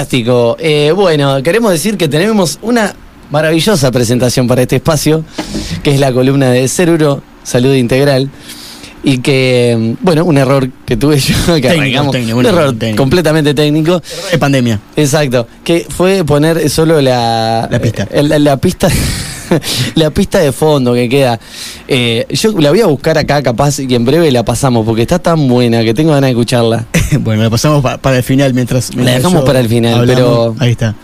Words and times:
Fantástico. 0.00 0.56
Eh, 0.58 0.92
bueno, 0.96 1.42
queremos 1.42 1.70
decir 1.72 1.98
que 1.98 2.08
tenemos 2.08 2.58
una 2.62 2.94
maravillosa 3.30 3.92
presentación 3.92 4.48
para 4.48 4.62
este 4.62 4.76
espacio, 4.76 5.26
que 5.82 5.92
es 5.92 6.00
la 6.00 6.10
columna 6.10 6.48
de 6.48 6.66
Ceruro 6.68 7.22
Salud 7.42 7.74
Integral. 7.74 8.30
Y 9.02 9.18
que, 9.18 9.94
bueno, 10.02 10.24
un 10.24 10.36
error 10.36 10.68
que 10.84 10.96
tuve 10.96 11.18
yo, 11.20 11.34
que 11.46 11.62
Técnico, 11.62 11.70
arrancamos, 11.80 12.12
técnico, 12.12 12.38
un 12.38 12.46
error 12.46 12.74
técnico. 12.78 13.02
completamente 13.02 13.54
técnico. 13.54 14.02
De 14.30 14.38
pandemia. 14.38 14.78
Exacto, 14.96 15.46
que 15.64 15.86
fue 15.88 16.22
poner 16.24 16.68
solo 16.68 17.00
la, 17.00 17.66
La 17.70 17.78
pista. 17.80 18.06
la, 18.12 18.38
la 18.38 18.56
pista 18.58 18.88
la 19.94 20.10
pista 20.10 20.38
de 20.38 20.52
fondo 20.52 20.92
que 20.94 21.08
queda. 21.08 21.40
Eh, 21.88 22.26
yo 22.30 22.52
la 22.60 22.70
voy 22.70 22.80
a 22.82 22.86
buscar 22.86 23.16
acá 23.18 23.42
capaz 23.42 23.78
y 23.80 23.92
en 23.94 24.04
breve 24.04 24.30
la 24.30 24.44
pasamos 24.44 24.84
porque 24.86 25.02
está 25.02 25.18
tan 25.18 25.48
buena 25.48 25.82
que 25.82 25.94
tengo 25.94 26.10
ganas 26.12 26.28
de 26.28 26.32
escucharla. 26.32 26.86
bueno, 27.20 27.42
la 27.42 27.50
pasamos 27.50 27.82
pa- 27.82 27.96
para 27.98 28.18
el 28.18 28.22
final 28.22 28.54
mientras. 28.54 28.94
mientras 28.94 29.16
dejamos 29.16 29.40
yo 29.40 29.44
para 29.46 29.60
el 29.60 29.68
final, 29.68 30.06
pero- 30.06 30.54
Ahí 30.58 30.72
está. 30.72 30.94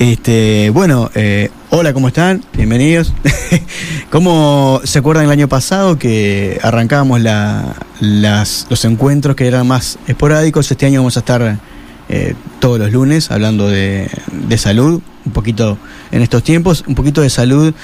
Este, 0.00 0.70
bueno, 0.70 1.10
eh, 1.14 1.50
hola, 1.68 1.92
¿cómo 1.92 2.08
están? 2.08 2.42
Bienvenidos. 2.54 3.12
¿Cómo 4.10 4.80
se 4.82 4.98
acuerdan 4.98 5.26
el 5.26 5.30
año 5.30 5.46
pasado 5.46 5.98
que 5.98 6.58
arrancábamos 6.62 7.20
la- 7.20 7.76
las, 8.00 8.66
los 8.70 8.82
encuentros 8.86 9.36
que 9.36 9.46
eran 9.46 9.68
más 9.68 9.98
esporádicos? 10.06 10.70
Este 10.70 10.86
año 10.86 11.00
vamos 11.00 11.18
a 11.18 11.20
estar 11.20 11.58
eh, 12.08 12.34
todos 12.60 12.78
los 12.78 12.90
lunes 12.92 13.30
hablando 13.30 13.68
de, 13.68 14.08
salud, 14.56 15.02
un 15.26 15.32
poquito 15.32 15.76
en 16.12 16.22
estos 16.22 16.42
tiempos, 16.44 16.82
un 16.86 16.94
poquito 16.94 17.20
de 17.20 17.28
salud, 17.28 17.74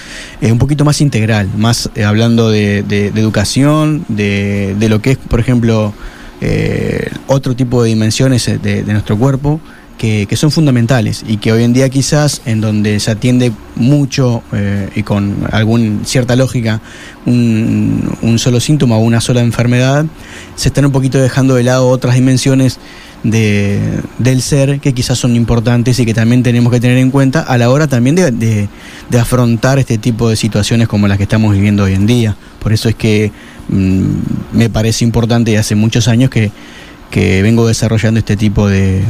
eh, 0.41 0.51
un 0.53 0.58
poquito 0.58 0.86
más 0.86 1.03
integral, 1.03 1.51
más 1.55 1.91
eh, 1.97 2.05
hablando 2.05 2.48
de, 2.51 2.83
de- 2.83 3.11
de 3.11 3.20
educación, 3.20 4.06
de, 4.08 4.75
lo 4.89 5.03
que 5.03 5.11
es, 5.11 5.19
por 5.19 5.39
ejemplo, 5.39 5.92
eh, 6.41 7.11
otro 7.27 7.55
tipo 7.55 7.83
de 7.83 7.91
dimensiones 7.91 8.47
de 8.62 8.84
nuestro 8.86 9.19
cuerpo 9.19 9.61
que, 9.98 10.28
son 10.36 10.50
fundamentales 10.50 11.25
y 11.27 11.39
que 11.39 11.52
hoy 11.52 11.64
en 11.64 11.72
día 11.72 11.89
quizás 11.89 12.42
en 12.44 12.61
donde 12.61 13.00
se 13.00 13.11
atiende 13.11 13.52
mucho 13.77 14.42
eh, 14.52 14.90
y 14.95 15.02
con 15.02 15.34
alguna 15.51 16.05
cierta 16.05 16.36
lógica 16.36 16.80
un, 17.24 18.36
solo 18.39 18.61
síntoma 18.61 18.96
o 18.96 19.01
una 19.01 19.20
sola 19.20 19.40
enfermedad, 19.40 20.05
se 20.55 20.68
están 20.68 20.85
un 20.86 20.92
poquito 20.92 21.18
dejando 21.18 21.55
de 21.55 21.62
lado 21.62 21.89
otras 21.89 22.14
dimensiones 22.14 22.79
de, 23.23 23.80
del 24.18 24.42
ser 24.42 24.79
que 24.80 24.92
quizás 24.92 25.18
son 25.18 25.35
importantes 25.35 25.98
y 25.98 26.06
que 26.06 26.14
también 26.14 26.42
tenemos 26.42 26.73
que 26.73 26.79
tener 26.80 26.98
en 26.98 27.11
cuenta 27.11 27.40
a 27.40 27.58
la 27.58 27.70
hora 27.70 27.86
también 27.89 28.14
de, 28.14 28.30
de- 28.30 28.68
de 29.08 29.18
afrontar 29.18 29.79
este 29.79 29.98
tipo 29.98 30.29
de 30.29 30.36
situaciones 30.36 30.89
como 30.89 31.08
las 31.08 31.17
que 31.17 31.23
estamos 31.24 31.52
viviendo 31.55 31.85
hoy 31.85 31.95
en 31.95 32.06
día. 32.06 32.36
Por 32.61 32.73
eso 32.73 32.89
es 32.89 32.95
que 32.95 33.33
mm, 33.68 34.05
me 34.52 34.68
parece 34.68 35.05
importante 35.05 35.52
y 35.52 35.56
hace 35.56 35.74
muchos 35.74 36.08
años 36.08 36.29
que, 36.30 36.51
que 37.11 37.40
vengo 37.42 37.67
desarrollando 37.67 38.18
este 38.18 38.36
tipo 38.36 38.68
de, 38.68 39.02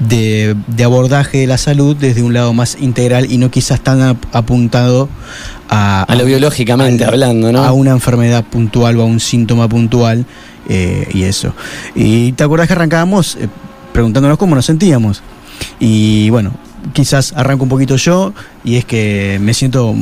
de, 0.00 0.54
de 0.66 0.84
abordaje 0.84 1.38
de 1.38 1.46
la 1.46 1.58
salud 1.58 1.96
desde 1.96 2.22
un 2.22 2.32
lado 2.32 2.52
más 2.52 2.76
integral 2.80 3.30
y 3.30 3.38
no 3.38 3.50
quizás 3.50 3.80
tan 3.80 4.00
ap- 4.02 4.24
apuntado 4.32 5.08
a, 5.68 6.02
A 6.04 6.14
lo 6.14 6.24
biológicamente 6.24 7.04
a- 7.04 7.08
hablando, 7.08 7.50
¿no? 7.52 7.64
a 7.64 7.72
una 7.72 7.90
enfermedad 7.90 8.44
puntual 8.44 8.96
o 8.98 9.02
a 9.02 9.04
un 9.06 9.20
síntoma 9.20 9.68
puntual 9.68 10.24
eh, 10.68 11.08
y 11.12 11.22
eso. 11.24 11.54
Y 11.94 12.32
te 12.32 12.44
acuerdas 12.44 12.68
que 12.68 12.74
arrancábamos 12.74 13.36
eh, 13.36 13.48
preguntándonos 13.92 14.38
cómo 14.38 14.54
nos 14.54 14.66
sentíamos. 14.66 15.22
Y 15.80 16.30
bueno, 16.30 16.52
quizás 16.92 17.32
arranco 17.36 17.64
un 17.64 17.68
poquito 17.68 17.96
yo 17.96 18.32
y 18.64 18.76
es 18.76 18.84
que 18.84 19.38
me 19.40 19.54
siento 19.54 19.94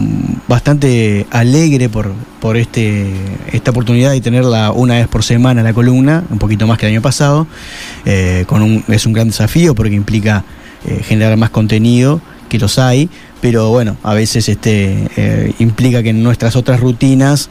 bastante 0.48 1.26
alegre 1.30 1.88
por, 1.88 2.12
por 2.40 2.56
este, 2.56 3.10
esta 3.52 3.70
oportunidad 3.70 4.12
de 4.12 4.20
tenerla 4.20 4.72
una 4.72 4.94
vez 4.94 5.08
por 5.08 5.22
semana 5.22 5.62
la 5.62 5.72
columna, 5.72 6.24
un 6.30 6.38
poquito 6.38 6.66
más 6.66 6.78
que 6.78 6.86
el 6.86 6.92
año 6.92 7.02
pasado. 7.02 7.46
Eh, 8.04 8.46
es 8.88 9.06
un 9.06 9.12
gran 9.12 9.28
desafío 9.28 9.74
porque 9.74 9.94
implica 9.94 10.44
eh, 10.86 11.02
generar 11.02 11.36
más 11.36 11.50
contenido, 11.50 12.20
que 12.48 12.58
los 12.58 12.78
hay, 12.78 13.10
pero 13.40 13.70
bueno, 13.70 13.96
a 14.02 14.14
veces 14.14 14.48
este 14.48 15.08
eh, 15.16 15.52
implica 15.58 16.02
que 16.02 16.10
en 16.10 16.22
nuestras 16.22 16.56
otras 16.56 16.80
rutinas 16.80 17.50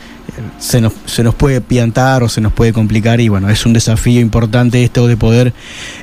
se 0.60 0.82
nos, 0.82 0.94
puede 1.36 1.62
piantar 1.62 2.24
o 2.24 2.30
se 2.30 2.42
nos 2.42 2.54
puede 2.54 2.74
complicar 2.74 3.22
y 3.22 3.30
bueno, 3.30 3.50
es 3.50 3.66
un 3.66 3.74
desafío 3.74 4.22
importante 4.22 4.84
esto 4.84 5.08
de 5.08 5.18
poder 5.18 5.54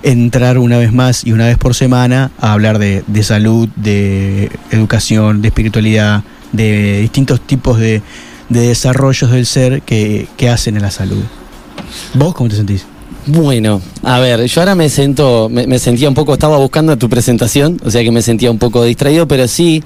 entrar 0.02 0.58
una 0.58 0.78
vez 0.78 0.92
más 0.92 1.26
y 1.26 1.32
una 1.32 1.46
vez 1.46 1.58
por 1.58 1.74
semana 1.74 2.30
a 2.38 2.52
hablar 2.52 2.78
de, 2.78 3.22
salud, 3.22 3.68
de 3.76 4.50
educación, 4.70 5.42
de 5.42 5.48
espiritualidad, 5.48 6.24
de 6.52 7.00
distintos 7.00 7.40
tipos 7.40 7.78
de, 7.78 8.02
de 8.48 8.68
desarrollos 8.68 9.30
del 9.30 9.46
ser 9.46 9.82
que, 9.82 10.28
hacen 10.50 10.76
en 10.76 10.82
la 10.82 10.90
salud. 10.90 11.22
¿Vos 12.14 12.34
cómo 12.34 12.48
te 12.48 12.56
sentís? 12.56 12.84
Bueno, 13.26 13.80
a 14.02 14.18
ver, 14.18 14.44
yo 14.46 14.60
ahora 14.60 14.74
me 14.74 14.88
siento, 14.88 15.48
me, 15.48 15.66
me 15.66 15.78
sentía 15.78 16.08
un 16.08 16.14
poco, 16.14 16.32
estaba 16.32 16.58
buscando 16.58 16.96
tu 16.98 17.08
presentación, 17.08 17.80
o 17.84 17.90
sea 17.90 18.02
que 18.02 18.10
me 18.10 18.20
sentía 18.20 18.50
un 18.50 18.58
poco 18.58 18.82
distraído, 18.84 19.28
pero 19.28 19.46
sí, 19.46 19.82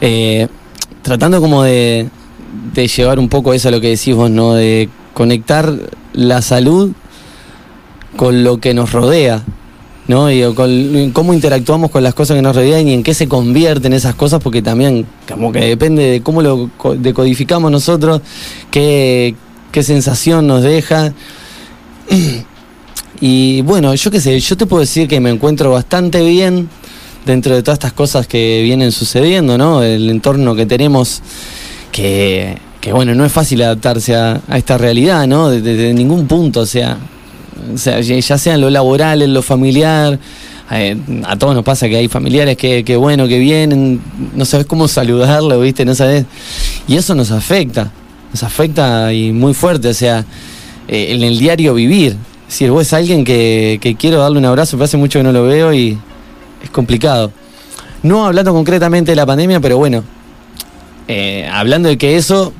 eh, 0.00 0.48
tratando 1.02 1.40
como 1.40 1.62
de, 1.62 2.08
de 2.74 2.88
llevar 2.88 3.18
un 3.18 3.28
poco 3.28 3.52
eso 3.54 3.68
a 3.68 3.70
lo 3.70 3.80
que 3.80 3.88
decís 3.88 4.14
vos, 4.14 4.30
¿no? 4.30 4.54
De 4.54 4.88
conectar 5.14 5.72
la 6.12 6.42
salud 6.42 6.92
con 8.16 8.44
lo 8.44 8.58
que 8.58 8.74
nos 8.74 8.92
rodea, 8.92 9.42
¿no? 10.08 10.30
Y 10.30 10.42
con 10.54 11.10
cómo 11.12 11.34
interactuamos 11.34 11.90
con 11.90 12.02
las 12.02 12.14
cosas 12.14 12.36
que 12.36 12.42
nos 12.42 12.54
rodean 12.56 12.86
y 12.88 12.94
en 12.94 13.02
qué 13.02 13.14
se 13.14 13.28
convierten 13.28 13.92
esas 13.92 14.14
cosas, 14.14 14.40
porque 14.42 14.62
también 14.62 15.06
como 15.28 15.52
que 15.52 15.60
depende 15.60 16.02
de 16.04 16.20
cómo 16.22 16.42
lo 16.42 16.70
co- 16.76 16.94
decodificamos 16.94 17.70
nosotros, 17.70 18.20
qué, 18.70 19.34
qué 19.72 19.82
sensación 19.82 20.46
nos 20.46 20.62
deja. 20.62 21.12
Y 23.18 23.62
bueno, 23.62 23.94
yo 23.94 24.10
qué 24.10 24.20
sé, 24.20 24.38
yo 24.38 24.56
te 24.58 24.66
puedo 24.66 24.80
decir 24.80 25.08
que 25.08 25.20
me 25.20 25.30
encuentro 25.30 25.70
bastante 25.70 26.20
bien 26.22 26.68
dentro 27.24 27.54
de 27.54 27.62
todas 27.62 27.76
estas 27.76 27.94
cosas 27.94 28.26
que 28.26 28.60
vienen 28.62 28.92
sucediendo, 28.92 29.56
¿no? 29.56 29.82
El 29.82 30.10
entorno 30.10 30.54
que 30.54 30.66
tenemos, 30.66 31.22
que, 31.96 32.92
bueno, 32.92 33.14
no 33.14 33.24
es 33.24 33.32
fácil 33.32 33.62
adaptarse 33.62 34.14
a, 34.14 34.40
a 34.48 34.58
esta 34.58 34.78
realidad, 34.78 35.26
¿no? 35.26 35.48
Desde 35.48 35.74
de, 35.76 35.94
ningún 35.94 36.26
punto, 36.26 36.60
o 36.60 36.66
sea, 36.66 36.98
o 37.74 37.78
sea, 37.78 38.00
ya 38.00 38.38
sea 38.38 38.54
en 38.54 38.60
lo 38.60 38.70
laboral, 38.70 39.22
en 39.22 39.32
lo 39.32 39.42
familiar, 39.42 40.18
eh, 40.70 40.96
a 41.24 41.36
todos 41.36 41.54
nos 41.54 41.64
pasa 41.64 41.88
que 41.88 41.96
hay 41.96 42.08
familiares 42.08 42.56
que, 42.56 42.84
que 42.84 42.96
bueno, 42.96 43.26
que 43.26 43.38
vienen, 43.38 44.00
no 44.34 44.44
sabes 44.44 44.66
cómo 44.66 44.88
saludarlo, 44.88 45.60
¿viste? 45.60 45.84
No 45.84 45.94
sabes. 45.94 46.26
Y 46.86 46.96
eso 46.96 47.14
nos 47.14 47.30
afecta, 47.30 47.90
nos 48.32 48.42
afecta 48.42 49.12
y 49.12 49.32
muy 49.32 49.54
fuerte, 49.54 49.88
o 49.88 49.94
sea, 49.94 50.24
eh, 50.86 51.08
en 51.10 51.22
el 51.22 51.38
diario 51.38 51.74
vivir. 51.74 52.16
Decir, 52.46 52.70
vos 52.70 52.82
es 52.82 52.92
alguien 52.92 53.24
que, 53.24 53.78
que 53.80 53.96
quiero 53.96 54.20
darle 54.20 54.38
un 54.38 54.44
abrazo, 54.44 54.76
pero 54.76 54.84
hace 54.84 54.96
mucho 54.96 55.18
que 55.18 55.24
no 55.24 55.32
lo 55.32 55.44
veo 55.44 55.72
y 55.72 55.98
es 56.62 56.70
complicado. 56.70 57.32
No 58.02 58.26
hablando 58.26 58.52
concretamente 58.52 59.10
de 59.10 59.16
la 59.16 59.26
pandemia, 59.26 59.58
pero 59.58 59.78
bueno, 59.78 60.04
eh, 61.08 61.48
hablando 61.52 61.88
de 61.88 61.98
que 61.98 62.16
eso 62.16 62.52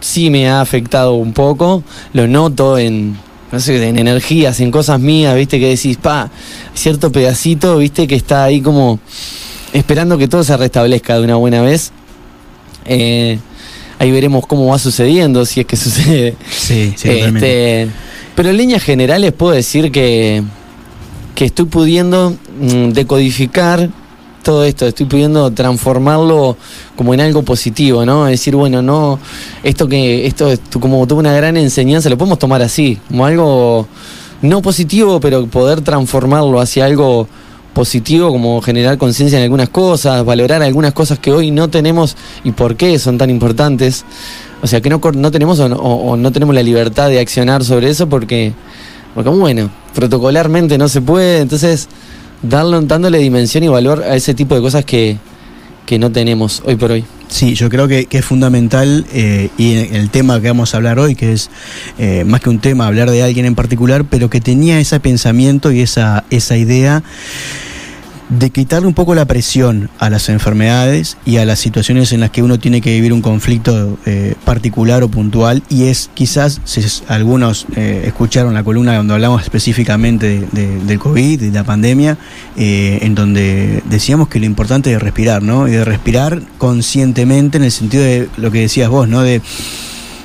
sí 0.00 0.30
me 0.30 0.48
ha 0.48 0.60
afectado 0.60 1.14
un 1.14 1.32
poco, 1.32 1.82
lo 2.12 2.26
noto 2.26 2.78
en, 2.78 3.16
no 3.50 3.60
sé, 3.60 3.86
en 3.88 3.98
energías, 3.98 4.60
en 4.60 4.70
cosas 4.70 5.00
mías, 5.00 5.34
viste, 5.36 5.60
que 5.60 5.68
decís, 5.68 5.96
pa, 5.96 6.30
cierto 6.74 7.12
pedacito, 7.12 7.76
viste, 7.78 8.06
que 8.06 8.16
está 8.16 8.44
ahí 8.44 8.60
como 8.60 8.98
esperando 9.72 10.18
que 10.18 10.28
todo 10.28 10.44
se 10.44 10.56
restablezca 10.56 11.18
de 11.18 11.24
una 11.24 11.36
buena 11.36 11.62
vez. 11.62 11.92
Eh, 12.84 13.38
ahí 13.98 14.10
veremos 14.10 14.46
cómo 14.46 14.66
va 14.66 14.78
sucediendo, 14.78 15.46
si 15.46 15.60
es 15.60 15.66
que 15.66 15.76
sucede. 15.76 16.36
Sí, 16.50 16.94
sí, 16.96 17.08
Este, 17.08 17.88
pero 18.34 18.50
en 18.50 18.56
líneas 18.56 18.82
generales 18.82 19.32
puedo 19.32 19.52
decir 19.52 19.92
que, 19.92 20.42
que 21.34 21.44
estoy 21.44 21.66
pudiendo 21.66 22.36
mm, 22.60 22.90
decodificar 22.90 23.90
todo 24.42 24.64
esto, 24.64 24.86
estoy 24.86 25.06
pudiendo 25.06 25.50
transformarlo 25.50 26.56
como 26.96 27.14
en 27.14 27.20
algo 27.20 27.42
positivo, 27.42 28.04
¿no? 28.04 28.26
Es 28.26 28.32
decir, 28.40 28.56
bueno, 28.56 28.82
no, 28.82 29.18
esto 29.62 29.88
que, 29.88 30.26
esto 30.26 30.50
es 30.50 30.60
como 30.80 31.06
tuvo 31.06 31.20
una 31.20 31.32
gran 31.32 31.56
enseñanza, 31.56 32.08
lo 32.10 32.18
podemos 32.18 32.38
tomar 32.38 32.62
así, 32.62 32.98
como 33.08 33.24
algo 33.26 33.86
no 34.42 34.60
positivo, 34.62 35.20
pero 35.20 35.46
poder 35.46 35.80
transformarlo 35.82 36.60
hacia 36.60 36.84
algo 36.84 37.28
positivo, 37.72 38.30
como 38.30 38.60
generar 38.60 38.98
conciencia 38.98 39.38
en 39.38 39.44
algunas 39.44 39.68
cosas, 39.70 40.24
valorar 40.24 40.62
algunas 40.62 40.92
cosas 40.92 41.18
que 41.18 41.32
hoy 41.32 41.50
no 41.50 41.70
tenemos 41.70 42.16
y 42.44 42.52
por 42.52 42.76
qué 42.76 42.98
son 42.98 43.16
tan 43.18 43.30
importantes. 43.30 44.04
O 44.62 44.66
sea, 44.66 44.80
que 44.80 44.90
no, 44.90 45.00
no 45.14 45.30
tenemos 45.30 45.58
o 45.60 45.68
no, 45.68 45.76
o- 45.76 46.16
no 46.16 46.30
tenemos 46.32 46.54
la 46.54 46.62
libertad 46.62 47.08
de 47.08 47.18
accionar 47.18 47.64
sobre 47.64 47.88
eso 47.88 48.08
porque, 48.08 48.52
porque, 49.14 49.30
bueno, 49.30 49.70
protocolarmente 49.94 50.76
no 50.76 50.88
se 50.88 51.00
puede. 51.00 51.40
Entonces, 51.40 51.88
dándole 52.42 53.18
dimensión 53.18 53.64
y 53.64 53.68
valor 53.68 54.02
a 54.02 54.16
ese 54.16 54.34
tipo 54.34 54.54
de 54.54 54.60
cosas 54.60 54.84
que, 54.84 55.18
que 55.86 55.98
no 55.98 56.10
tenemos 56.10 56.62
hoy 56.64 56.76
por 56.76 56.90
hoy. 56.90 57.04
Sí, 57.28 57.54
yo 57.54 57.70
creo 57.70 57.88
que, 57.88 58.04
que 58.04 58.18
es 58.18 58.24
fundamental 58.24 59.06
eh, 59.12 59.48
y 59.56 59.72
el 59.72 60.10
tema 60.10 60.38
que 60.40 60.48
vamos 60.48 60.74
a 60.74 60.76
hablar 60.76 60.98
hoy, 60.98 61.14
que 61.14 61.32
es 61.32 61.50
eh, 61.98 62.24
más 62.24 62.42
que 62.42 62.50
un 62.50 62.58
tema, 62.58 62.86
hablar 62.86 63.10
de 63.10 63.22
alguien 63.22 63.46
en 63.46 63.54
particular, 63.54 64.04
pero 64.04 64.28
que 64.28 64.42
tenía 64.42 64.78
ese 64.78 65.00
pensamiento 65.00 65.72
y 65.72 65.80
esa, 65.80 66.24
esa 66.28 66.58
idea 66.58 67.02
de 68.38 68.50
quitarle 68.50 68.88
un 68.88 68.94
poco 68.94 69.14
la 69.14 69.26
presión 69.26 69.90
a 69.98 70.08
las 70.08 70.28
enfermedades 70.28 71.18
y 71.26 71.36
a 71.36 71.44
las 71.44 71.58
situaciones 71.58 72.12
en 72.12 72.20
las 72.20 72.30
que 72.30 72.42
uno 72.42 72.58
tiene 72.58 72.80
que 72.80 72.90
vivir 72.92 73.12
un 73.12 73.20
conflicto 73.20 73.98
eh, 74.06 74.34
particular 74.44 75.02
o 75.02 75.08
puntual 75.08 75.62
y 75.68 75.84
es 75.84 76.10
quizás, 76.14 76.60
si 76.64 76.80
algunos 77.08 77.66
eh, 77.76 78.04
escucharon 78.06 78.54
la 78.54 78.64
columna 78.64 78.96
donde 78.96 79.12
hablamos 79.12 79.42
específicamente 79.42 80.46
del 80.52 80.98
COVID 80.98 81.40
de 81.40 81.50
la 81.50 81.64
pandemia, 81.64 82.16
eh, 82.56 83.00
en 83.02 83.14
donde 83.14 83.82
decíamos 83.90 84.28
que 84.28 84.40
lo 84.40 84.46
importante 84.46 84.92
es 84.92 85.02
respirar, 85.02 85.42
¿no? 85.42 85.68
Y 85.68 85.72
de 85.72 85.84
respirar 85.84 86.42
conscientemente 86.58 87.58
en 87.58 87.64
el 87.64 87.70
sentido 87.70 88.02
de 88.02 88.28
lo 88.36 88.50
que 88.50 88.60
decías 88.60 88.88
vos, 88.88 89.08
¿no? 89.08 89.22
De 89.22 89.42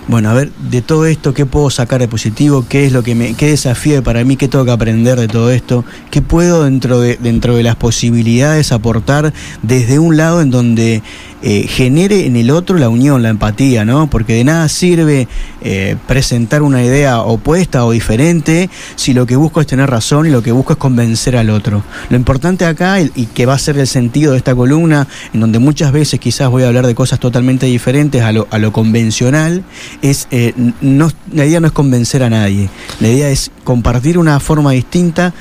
bueno, 0.07 0.29
a 0.29 0.33
ver, 0.33 0.51
de 0.53 0.81
todo 0.81 1.05
esto, 1.05 1.33
¿qué 1.33 1.45
puedo 1.45 1.69
sacar 1.69 1.99
de 1.99 2.07
positivo? 2.07 2.65
¿Qué 2.67 2.85
es 2.85 2.93
lo 2.93 3.03
que 3.03 3.13
me, 3.13 3.33
qué 3.33 3.47
desafío 3.47 4.01
para 4.03 4.23
mí? 4.23 4.37
¿Qué 4.37 4.47
tengo 4.47 4.63
que 4.63 4.71
aprender 4.71 5.19
de 5.19 5.27
todo 5.27 5.51
esto? 5.51 5.83
¿Qué 6.11 6.21
puedo 6.21 6.63
dentro 6.63 7.01
de, 7.01 7.17
dentro 7.17 7.55
de 7.55 7.63
las 7.63 7.75
posibilidades 7.75 8.71
aportar 8.71 9.33
desde 9.63 9.99
un 9.99 10.15
lado 10.15 10.41
en 10.41 10.49
donde 10.49 11.03
eh, 11.41 11.67
genere 11.67 12.25
en 12.25 12.35
el 12.35 12.49
otro 12.49 12.77
la 12.77 12.89
unión, 12.89 13.21
la 13.21 13.29
empatía, 13.29 13.85
¿no? 13.85 14.09
Porque 14.09 14.33
de 14.33 14.43
nada 14.43 14.67
sirve 14.69 15.27
eh, 15.61 15.95
presentar 16.07 16.61
una 16.61 16.83
idea 16.83 17.21
opuesta 17.21 17.85
o 17.85 17.91
diferente 17.91 18.69
si 18.95 19.13
lo 19.13 19.25
que 19.25 19.35
busco 19.35 19.61
es 19.61 19.67
tener 19.67 19.89
razón 19.89 20.27
y 20.27 20.29
lo 20.29 20.41
que 20.41 20.51
busco 20.51 20.73
es 20.73 20.79
convencer 20.79 21.37
al 21.37 21.49
otro. 21.49 21.83
Lo 22.09 22.17
importante 22.17 22.65
acá, 22.65 22.99
y 22.99 23.27
que 23.33 23.45
va 23.45 23.53
a 23.53 23.59
ser 23.59 23.77
el 23.77 23.87
sentido 23.87 24.31
de 24.31 24.37
esta 24.37 24.55
columna, 24.55 25.07
en 25.33 25.39
donde 25.39 25.59
muchas 25.59 25.91
veces 25.91 26.19
quizás 26.19 26.49
voy 26.49 26.63
a 26.63 26.67
hablar 26.67 26.87
de 26.87 26.95
cosas 26.95 27.19
totalmente 27.19 27.65
diferentes 27.65 28.21
a 28.21 28.31
lo, 28.31 28.47
a 28.49 28.57
lo 28.57 28.71
convencional, 28.71 29.63
es 30.01 30.27
eh, 30.31 30.53
no, 30.81 31.11
la 31.31 31.45
idea 31.45 31.59
no 31.59 31.67
es 31.67 31.73
convencer 31.73 32.23
a 32.23 32.29
nadie, 32.29 32.69
la 32.99 33.09
idea 33.09 33.29
es 33.29 33.51
compartir 33.63 34.17
una 34.17 34.39
forma 34.39 34.71
distinta 34.71 35.33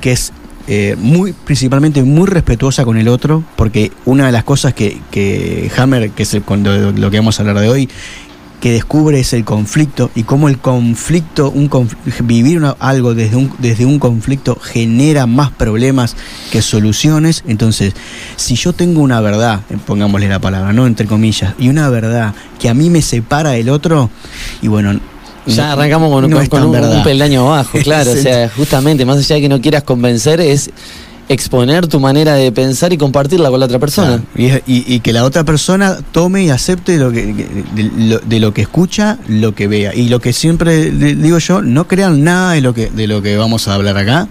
que 0.00 0.12
es 0.12 0.32
eh, 0.72 0.94
muy, 0.96 1.32
principalmente 1.32 2.00
muy 2.04 2.28
respetuosa 2.28 2.84
con 2.84 2.96
el 2.96 3.08
otro, 3.08 3.42
porque 3.56 3.90
una 4.04 4.26
de 4.26 4.30
las 4.30 4.44
cosas 4.44 4.72
que, 4.72 5.00
que 5.10 5.68
Hammer, 5.76 6.12
que 6.12 6.22
es 6.22 6.32
el, 6.32 6.44
lo 6.94 7.10
que 7.10 7.16
vamos 7.16 7.40
a 7.40 7.42
hablar 7.42 7.58
de 7.58 7.68
hoy, 7.68 7.88
que 8.60 8.70
descubre 8.70 9.18
es 9.18 9.32
el 9.32 9.44
conflicto 9.44 10.12
y 10.14 10.22
cómo 10.22 10.48
el 10.48 10.58
conflicto, 10.58 11.50
un 11.50 11.68
vivir 12.22 12.62
algo 12.78 13.14
desde 13.16 13.34
un, 13.34 13.52
desde 13.58 13.84
un 13.84 13.98
conflicto 13.98 14.54
genera 14.62 15.26
más 15.26 15.50
problemas 15.50 16.14
que 16.52 16.62
soluciones. 16.62 17.42
Entonces, 17.48 17.94
si 18.36 18.54
yo 18.54 18.72
tengo 18.72 19.00
una 19.00 19.20
verdad, 19.20 19.62
pongámosle 19.88 20.28
la 20.28 20.38
palabra, 20.38 20.72
no 20.72 20.86
entre 20.86 21.08
comillas, 21.08 21.52
y 21.58 21.68
una 21.68 21.88
verdad 21.88 22.32
que 22.60 22.68
a 22.68 22.74
mí 22.74 22.90
me 22.90 23.02
separa 23.02 23.50
del 23.50 23.70
otro, 23.70 24.08
y 24.62 24.68
bueno, 24.68 25.00
ya 25.50 25.72
arrancamos 25.72 26.10
con, 26.10 26.24
un, 26.64 27.02
peldaño 27.02 27.46
abajo, 27.46 27.78
claro. 27.82 28.12
o 28.12 28.16
sea, 28.16 28.48
justamente, 28.48 29.04
más 29.04 29.18
allá 29.18 29.36
de 29.36 29.42
que 29.42 29.48
no 29.48 29.60
quieras 29.60 29.82
convencer, 29.82 30.40
es 30.40 30.70
exponer 31.30 31.86
tu 31.86 32.00
manera 32.00 32.34
de 32.34 32.50
pensar 32.50 32.92
y 32.92 32.98
compartirla 32.98 33.50
con 33.50 33.60
la 33.60 33.66
otra 33.66 33.78
persona. 33.78 34.20
Y, 34.34 34.98
que 34.98 35.12
la 35.12 35.24
otra 35.24 35.44
persona 35.44 35.98
tome 36.10 36.42
y 36.42 36.50
acepte 36.50 36.96
lo 36.98 37.12
que, 37.12 37.32
de, 38.26 38.40
lo, 38.40 38.52
que 38.52 38.62
escucha, 38.62 39.16
lo 39.28 39.54
que 39.54 39.68
vea. 39.68 39.94
Y 39.94 40.08
lo 40.08 40.18
que 40.20 40.32
siempre 40.32 40.90
digo 40.90 41.38
yo, 41.38 41.62
no 41.62 41.86
crean 41.86 42.24
nada 42.24 42.52
de 42.52 42.60
lo 42.60 42.74
que, 42.74 42.90
de 42.90 43.06
lo 43.06 43.22
que 43.22 43.36
vamos 43.36 43.68
a 43.68 43.74
hablar 43.74 43.96
acá, 43.96 44.28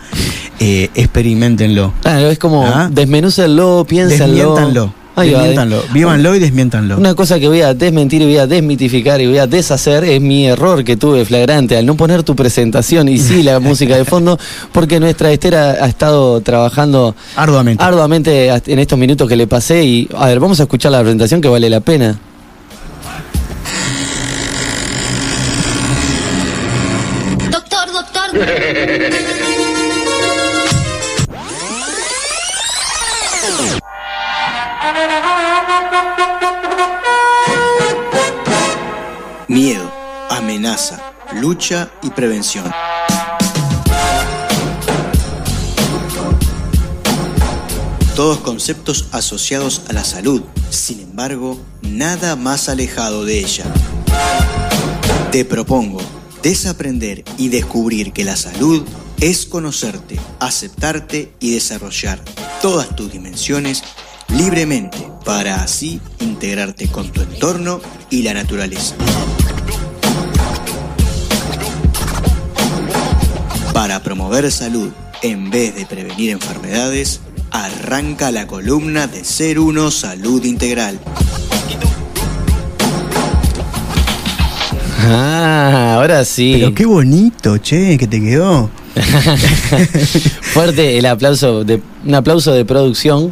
eh, 0.59 0.89
experimentenlo. 0.93 1.93
Claro, 2.01 2.29
es 2.29 2.37
como 2.37 2.65
¿Ah? 2.67 2.89
desmenúcenlo, 2.91 3.85
piénsenlo. 3.87 4.93
Desmiéntanlo, 5.21 5.83
vívanlo 5.93 6.35
y 6.35 6.39
desmiéntanlo. 6.39 6.97
Una 6.97 7.15
cosa 7.15 7.39
que 7.39 7.47
voy 7.47 7.61
a 7.61 7.73
desmentir 7.73 8.21
y 8.21 8.25
voy 8.25 8.37
a 8.37 8.47
desmitificar 8.47 9.21
y 9.21 9.27
voy 9.27 9.37
a 9.37 9.47
deshacer 9.47 10.03
es 10.03 10.21
mi 10.21 10.47
error 10.47 10.83
que 10.83 10.97
tuve 10.97 11.25
flagrante 11.25 11.77
al 11.77 11.85
no 11.85 11.95
poner 11.95 12.23
tu 12.23 12.35
presentación 12.35 13.09
y 13.09 13.17
sí 13.17 13.43
la 13.43 13.59
música 13.69 13.95
de 13.95 14.05
fondo, 14.05 14.37
porque 14.71 14.99
nuestra 14.99 15.31
estera 15.31 15.71
ha 15.71 15.87
estado 15.87 16.41
trabajando 16.41 17.15
arduamente. 17.35 17.83
arduamente 17.83 18.49
en 18.49 18.79
estos 18.79 18.97
minutos 18.97 19.27
que 19.27 19.35
le 19.35 19.47
pasé. 19.47 19.83
Y 19.83 20.09
a 20.15 20.27
ver, 20.27 20.39
vamos 20.39 20.59
a 20.59 20.63
escuchar 20.63 20.91
la 20.91 21.01
presentación 21.01 21.41
que 21.41 21.47
vale 21.47 21.69
la 21.69 21.79
pena. 21.79 22.19
Doctor, 27.51 27.91
doctor. 27.91 28.39
y 42.01 42.09
prevención. 42.11 42.71
Todos 48.15 48.37
conceptos 48.37 49.07
asociados 49.11 49.81
a 49.89 49.93
la 49.93 50.05
salud, 50.05 50.41
sin 50.69 51.01
embargo, 51.01 51.59
nada 51.81 52.37
más 52.37 52.69
alejado 52.69 53.25
de 53.25 53.39
ella. 53.39 53.65
Te 55.33 55.43
propongo 55.43 55.99
desaprender 56.41 57.25
y 57.37 57.49
descubrir 57.49 58.13
que 58.13 58.23
la 58.23 58.37
salud 58.37 58.85
es 59.19 59.45
conocerte, 59.45 60.17
aceptarte 60.39 61.33
y 61.41 61.51
desarrollar 61.55 62.23
todas 62.61 62.95
tus 62.95 63.11
dimensiones 63.11 63.83
libremente 64.29 65.11
para 65.25 65.61
así 65.61 65.99
integrarte 66.21 66.87
con 66.87 67.11
tu 67.11 67.21
entorno 67.21 67.81
y 68.09 68.23
la 68.23 68.33
naturaleza. 68.33 68.95
Para 73.79 74.03
promover 74.03 74.51
salud 74.51 74.89
en 75.21 75.49
vez 75.49 75.73
de 75.73 75.85
prevenir 75.85 76.31
enfermedades, 76.31 77.21
arranca 77.49 78.29
la 78.29 78.45
columna 78.45 79.07
de 79.07 79.23
Ser 79.23 79.57
Uno 79.57 79.89
Salud 79.89 80.43
Integral. 80.43 80.99
Ah, 84.99 85.93
ahora 85.95 86.25
sí. 86.25 86.55
Pero 86.59 86.75
qué 86.75 86.85
bonito, 86.85 87.57
che, 87.59 87.97
que 87.97 88.05
te 88.05 88.19
quedó. 88.19 88.69
Fuerte 90.41 90.97
el 90.97 91.05
aplauso, 91.05 91.63
de, 91.63 91.81
un 92.05 92.15
aplauso 92.15 92.51
de 92.51 92.65
producción 92.65 93.31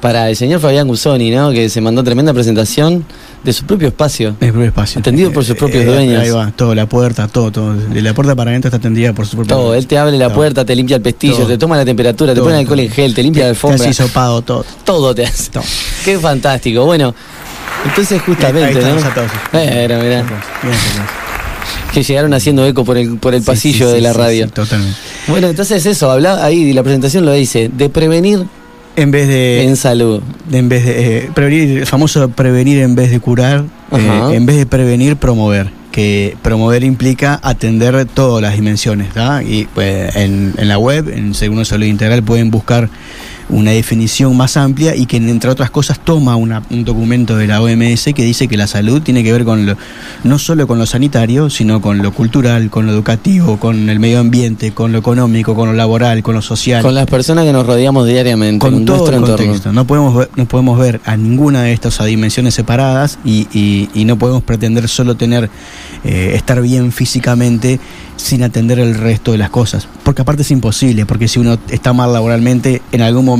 para 0.00 0.28
el 0.28 0.36
señor 0.36 0.60
Fabián 0.60 0.86
Gusoni, 0.86 1.30
¿no? 1.30 1.50
Que 1.50 1.68
se 1.68 1.80
mandó 1.80 2.04
tremenda 2.04 2.32
presentación 2.34 3.04
de 3.42 3.52
su 3.52 3.64
propio 3.64 3.88
espacio. 3.88 4.36
El 4.40 4.50
propio 4.50 4.68
espacio. 4.68 4.98
Entendido 4.98 5.32
por 5.32 5.44
sus 5.44 5.54
eh, 5.54 5.58
propios 5.58 5.84
eh, 5.84 5.86
dueños. 5.86 6.22
Ahí 6.22 6.30
va, 6.30 6.50
todo, 6.50 6.74
la 6.74 6.86
puerta, 6.88 7.28
todo, 7.28 7.50
todo. 7.50 7.74
De 7.74 8.02
la 8.02 8.12
puerta 8.14 8.34
para 8.34 8.50
adentro 8.50 8.68
está 8.68 8.76
atendida 8.76 9.12
por 9.12 9.26
su 9.26 9.36
propio 9.36 9.56
Todo, 9.56 9.74
él 9.74 9.86
te 9.86 9.98
abre 9.98 10.16
la 10.18 10.32
puerta, 10.32 10.64
te 10.64 10.74
limpia 10.74 10.96
el 10.96 11.02
pestillo, 11.02 11.46
te 11.46 11.56
toma 11.58 11.76
la 11.76 11.84
temperatura, 11.84 12.34
te 12.34 12.40
pone 12.40 12.56
alcohol 12.56 12.80
en 12.80 12.90
gel, 12.90 13.14
te 13.14 13.22
limpia 13.22 13.44
la 13.44 13.50
alfombra. 13.50 13.86
Te 13.86 13.92
sopado, 13.92 14.42
todo. 14.42 14.64
Todo 14.84 15.14
te 15.14 15.24
hace. 15.24 15.50
Qué 16.04 16.18
fantástico. 16.18 16.84
Bueno, 16.84 17.14
entonces 17.86 18.20
justamente, 18.22 18.80
¿no? 18.80 18.96
Mira, 19.52 19.98
mirá. 19.98 20.24
Que 21.92 22.02
llegaron 22.02 22.34
haciendo 22.34 22.66
eco 22.66 22.84
por 22.84 22.98
el, 22.98 23.16
por 23.16 23.34
el 23.34 23.42
pasillo 23.42 23.90
de 23.90 24.00
la 24.00 24.12
radio. 24.12 24.48
totalmente. 24.48 24.96
Bueno, 25.28 25.48
entonces 25.48 25.86
eso, 25.86 26.10
habla 26.10 26.44
ahí, 26.44 26.72
la 26.72 26.82
presentación 26.82 27.24
lo 27.24 27.32
dice, 27.32 27.70
de 27.72 27.88
prevenir 27.88 28.44
en 28.96 29.10
vez 29.10 29.28
de. 29.28 29.64
En 29.64 29.76
salud. 29.76 30.22
en 30.50 30.68
vez 30.68 30.84
de. 30.84 31.18
Eh, 31.18 31.30
prevenir, 31.34 31.78
el 31.78 31.86
famoso 31.86 32.28
prevenir 32.30 32.80
en 32.80 32.94
vez 32.94 33.10
de 33.10 33.20
curar. 33.20 33.64
Eh, 33.92 34.34
en 34.34 34.46
vez 34.46 34.56
de 34.56 34.66
prevenir, 34.66 35.16
promover. 35.16 35.70
Que 35.92 36.36
promover 36.42 36.84
implica 36.84 37.40
atender 37.42 38.06
todas 38.06 38.42
las 38.42 38.54
dimensiones. 38.54 39.08
Y 39.46 39.64
pues 39.66 40.14
en, 40.16 40.54
en 40.58 40.68
la 40.68 40.78
web, 40.78 41.08
en 41.08 41.34
Segundo 41.34 41.64
Salud 41.64 41.86
Integral, 41.86 42.22
pueden 42.22 42.50
buscar 42.50 42.90
una 43.48 43.70
definición 43.70 44.36
más 44.36 44.56
amplia 44.56 44.96
y 44.96 45.06
que 45.06 45.16
entre 45.16 45.50
otras 45.50 45.70
cosas 45.70 46.00
toma 46.00 46.36
un 46.36 46.84
documento 46.84 47.36
de 47.36 47.46
la 47.46 47.60
OMS 47.60 48.04
que 48.14 48.24
dice 48.24 48.48
que 48.48 48.56
la 48.56 48.66
salud 48.66 49.02
tiene 49.02 49.22
que 49.22 49.32
ver 49.32 49.44
con 49.44 49.66
lo, 49.66 49.76
no 50.24 50.38
solo 50.38 50.66
con 50.66 50.78
lo 50.78 50.86
sanitario, 50.86 51.50
sino 51.50 51.80
con 51.80 51.98
lo 51.98 52.12
cultural, 52.12 52.70
con 52.70 52.86
lo 52.86 52.92
educativo, 52.92 53.58
con 53.58 53.88
el 53.88 54.00
medio 54.00 54.18
ambiente, 54.18 54.72
con 54.72 54.92
lo 54.92 54.98
económico, 54.98 55.54
con 55.54 55.68
lo 55.68 55.74
laboral, 55.74 56.22
con 56.22 56.34
lo 56.34 56.42
social. 56.42 56.82
Con 56.82 56.94
las 56.94 57.06
personas 57.06 57.44
que 57.44 57.52
nos 57.52 57.66
rodeamos 57.66 58.06
diariamente, 58.06 58.58
con, 58.58 58.84
todo 58.84 59.10
el 59.10 59.20
contexto. 59.20 59.72
No 59.72 59.86
podemos, 59.86 60.16
ver, 60.16 60.30
no 60.36 60.46
podemos 60.46 60.78
ver 60.78 61.00
a 61.04 61.16
ninguna 61.16 61.62
de 61.62 61.72
estas 61.72 62.04
dimensiones 62.04 62.54
separadas 62.54 63.18
y, 63.24 63.46
y, 63.94 64.04
no 64.06 64.16
podemos 64.18 64.44
pretender 64.44 64.88
solo 64.88 65.16
tener, 65.16 65.50
eh, 66.04 66.32
estar 66.34 66.62
bien 66.62 66.92
físicamente 66.92 67.80
sin 68.16 68.42
atender 68.42 68.78
el 68.78 68.94
resto 68.94 69.32
de 69.32 69.38
las 69.38 69.50
cosas. 69.50 69.88
Porque 70.04 70.22
aparte 70.22 70.42
es 70.42 70.50
imposible, 70.50 71.06
porque 71.06 71.28
si 71.28 71.38
uno 71.38 71.58
está 71.68 71.92
mal 71.92 72.12
laboralmente, 72.12 72.82
en 72.92 73.02
algún 73.02 73.24
momento 73.24 73.35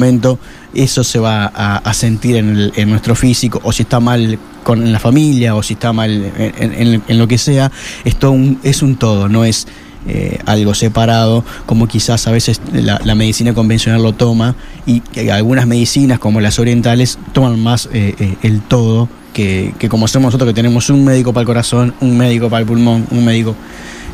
eso 0.75 1.05
se 1.05 1.19
va 1.19 1.47
a, 1.47 1.95
sentir 1.95 2.37
en, 2.37 2.73
en, 2.75 2.91
nuestro 2.91 3.15
físico, 3.15 3.61
o 3.63 3.73
si 3.73 3.83
está 3.83 4.01
mal 4.01 4.39
con, 4.63 4.83
en 4.83 4.93
la 4.93 4.99
familia, 4.99 5.55
o 5.55 5.63
si 5.63 5.75
está 5.75 5.93
mal 5.93 6.33
en, 6.37 7.19
lo 7.19 7.29
que 7.29 7.39
sea, 7.39 7.71
esto 8.05 8.31
un, 8.31 8.59
es 8.63 8.83
un 8.83 8.97
todo, 8.97 9.29
no 9.29 9.45
es 9.45 9.67
eh, 10.09 10.39
algo 10.47 10.75
separado, 10.75 11.45
como 11.67 11.89
quizás 11.89 12.27
a 12.27 12.33
veces 12.33 12.61
la, 12.73 13.15
medicina 13.15 13.55
convencional 13.55 14.03
lo 14.03 14.13
toma, 14.13 14.55
y 14.87 15.03
algunas 15.31 15.67
medicinas, 15.67 16.19
como 16.19 16.41
las 16.41 16.59
orientales, 16.59 17.19
toman 17.33 17.59
más 17.59 17.89
eh, 17.93 18.15
eh, 18.19 18.37
el 18.43 18.61
todo 18.61 19.09
que, 19.33 19.75
que 19.79 19.89
como 19.89 20.09
somos 20.09 20.29
nosotros 20.29 20.49
que 20.49 20.55
tenemos 20.55 20.91
un 20.91 21.05
médico 21.05 21.33
para 21.33 21.43
el 21.43 21.47
corazón, 21.47 21.95
un 22.01 22.17
médico 22.17 22.49
para 22.49 22.61
el 22.61 22.67
pulmón, 22.67 23.07
un 23.11 23.25
médico 23.25 23.55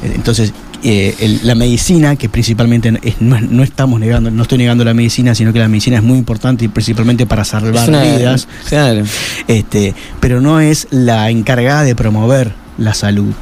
entonces, 0.03 0.53
eh, 0.83 1.39
la 1.45 1.55
medicina, 1.55 2.17
que 2.17 2.29
principalmente 2.29 2.93
no, 3.21 3.63
estamos 3.63 4.01
negando, 4.01 4.31
no 4.31 4.43
estoy 4.43 4.59
negando 4.59 4.85
la 4.85 4.95
medicina, 4.95 5.35
sino 5.35 5.53
que 5.53 5.59
la 5.59 5.69
medicina 5.69 5.97
es 5.97 6.03
muy 6.03 6.19
importante 6.19 6.65
y 6.65 6.69
principalmente 6.69 7.27
para 7.27 7.45
salvar 7.45 7.89
vidas. 7.89 8.49
Este, 9.47 9.95
pero 10.21 10.41
no 10.41 10.61
es 10.61 10.89
la 10.91 11.31
encargada 11.31 11.85
de 11.85 11.95
promover 11.95 12.53
la 12.79 12.95
salud. 12.95 13.33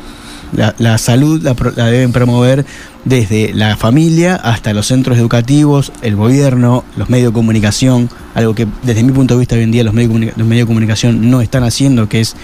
La, 0.52 0.98
salud 0.98 1.42
la, 1.42 1.86
deben 1.86 2.12
promover 2.12 2.66
desde 3.04 3.54
la 3.54 3.76
familia 3.76 4.34
hasta 4.36 4.74
los 4.74 4.86
centros 4.86 5.16
educativos, 5.16 5.92
el 6.02 6.16
gobierno, 6.16 6.84
los 6.96 7.08
medios 7.08 7.32
de 7.32 7.34
comunicación, 7.34 8.10
algo 8.34 8.54
que 8.54 8.66
desde 8.82 9.02
mi 9.02 9.12
punto 9.12 9.34
de 9.34 9.40
vista 9.40 9.54
hoy 9.56 9.62
en 9.62 9.70
día 9.70 9.84
los 9.84 9.94
medios, 9.94 10.36
los 10.36 10.46
medios 10.46 10.66
de 10.66 10.66
comunicación 10.66 11.30
no 11.30 11.40
están 11.40 11.62
haciendo, 11.62 12.08
que 12.08 12.20
es, 12.20 12.36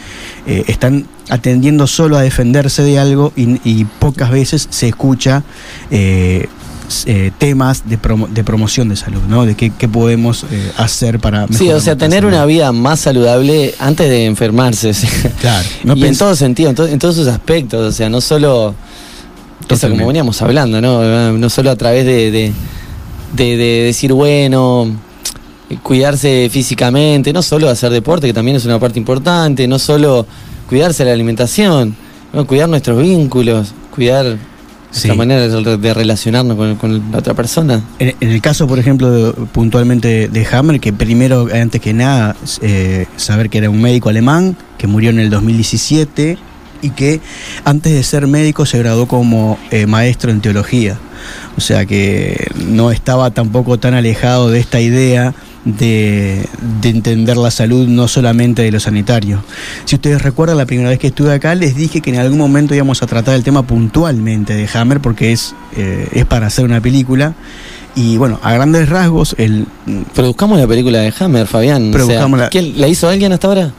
eh, 0.47 0.65
están 0.69 1.07
atendiendo 1.29 1.87
solo 1.87 2.17
a 2.17 2.23
defenderse 2.23 2.83
de 2.83 2.99
algo 2.99 3.33
y, 3.37 3.85
pocas 3.99 4.31
veces 4.31 4.69
se 4.71 4.89
escucha 4.89 5.43
eh, 5.91 6.49
eh, 7.07 7.33
temas 7.39 7.89
de, 7.89 7.99
de, 8.31 8.45
promoción 8.45 8.89
de 8.89 8.97
salud, 8.97 9.23
¿no? 9.29 9.45
De 9.45 9.55
qué, 9.55 9.71
podemos 9.89 10.45
eh, 10.51 10.73
hacer 10.77 11.19
para 11.19 11.47
mejorar. 11.47 11.59
Sí, 11.59 11.71
o 11.71 11.81
sea, 11.81 11.97
tener 11.97 12.25
una 12.25 12.45
vida 12.47 12.73
más 12.73 13.01
saludable 13.01 13.75
antes 13.79 14.09
de 14.09 14.25
enfermarse. 14.27 14.93
Claro. 15.41 15.69
y 15.95 16.05
en 16.05 16.17
todo 16.17 16.35
sentido, 16.35 16.71
en, 16.71 16.99
todos 16.99 17.15
sus 17.15 17.27
aspectos, 17.29 17.81
o 17.89 17.93
sea, 17.93 18.09
no 18.09 18.21
solo... 18.21 18.75
Eso 19.69 19.89
como 19.89 20.07
veníamos 20.07 20.41
hablando, 20.43 20.81
¿no? 20.81 21.33
No 21.33 21.51
solo 21.51 21.71
a 21.71 21.77
través 21.77 22.07
de, 22.07 22.53
de, 23.33 23.57
decir, 23.85 24.13
bueno, 24.13 24.97
cuidarse 25.83 26.49
físicamente, 26.51 27.33
no 27.33 27.43
solo 27.43 27.69
hacer 27.69 27.91
deporte, 27.91 28.29
que 28.29 28.33
también 28.33 28.57
es 28.57 28.65
una 28.65 28.79
parte 28.79 28.99
importante, 28.99 29.67
no 29.67 29.79
solo 29.79 30.27
cuidarse 30.69 31.05
la 31.05 31.13
alimentación, 31.13 31.97
cuidar 32.47 32.69
nuestros 32.69 33.03
vínculos, 33.03 33.73
cuidar 33.93 34.39
esa 34.97 35.15
manera 35.15 35.47
de, 35.47 35.95
relacionarnos 35.95 36.77
con, 36.79 37.11
la 37.13 37.19
otra 37.19 37.35
persona. 37.35 37.83
En, 37.99 38.15
el 38.21 38.41
caso, 38.41 38.67
por 38.67 38.79
ejemplo, 38.79 39.35
puntualmente 39.53 40.29
de 40.29 40.47
Hammer, 40.53 40.81
que 40.81 40.93
primero, 40.93 41.49
antes 41.53 41.81
que 41.81 41.93
nada, 41.93 42.37
eh, 42.63 43.07
saber 43.17 43.51
que 43.51 43.59
era 43.59 43.71
un 43.71 43.81
médico 43.81 44.09
alemán 44.09 44.57
que 44.79 44.87
murió 44.87 45.11
en 45.11 45.19
el 45.19 45.31
2017 45.31 46.39
y 46.83 46.91
que 46.91 47.21
antes 47.65 47.93
de 47.93 48.03
ser 48.03 48.27
médico 48.27 48.67
se 48.67 48.79
graduó 48.79 49.07
como 49.07 49.59
eh, 49.71 49.87
maestro 49.87 50.31
en 50.31 50.41
teología. 50.41 50.99
O 51.57 51.61
sea 51.61 51.87
que 51.87 52.49
no 52.67 52.91
estaba 52.91 53.31
tampoco 53.31 53.79
tan 53.79 53.95
alejado 53.95 54.51
de 54.51 54.61
esta 54.61 54.81
idea 54.81 55.35
de, 55.67 56.49
entender 56.83 57.37
la 57.37 57.51
salud 57.51 57.87
no 57.89 58.09
solamente 58.09 58.63
de 58.63 58.71
lo 58.71 58.81
sanitario. 58.81 59.43
Si 59.85 59.97
ustedes 59.97 60.23
recuerdan, 60.23 60.57
la 60.57 60.65
primera 60.65 60.89
vez 60.89 60.99
que 60.99 61.09
estuve 61.09 61.33
acá 61.33 61.55
les 61.55 61.75
dije 61.75 62.01
que 62.01 62.11
en 62.11 62.17
algún 62.17 62.39
momento 62.39 62.75
íbamos 62.75 63.03
a 63.03 63.07
tratar 63.07 63.35
el 63.35 63.43
tema 63.43 63.67
puntualmente 63.67 64.55
de 64.55 64.69
Hammer 64.73 65.01
porque 65.01 65.33
es, 65.33 65.55
eh, 65.77 66.09
es 66.13 66.25
para 66.25 66.47
hacer 66.47 66.65
una 66.65 66.81
película. 66.81 67.35
Y 67.97 68.17
bueno, 68.19 68.39
a 68.43 68.53
grandes 68.53 68.89
rasgos, 68.89 69.35
el... 69.39 69.67
Produzcamos 70.15 70.59
la 70.59 70.67
película 70.67 70.99
de 70.99 71.13
Hammer, 71.19 71.47
Fabián. 71.47 71.91
¿La 72.77 72.89
hizo 72.89 73.09
alguien 73.09 73.33
hasta 73.33 73.49
ahora? 73.49 73.73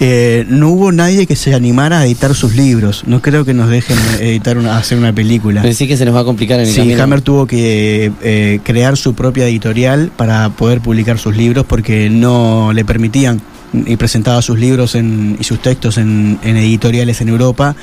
Eh, 0.00 0.44
no 0.48 0.70
hubo 0.70 0.92
nadie 0.92 1.26
que 1.26 1.36
se 1.36 1.54
animara 1.54 2.00
a 2.00 2.06
editar 2.06 2.34
sus 2.34 2.54
libros. 2.54 3.04
No 3.06 3.22
creo 3.22 3.44
que 3.44 3.54
nos 3.54 3.70
dejen 3.70 3.98
editar 4.20 4.58
una, 4.58 4.76
hacer 4.76 4.98
una 4.98 5.12
película. 5.12 5.62
Pero 5.62 5.74
sí 5.74 5.86
que 5.86 5.96
se 5.96 6.04
nos 6.04 6.14
va 6.14 6.20
a 6.20 6.24
complicar 6.24 6.60
en 6.60 6.66
el 6.66 6.72
sí, 6.72 6.92
Hammer 6.94 7.20
tuvo 7.20 7.46
que 7.46 8.12
eh, 8.22 8.60
crear 8.64 8.96
su 8.96 9.14
propia 9.14 9.46
editorial 9.46 10.10
para 10.16 10.50
poder 10.50 10.80
publicar 10.80 11.18
sus 11.18 11.36
libros 11.36 11.64
porque 11.66 12.10
no 12.10 12.72
le 12.72 12.84
permitían 12.84 13.40
y 13.86 13.96
presentaba 13.96 14.40
sus 14.42 14.58
libros 14.58 14.94
y 14.94 15.42
sus 15.42 15.60
textos 15.60 15.98
en, 15.98 16.38
editoriales 16.42 17.20
en 17.20 17.28
Europa 17.28 17.74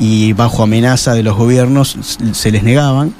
y 0.00 0.32
bajo 0.32 0.62
amenaza 0.62 1.14
de 1.14 1.22
los 1.22 1.36
gobiernos 1.36 1.96
se 2.32 2.50
les 2.50 2.62
negaban 2.62 3.12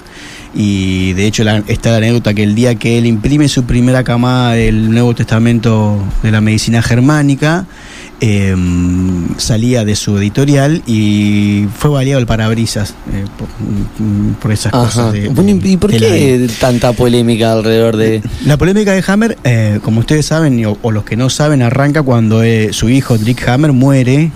y 0.54 1.12
de 1.12 1.26
hecho 1.26 1.44
está 1.68 1.90
la 1.90 1.98
anécdota 1.98 2.34
que 2.34 2.42
el 2.42 2.54
día 2.54 2.74
que 2.74 2.98
él 2.98 3.06
imprime 3.06 3.48
su 3.48 3.64
primera 3.64 4.02
camada 4.04 4.52
del 4.52 4.90
Nuevo 4.90 5.14
Testamento 5.14 6.02
de 6.22 6.30
la 6.30 6.40
medicina 6.40 6.82
germánica 6.82 7.66
Em, 8.18 9.28
salía 9.36 9.84
de 9.84 9.94
su 9.94 10.16
editorial 10.16 10.82
y 10.86 11.66
fue 11.76 11.90
variado 11.90 12.18
el 12.18 12.26
parabrisas 12.26 12.94
eh, 13.12 13.26
por, 14.40 14.52
esas 14.52 14.72
cosas. 14.72 15.14
¿Y 15.14 15.76
por 15.76 15.90
qué 15.90 16.48
tanta 16.58 16.94
polémica 16.94 17.52
alrededor 17.52 17.98
de...? 17.98 18.22
La 18.46 18.56
polémica 18.56 18.92
de 18.92 19.04
Hammer, 19.06 19.36
eh, 19.44 19.80
como 19.82 20.00
ustedes 20.00 20.24
saben, 20.24 20.64
o, 20.64 20.90
los 20.90 21.04
que 21.04 21.18
no 21.18 21.28
saben, 21.28 21.60
arranca 21.60 22.02
cuando 22.02 22.42
eh, 22.42 22.72
su 22.72 22.88
hijo 22.88 23.18
Drick 23.18 23.46
Hammer 23.48 23.72
muere 23.72 24.30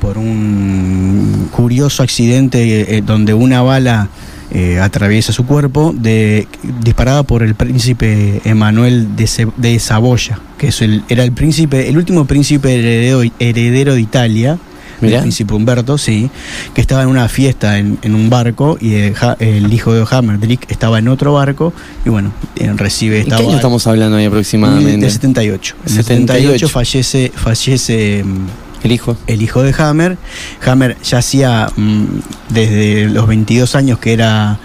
por 0.00 0.18
un 0.18 1.48
curioso 1.52 2.02
accidente 2.02 3.00
donde 3.06 3.32
una 3.32 3.62
bala 3.62 4.08
eh, 4.52 4.80
atraviesa 4.80 5.32
su 5.32 5.46
cuerpo, 5.46 5.94
de, 5.96 6.48
disparada 6.82 7.22
por 7.22 7.42
el 7.42 7.54
príncipe 7.54 8.40
Emanuel 8.44 9.14
de, 9.14 9.48
de 9.56 9.78
Saboya, 9.78 10.40
que 10.58 10.68
es 10.68 10.82
el, 10.82 11.04
era 11.08 11.22
el 11.22 11.32
príncipe, 11.32 11.88
el 11.88 11.96
último 11.96 12.24
príncipe 12.24 12.74
heredero, 12.74 13.22
heredero 13.38 13.94
de 13.94 14.00
Italia. 14.00 14.58
El 15.00 15.18
príncipe 15.18 15.54
Humberto, 15.54 15.96
sí, 15.96 16.30
que 16.74 16.82
estaba 16.82 17.04
en 17.04 17.08
una 17.08 17.26
fiesta 17.28 17.78
en, 17.78 17.98
un 18.04 18.28
barco 18.28 18.76
y 18.78 18.96
el, 18.96 19.72
hijo 19.72 19.94
de 19.94 20.04
Hammerdrick 20.06 20.70
estaba 20.70 20.98
en 20.98 21.08
otro 21.08 21.32
barco 21.32 21.72
y 22.04 22.10
bueno, 22.10 22.34
eh, 22.56 22.70
recibe 22.76 23.20
esta 23.20 23.38
¿Qué 23.38 23.44
año 23.44 23.56
estamos 23.56 23.86
hablando 23.86 24.18
ahí 24.18 24.26
aproximadamente? 24.26 25.06
De 25.06 25.10
78. 25.10 25.76
En 25.86 25.90
78 25.90 26.68
fallece, 26.68 27.32
fallece 27.34 28.24
mm, 28.24 28.46
el 28.82 28.92
hijo. 28.92 29.16
El 29.26 29.42
hijo 29.42 29.62
de 29.62 29.74
Hammer. 29.78 30.18
Hammer 30.64 30.96
ya 31.02 31.18
hacía 31.18 31.70
mm, 31.76 32.04
desde 32.50 33.08
los 33.08 33.26
22 33.26 33.74
años 33.74 33.98
que 33.98 34.12
era 34.12 34.58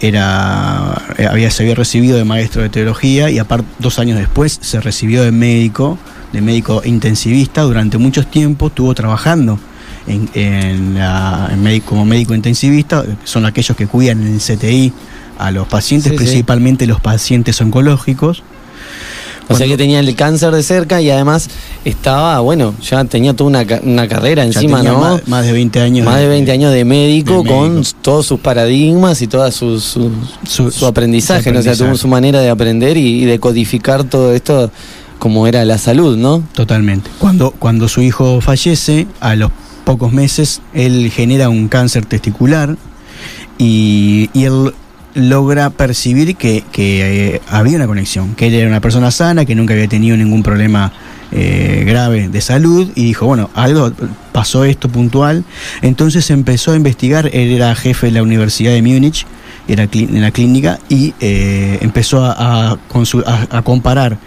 era 0.00 1.02
eh, 1.18 1.26
había 1.26 1.50
se 1.50 1.62
había 1.62 1.74
recibido 1.74 2.16
de 2.16 2.24
maestro 2.24 2.62
de 2.62 2.68
teología 2.68 3.30
y 3.30 3.38
aparte 3.38 3.66
dos 3.78 3.98
años 3.98 4.18
después 4.18 4.58
se 4.60 4.80
recibió 4.80 5.22
de 5.22 5.32
médico 5.32 5.98
de 6.32 6.40
médico 6.40 6.82
intensivista 6.84 7.62
durante 7.62 7.98
muchos 7.98 8.30
tiempos 8.30 8.70
estuvo 8.70 8.94
trabajando 8.94 9.58
en, 10.06 10.28
en, 10.34 11.80
como 11.82 12.04
médico 12.04 12.34
intensivista 12.34 13.04
son 13.24 13.44
aquellos 13.44 13.76
que 13.76 13.86
cuidan 13.86 14.22
en 14.22 14.34
el 14.34 14.40
CTI 14.40 14.92
a 15.38 15.50
los 15.50 15.68
pacientes 15.68 16.12
principalmente 16.14 16.86
los 16.86 17.00
pacientes 17.00 17.60
oncológicos 17.60 18.42
o 19.52 19.56
sea 19.56 19.66
que 19.66 19.76
tenía 19.76 20.00
el 20.00 20.14
cáncer 20.14 20.52
de 20.52 20.62
cerca 20.62 21.00
y 21.00 21.10
además 21.10 21.48
estaba, 21.84 22.40
bueno, 22.40 22.74
ya 22.82 23.04
tenía 23.04 23.34
toda 23.34 23.48
una, 23.50 23.80
una 23.82 24.08
carrera 24.08 24.44
encima, 24.44 24.82
¿no? 24.82 25.20
Más, 25.26 25.44
de 25.44 25.52
20 25.52 25.80
años. 25.80 26.04
Más 26.04 26.18
de, 26.18 26.28
20 26.28 26.52
años 26.52 26.72
de 26.72 26.84
médico, 26.84 27.44
con 27.44 27.82
todos 28.02 28.26
sus 28.26 28.40
paradigmas 28.40 29.22
y 29.22 29.26
todo 29.26 29.50
su, 29.50 29.80
su, 29.80 30.86
aprendizaje, 30.86 31.52
¿no? 31.52 31.60
O 31.60 31.62
sea, 31.62 31.76
tuvo 31.76 31.96
su 31.96 32.08
manera 32.08 32.40
de 32.40 32.50
aprender 32.50 32.96
y, 32.96 33.24
de 33.24 33.38
codificar 33.38 34.04
todo 34.04 34.32
esto 34.32 34.70
como 35.18 35.46
era 35.46 35.64
la 35.64 35.78
salud, 35.78 36.16
¿no? 36.16 36.42
Totalmente. 36.52 37.10
Cuando, 37.18 37.52
cuando 37.52 37.88
su 37.88 38.02
hijo 38.02 38.40
fallece, 38.40 39.06
a 39.20 39.36
los 39.36 39.52
pocos 39.84 40.12
meses, 40.12 40.60
él 40.74 41.10
genera 41.14 41.48
un 41.48 41.68
cáncer 41.68 42.06
testicular 42.06 42.76
y, 43.58 44.30
y 44.32 44.44
él 44.44 44.72
logra 45.14 45.70
percibir 45.70 46.36
que, 46.36 46.64
que 46.72 47.34
eh, 47.34 47.40
había 47.48 47.76
una 47.76 47.86
conexión, 47.86 48.34
que 48.34 48.48
él 48.48 48.54
era 48.54 48.68
una 48.68 48.80
persona 48.80 49.10
sana, 49.10 49.44
que 49.44 49.54
nunca 49.54 49.74
había 49.74 49.88
tenido 49.88 50.16
ningún 50.16 50.42
problema 50.42 50.92
eh, 51.30 51.84
grave 51.86 52.28
de 52.28 52.40
salud 52.40 52.90
y 52.94 53.04
dijo, 53.04 53.26
bueno, 53.26 53.50
algo 53.54 53.92
pasó 54.32 54.64
esto 54.64 54.88
puntual. 54.88 55.44
Entonces 55.82 56.30
empezó 56.30 56.72
a 56.72 56.76
investigar, 56.76 57.30
él 57.32 57.52
era 57.52 57.74
jefe 57.74 58.06
de 58.06 58.12
la 58.12 58.22
Universidad 58.22 58.72
de 58.72 58.82
Múnich, 58.82 59.26
era 59.68 59.88
en 59.92 60.20
la 60.20 60.30
clínica, 60.30 60.78
y 60.88 61.14
eh, 61.20 61.78
empezó 61.82 62.24
a, 62.24 62.72
a, 62.72 63.62
comparar 63.62 64.18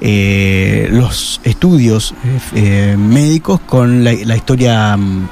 los 0.00 1.40
estudios 1.44 2.14
médicos 2.52 3.60
con 3.60 4.04
la, 4.04 4.12
la 4.12 4.36
historia 4.36 4.96
mm, 4.96 5.28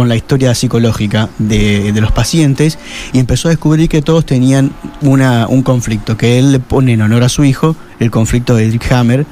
con 0.00 0.08
la 0.08 0.16
historia 0.16 0.54
psicológica 0.54 1.28
de, 1.38 1.92
los 2.00 2.10
pacientes 2.10 2.78
y 3.12 3.18
empezó 3.18 3.48
a 3.48 3.50
descubrir 3.50 3.86
que 3.90 4.00
todos 4.00 4.24
tenían 4.24 4.72
una, 5.02 5.46
un 5.46 5.62
conflicto, 5.62 6.16
que 6.16 6.38
él 6.38 6.52
le 6.52 6.58
pone 6.58 6.94
en 6.94 7.02
honor 7.02 7.22
a 7.22 7.28
su 7.28 7.44
hijo 7.44 7.76
el 7.98 8.10
conflicto 8.10 8.56
de 8.56 8.64
Edric 8.64 8.90
Hammer, 8.92 9.26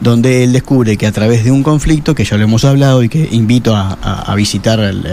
donde 0.00 0.44
él 0.44 0.54
descubre 0.54 0.96
que 0.96 1.06
a 1.06 1.12
través 1.12 1.44
de 1.44 1.50
un 1.50 1.62
conflicto, 1.62 2.14
que 2.14 2.24
ya 2.24 2.38
lo 2.38 2.44
hemos 2.44 2.64
hablado 2.64 3.02
y 3.02 3.10
que 3.10 3.28
invito 3.32 3.76
a, 3.76 4.34
visitar 4.34 4.80
el, 4.80 5.04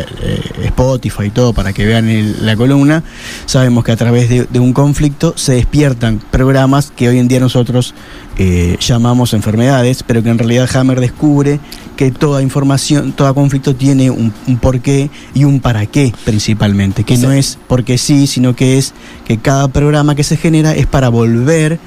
Spotify 0.64 1.25
y 1.25 1.30
todo 1.32 1.52
para 1.52 1.74
que 1.74 1.86
vean 1.86 2.46
la 2.46 2.56
columna, 2.56 3.04
sabemos 3.46 3.84
que 3.84 3.92
a 3.92 3.98
través 3.98 4.30
de, 4.30 4.60
un 4.62 4.72
conflicto 4.72 5.34
se 5.36 5.56
despiertan 5.56 6.22
programas 6.32 6.94
que 6.96 7.10
hoy 7.10 7.20
en 7.20 7.28
día 7.28 7.42
nosotros 7.42 7.94
eh, 8.38 8.77
llamamos 8.80 9.34
enfermedades, 9.34 10.04
pero 10.04 10.22
que 10.22 10.30
en 10.30 10.38
realidad 10.38 10.70
Hammer 10.75 11.00
descubre 11.00 11.60
que 11.96 12.12
toda 12.12 12.42
información, 12.42 13.13
todo 13.13 13.34
conflicto 13.34 13.75
tiene 13.75 14.10
un, 14.10 14.32
porqué 14.60 15.10
y 15.34 15.46
un 15.46 15.62
para 15.62 15.86
qué 15.86 16.13
principalmente, 16.25 17.06
que 17.06 17.18
no 17.18 17.32
es 17.32 17.58
porque 17.68 17.98
sí, 17.98 18.27
sino 18.27 18.56
que 18.56 18.77
es 18.77 18.94
que 19.25 19.38
cada 19.38 19.70
programa 19.70 20.15
que 20.15 20.24
se 20.24 20.36
genera 20.36 20.75
es 20.75 20.86
para 20.86 21.10
volver 21.10 21.80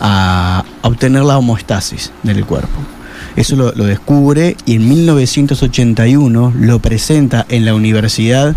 a, 0.00 0.64
obtener 0.82 1.22
la 1.22 1.38
homostasis 1.38 2.12
del 2.22 2.44
cuerpo. 2.44 2.78
Eso 3.36 3.56
lo, 3.56 3.72
descubre 3.72 4.56
y 4.66 4.74
en 4.74 4.88
1981 4.88 6.52
lo 6.56 6.78
presenta 6.78 7.46
en 7.48 7.64
la 7.64 7.74
Universidad 7.74 8.54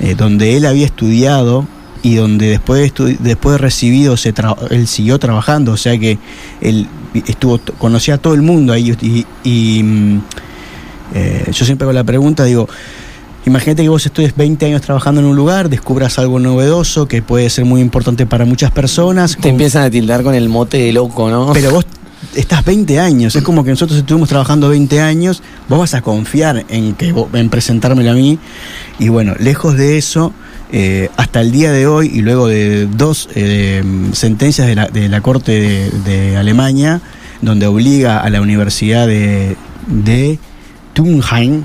eh, 0.00 0.14
donde 0.16 0.56
él 0.56 0.66
había 0.66 0.84
estudiado 0.84 1.66
y 2.02 2.16
donde 2.16 2.48
después 2.48 2.92
de, 2.94 3.16
después 3.20 3.54
de 3.54 3.58
recibido 3.58 4.16
se 4.16 4.34
él 4.70 4.86
siguió 4.86 5.18
trabajando, 5.18 5.72
o 5.72 5.76
sea 5.76 5.98
que 5.98 6.18
él 6.60 6.86
estuvo 7.26 7.58
conocía 7.78 8.14
a 8.14 8.18
todo 8.18 8.34
el 8.34 8.42
mundo 8.42 8.72
ahí 8.72 8.96
y, 9.00 9.26
y 9.44 9.82
mm, 9.82 10.22
eh, 11.14 11.50
yo 11.52 11.64
siempre 11.64 11.84
hago 11.84 11.92
la 11.92 12.04
pregunta, 12.04 12.44
digo, 12.44 12.68
Imagínate 13.46 13.82
que 13.82 13.88
vos 13.88 14.04
estudies 14.04 14.36
20 14.36 14.66
años 14.66 14.82
trabajando 14.82 15.22
en 15.22 15.26
un 15.26 15.34
lugar, 15.34 15.70
descubras 15.70 16.18
algo 16.18 16.38
novedoso 16.38 17.08
que 17.08 17.22
puede 17.22 17.48
ser 17.48 17.64
muy 17.64 17.80
importante 17.80 18.26
para 18.26 18.44
muchas 18.44 18.70
personas. 18.72 19.38
Te 19.40 19.48
empiezan 19.48 19.84
a 19.84 19.90
tildar 19.90 20.22
con 20.22 20.34
el 20.34 20.50
mote 20.50 20.76
de 20.76 20.92
loco, 20.92 21.30
¿no? 21.30 21.52
Pero 21.54 21.70
vos 21.70 21.86
estás 22.34 22.62
20 22.64 23.00
años, 23.00 23.36
es 23.36 23.42
como 23.42 23.64
que 23.64 23.70
nosotros 23.70 23.98
estuvimos 23.98 24.28
trabajando 24.28 24.68
20 24.68 25.00
años, 25.00 25.42
vos 25.68 25.78
vas 25.78 25.94
a 25.94 26.02
confiar 26.02 26.66
en 26.68 26.94
que 26.94 27.14
en 27.32 27.48
presentármelo 27.48 28.10
a 28.10 28.14
mí 28.14 28.38
y 28.98 29.08
bueno, 29.08 29.34
lejos 29.38 29.76
de 29.76 29.96
eso, 29.96 30.34
eh, 30.70 31.08
hasta 31.16 31.40
el 31.40 31.50
día 31.50 31.72
de 31.72 31.86
hoy 31.86 32.10
y 32.12 32.20
luego 32.20 32.46
de 32.46 32.86
dos 32.86 33.30
eh, 33.34 33.82
sentencias 34.12 34.66
de 34.66 34.74
la, 34.74 34.86
de 34.88 35.08
la 35.08 35.22
Corte 35.22 35.90
de, 36.04 36.36
Alemania, 36.36 37.00
donde 37.40 37.66
obliga 37.66 38.20
a 38.20 38.28
la 38.28 38.42
Universidad 38.42 39.06
de, 39.06 39.56
de 39.86 40.38
Tunheim. 40.92 41.64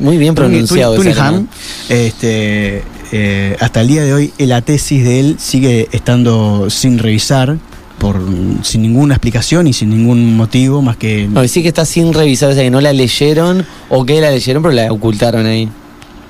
muy 0.00 0.16
bien 0.16 0.34
pronunciado. 0.34 0.94
Tunheim, 0.94 1.48
este, 1.90 2.82
eh, 3.12 3.56
hasta 3.60 3.82
el 3.82 3.88
día 3.88 4.04
de 4.04 4.14
hoy 4.14 4.32
la 4.38 4.62
tesis 4.62 5.04
de 5.04 5.20
él 5.20 5.36
sigue 5.38 5.88
estando 5.92 6.70
sin 6.70 6.98
revisar. 6.98 7.58
Por, 7.98 8.20
sin 8.60 8.82
ninguna 8.82 9.14
explicación 9.14 9.66
y 9.66 9.72
sin 9.72 9.88
ningún 9.88 10.36
motivo 10.36 10.82
más 10.82 10.98
que... 10.98 11.26
No, 11.28 11.48
sí 11.48 11.62
que 11.62 11.68
está 11.68 11.86
sin 11.86 12.12
revisar, 12.12 12.50
o 12.50 12.54
sea 12.54 12.62
que 12.62 12.70
no 12.70 12.82
la 12.82 12.92
leyeron 12.92 13.64
o 13.88 14.04
que 14.04 14.20
la 14.20 14.30
leyeron 14.30 14.62
pero 14.62 14.74
la 14.74 14.92
ocultaron 14.92 15.46
ahí. 15.46 15.70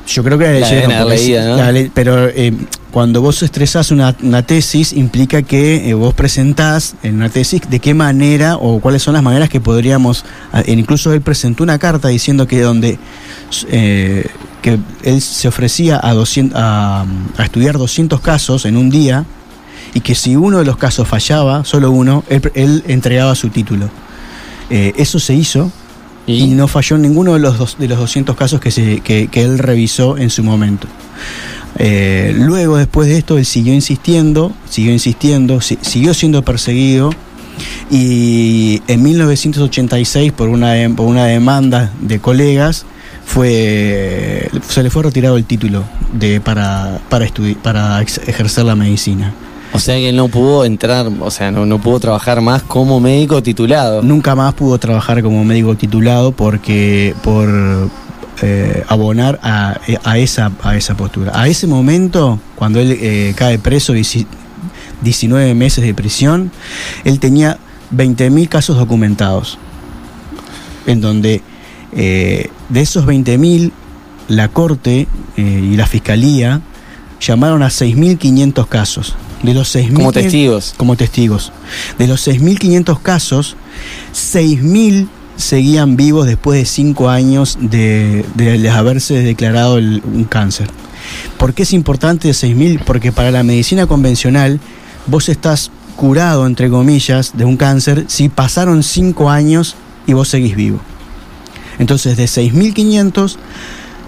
Yo 0.06 0.22
creo 0.22 0.38
que 0.38 0.60
la, 0.60 1.04
leyeron, 1.04 1.90
pero 1.92 2.28
eh, 2.28 2.52
cuando 2.92 3.20
vos 3.20 3.42
estresás 3.42 3.90
una, 3.90 4.12
tesis, 4.42 4.92
implica 4.92 5.42
que 5.42 5.88
eh, 5.88 5.94
vos 5.94 6.14
presentás 6.14 6.94
en 7.02 7.16
una 7.16 7.28
tesis 7.28 7.62
de 7.68 7.80
qué 7.80 7.92
manera 7.92 8.56
o 8.56 8.80
cuáles 8.80 9.02
son 9.02 9.14
las 9.14 9.22
maneras 9.22 9.48
que 9.48 9.60
podríamos. 9.60 10.25
Incluso 10.66 11.12
él 11.12 11.22
presentó 11.22 11.64
una 11.64 11.78
carta 11.78 12.08
diciendo 12.08 12.46
que 12.46 12.60
donde. 12.60 12.98
Eh, 13.68 14.26
que 14.62 14.78
él 15.02 15.20
se 15.20 15.46
ofrecía 15.46 16.00
a, 16.02 16.12
200, 16.12 16.58
a, 16.60 17.04
estudiar 17.38 17.78
200 17.78 18.20
casos 18.20 18.64
en 18.64 18.76
un 18.76 18.90
día 18.90 19.25
y 19.94 20.00
que 20.00 20.16
si 20.16 20.34
uno 20.34 20.58
de 20.58 20.64
los 20.64 20.76
casos 20.76 21.06
fallaba, 21.06 21.64
solo 21.64 21.92
uno, 21.92 22.25
él, 22.28 22.82
entregaba 22.88 23.34
su 23.34 23.49
título. 23.50 23.88
Eso 24.69 25.21
se 25.21 25.34
hizo 25.34 25.71
¿Y? 26.26 26.47
no 26.49 26.67
falló 26.69 26.97
en 26.97 27.02
ninguno 27.02 27.34
de 27.34 27.41
los, 27.41 27.78
de 27.78 27.89
los 27.89 27.99
200 27.99 28.36
casos 28.36 28.60
que, 28.60 28.71
se, 28.71 29.00
que, 29.00 29.28
que 29.28 29.43
él 29.43 29.58
revisó 29.58 30.19
en 30.19 30.30
su 30.30 30.43
momento. 30.43 30.89
Eh, 31.78 32.34
luego, 32.36 32.78
después 32.78 33.08
de 33.08 33.19
esto, 33.19 33.39
él 33.39 33.45
siguió 33.45 33.75
insistiendo, 33.75 34.52
siguió 34.69 34.93
insistiendo, 34.93 35.60
siguió 35.60 36.15
siendo 36.15 36.43
perseguido 36.43 37.10
y 37.91 38.82
en 38.89 39.02
1986, 39.02 40.32
por 40.32 40.49
una, 40.49 40.75
por 40.95 41.06
una 41.06 41.26
demanda 41.26 41.93
de 42.00 42.19
colegas, 42.19 42.84
fue, 43.25 44.49
se 44.69 44.82
le 44.82 44.91
fue 44.91 45.02
retirado 45.02 45.36
el 45.36 45.45
título 45.45 45.84
de, 46.12 46.41
para, 46.41 47.00
para, 47.08 47.26
para 47.62 48.02
ejercer 48.02 48.65
la 48.65 48.75
medicina. 48.75 49.32
O 49.73 49.79
sea 49.79 49.97
que 49.97 50.09
él 50.09 50.17
no 50.17 50.29
pudo 50.29 50.65
entrar, 50.65 51.07
o 51.21 51.31
sea, 51.31 51.50
no, 51.50 51.67
no 51.67 51.81
pudo 51.81 52.00
trabajar 52.00 52.41
más 52.41 52.63
como 52.63 53.00
médico 53.00 53.43
titulado. 53.43 54.02
Nunca 54.02 54.35
más 54.35 54.55
pudo 54.55 54.79
trabajar 54.79 55.23
como 55.23 55.45
médico 55.45 55.76
titulado 55.76 56.33
porque 56.33 57.15
por 57.23 57.91
eh, 58.43 58.85
abonar 58.89 59.41
a, 59.43 59.79
esa, 60.19 60.52
a 60.63 60.76
esa 60.76 60.95
postura. 60.95 61.33
A 61.35 61.49
ese 61.49 61.67
momento, 61.67 62.39
cuando 62.55 62.81
él 62.81 62.99
eh, 63.00 63.33
cae 63.35 63.59
preso, 63.59 63.95
19 63.95 65.55
meses 65.55 65.83
de 65.83 65.95
prisión, 65.95 66.52
él 67.05 67.19
tenía 67.19 67.57
20.000 67.95 68.49
casos 68.50 68.76
documentados, 68.76 69.57
en 70.87 71.00
donde 71.00 71.41
eh, 71.93 72.50
de 72.69 72.81
esos 72.81 73.07
20.000, 73.07 73.73
la 74.29 74.49
Corte 74.49 75.09
y 75.37 75.76
la 75.76 75.87
Fiscalía 75.87 76.61
llamaron 77.21 77.63
a 77.63 77.69
6.500 77.69 78.69
casos. 78.69 79.17
De 79.42 79.54
los 79.54 79.68
6, 79.68 79.90
como 79.92 80.12
testigos. 80.12 80.75
Como 80.76 80.96
testigos. 80.96 81.52
De 81.99 82.06
los 82.06 82.26
6.500 82.26 83.00
casos, 83.00 83.56
6.000 84.14 85.08
seguían 85.36 85.96
vivos 85.96 86.26
después 86.26 86.58
de 86.58 86.64
cinco 86.64 87.10
años 87.10 87.58
de, 87.60 88.25
haberse 88.72 89.14
declarado 89.14 89.76
un 89.76 90.26
cáncer. 90.28 90.68
¿Por 91.38 91.54
qué 91.54 91.62
es 91.62 91.72
importante 91.72 92.30
6.000? 92.30 92.82
Porque 92.84 93.12
para 93.12 93.30
la 93.30 93.42
medicina 93.42 93.86
convencional 93.86 94.60
vos 95.06 95.28
estás 95.28 95.70
curado, 95.96 96.46
entre 96.46 96.68
comillas, 96.68 97.36
de 97.36 97.44
un 97.44 97.56
cáncer 97.56 98.04
si 98.08 98.28
pasaron 98.28 98.82
cinco 98.82 99.30
años 99.30 99.76
y 100.06 100.12
vos 100.12 100.28
seguís 100.28 100.56
vivo. 100.56 100.80
Entonces 101.78 102.16
de 102.16 102.25
6.500 102.25 103.36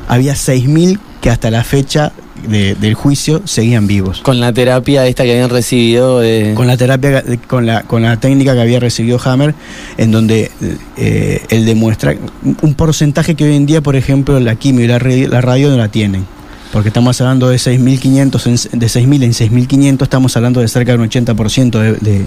había 0.09 0.35
6.000 0.35 0.99
que 1.21 1.31
hasta 1.31 1.51
la 1.51 1.65
fecha 1.65 2.13
del 2.47 2.95
juicio 2.95 3.43
seguían 3.45 3.87
vivos. 3.87 4.21
Con 4.21 4.41
la 4.41 4.53
terapia 4.53 5.07
esta 5.07 5.25
que 5.25 5.33
habían 5.33 5.51
recibido. 5.51 6.21
Con 6.55 6.67
la 6.67 6.77
terapia, 6.77 7.25
con 7.47 7.67
la, 7.67 7.83
con 7.83 8.03
la 8.03 8.19
técnica 8.19 8.55
que 8.55 8.61
había 8.61 8.81
recibido 8.81 9.21
Hammer, 9.25 9.55
en 9.97 10.11
donde 10.11 10.51
eh, 10.97 11.43
él 11.49 11.65
demuestra 11.65 12.15
un 12.63 12.75
porcentaje 12.75 13.35
que 13.35 13.45
hoy 13.45 13.57
en 13.57 13.67
día, 13.67 13.81
por 13.81 13.97
ejemplo, 13.97 14.39
la 14.41 14.57
quimio 14.57 14.85
y 14.85 14.89
la, 14.89 14.99
radio 15.41 15.71
no 15.71 15.77
la 15.77 15.89
tienen. 15.89 16.27
Porque 16.73 16.89
estamos 16.89 17.19
hablando 17.21 17.49
de 17.49 17.57
6.500, 17.57 18.71
de 18.73 18.87
6.000 18.87 19.23
en 19.25 19.33
6.500, 19.33 20.03
estamos 20.03 20.37
hablando 20.37 20.61
de 20.61 20.69
cerca 20.69 20.93
de 20.93 20.99
un 20.99 21.09
80% 21.09 21.71
de, 21.79 21.93
de 21.95 22.27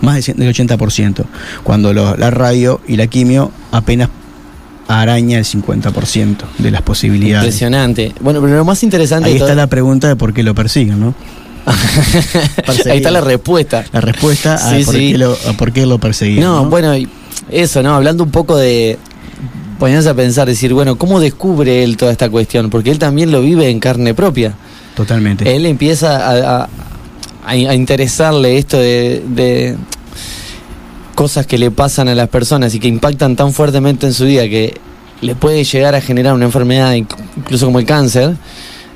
más 0.00 0.24
del 0.26 0.54
80%, 0.54 1.24
cuando 1.64 1.92
la 1.92 2.30
radio 2.30 2.80
y 2.86 2.96
la 2.96 3.06
quimio 3.08 3.50
apenas 3.72 4.08
araña 4.88 5.38
el 5.38 5.44
50% 5.44 6.36
de 6.58 6.70
las 6.70 6.82
posibilidades. 6.82 7.44
Impresionante. 7.44 8.12
Bueno, 8.20 8.40
pero 8.40 8.56
lo 8.56 8.64
más 8.64 8.82
interesante. 8.82 9.28
Ahí 9.28 9.36
está 9.36 9.54
la 9.54 9.66
pregunta 9.66 10.08
de 10.08 10.16
por 10.16 10.32
qué 10.32 10.42
lo 10.42 10.54
persiguen, 10.54 11.00
¿no? 11.00 11.14
Ahí 12.86 12.98
está 12.98 13.10
la 13.10 13.20
respuesta. 13.20 13.84
La 13.92 14.00
respuesta 14.00 14.54
a, 14.54 14.78
por, 14.84 14.94
Qué 14.94 15.18
lo, 15.18 15.34
por, 15.56 15.72
Qué 15.72 15.86
lo, 15.86 15.98
perseguían. 15.98 16.44
No, 16.44 16.66
bueno, 16.66 16.92
eso, 17.50 17.82
¿no? 17.82 17.94
Hablando 17.94 18.24
un 18.24 18.30
poco 18.30 18.56
de. 18.56 18.98
Poniéndose 19.78 20.08
a 20.08 20.14
pensar, 20.14 20.46
decir, 20.46 20.72
bueno, 20.72 20.96
¿cómo 20.96 21.20
descubre 21.20 21.84
él 21.84 21.96
toda 21.98 22.10
esta 22.10 22.30
cuestión? 22.30 22.70
Porque 22.70 22.90
él 22.90 22.98
también 22.98 23.30
lo 23.30 23.42
vive 23.42 23.68
en 23.68 23.78
carne 23.78 24.14
propia. 24.14 24.54
Totalmente. 24.94 25.54
Él 25.54 25.66
empieza 25.66 26.62
a, 26.62 26.68
a, 27.44 27.56
interesarle 27.56 28.56
esto 28.56 28.78
de 28.78 29.76
cosas 31.16 31.46
que 31.46 31.58
le 31.58 31.72
pasan 31.72 32.06
a 32.08 32.14
las 32.14 32.28
personas 32.28 32.74
y 32.74 32.78
que 32.78 32.86
impactan 32.86 33.34
tan 33.34 33.52
fuertemente 33.52 34.06
en 34.06 34.12
su 34.12 34.26
vida 34.26 34.42
que 34.44 34.78
le 35.22 35.34
puede 35.34 35.64
llegar 35.64 35.96
a 35.96 36.00
generar 36.00 36.34
una 36.34 36.44
enfermedad, 36.44 36.92
incluso 36.92 37.66
como 37.66 37.80
el 37.80 37.86
cáncer, 37.86 38.36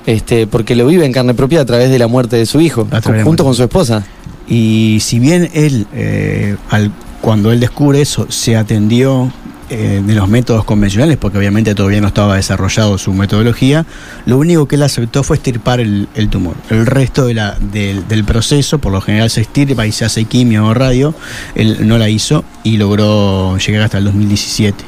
este, 0.06 0.46
porque 0.46 0.76
lo 0.76 0.86
vive 0.86 1.06
en 1.06 1.12
carne 1.12 1.34
propia 1.34 1.62
a 1.62 1.64
través 1.64 1.90
de 1.90 1.98
la 1.98 2.06
muerte 2.06 2.36
de 2.36 2.46
su 2.46 2.60
hijo, 2.60 2.86
junto 3.24 3.42
con 3.42 3.54
su 3.54 3.64
esposa. 3.64 4.06
Y 4.46 4.98
si 5.00 5.18
bien 5.18 5.50
él, 5.54 5.86
eh, 5.94 6.56
al, 6.68 6.92
cuando 7.22 7.50
él 7.52 7.58
descubre 7.58 8.00
eso, 8.00 8.26
se 8.28 8.54
atendió 8.54 9.32
eh, 9.72 10.02
de 10.04 10.14
los 10.14 10.28
métodos 10.28 10.64
convencionales, 10.64 11.16
porque 11.16 11.38
obviamente 11.38 11.76
todavía 11.76 12.00
no 12.00 12.08
estaba 12.08 12.34
desarrollado 12.34 12.98
su 12.98 13.12
metodología, 13.12 13.86
lo 14.26 14.36
único 14.36 14.66
que 14.66 14.74
él 14.74 14.82
aceptó 14.82 15.22
fue 15.22 15.36
estirpar 15.36 15.78
el, 15.78 16.08
tumor. 16.28 16.56
El 16.70 16.86
resto 16.86 17.24
de 17.26 17.34
la, 17.34 17.56
del 17.60 18.24
proceso, 18.24 18.80
por 18.80 18.90
lo 18.90 19.00
general 19.00 19.30
se 19.30 19.42
estirpa 19.42 19.86
y 19.86 19.92
se 19.92 20.04
hace 20.04 20.24
quimio 20.24 20.66
o 20.66 20.74
radio, 20.74 21.14
él 21.54 21.86
no 21.86 21.98
la 21.98 22.08
hizo 22.08 22.44
y 22.64 22.78
logró 22.78 23.56
llegar 23.58 23.82
hasta 23.82 23.98
el 23.98 24.04
2017 24.06 24.84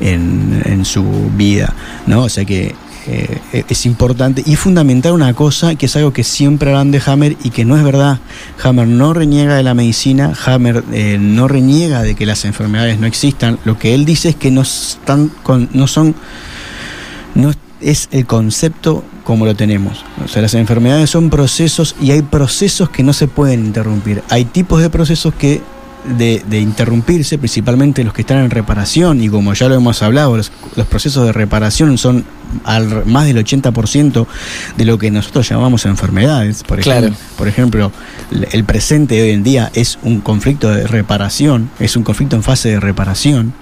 en, 0.00 0.62
en 0.64 0.84
su 0.84 1.04
vida, 1.36 1.74
¿no? 2.06 2.22
O 2.22 2.28
sea 2.28 2.44
que 2.44 2.76
eh, 3.10 3.64
es 3.66 3.86
importante 3.86 4.42
y 4.44 4.56
fundamental 4.56 5.12
una 5.12 5.32
cosa 5.32 5.74
que 5.76 5.86
es 5.86 5.96
algo 5.96 6.12
que 6.12 6.24
siempre 6.24 6.68
hablan 6.68 6.90
de 6.90 7.00
Hammer 7.06 7.38
y 7.42 7.48
que 7.48 7.64
no 7.64 7.76
es 7.76 7.82
verdad. 7.82 8.20
Hammer 8.62 8.86
no 8.86 9.14
reniega 9.14 9.56
de 9.56 9.62
la 9.62 9.72
medicina, 9.72 10.34
Hammer 10.44 10.84
eh, 10.92 11.16
no 11.18 11.48
reniega 11.48 12.02
de 12.02 12.14
que 12.14 12.26
las 12.26 12.44
enfermedades 12.44 12.98
no 12.98 13.06
existan. 13.06 13.58
Lo 13.64 13.78
que 13.78 13.94
él 13.94 14.04
dice 14.04 14.28
es 14.28 14.36
que 14.36 14.50
no, 14.50 14.60
están 14.60 15.28
con, 15.42 15.70
no 15.72 15.86
son, 15.86 16.14
no 17.34 17.50
es 17.80 18.08
el 18.12 18.26
concepto 18.26 19.02
como 19.24 19.46
lo 19.46 19.56
tenemos. 19.56 20.04
O 20.22 20.28
sea, 20.28 20.42
las 20.42 20.52
enfermedades 20.52 21.08
son 21.08 21.30
procesos 21.30 21.96
y 22.02 22.10
hay 22.10 22.20
procesos 22.20 22.90
que 22.90 23.02
no 23.02 23.14
se 23.14 23.26
pueden 23.26 23.64
interrumpir. 23.64 24.22
Hay 24.28 24.44
tipos 24.44 24.82
de 24.82 24.90
procesos 24.90 25.32
que 25.32 25.62
de, 26.16 26.60
interrumpirse, 26.60 27.38
principalmente 27.38 28.04
los 28.04 28.12
que 28.12 28.22
están 28.22 28.38
en 28.38 28.50
reparación, 28.50 29.22
y 29.22 29.28
como 29.28 29.54
ya 29.54 29.68
lo 29.68 29.74
hemos 29.74 30.02
hablado, 30.02 30.36
los, 30.36 30.50
procesos 30.88 31.26
de 31.26 31.32
reparación 31.32 31.98
son 31.98 32.24
al, 32.64 33.04
más 33.06 33.26
del 33.26 33.36
80% 33.38 34.26
de 34.76 34.84
lo 34.84 34.98
que 34.98 35.10
nosotros 35.10 35.48
llamamos 35.48 35.86
enfermedades. 35.86 36.62
Por 36.62 36.80
ejemplo, 36.80 37.14
por 37.36 37.48
ejemplo, 37.48 37.92
el 38.52 38.64
presente 38.64 39.16
de 39.16 39.22
hoy 39.22 39.30
en 39.30 39.42
día 39.42 39.70
es 39.74 39.98
un 40.02 40.20
conflicto 40.20 40.70
de 40.70 40.86
reparación, 40.86 41.70
es 41.78 41.96
un 41.96 42.02
conflicto 42.02 42.36
en 42.36 42.42
fase 42.42 42.70
de 42.70 42.80
reparación. 42.80 43.52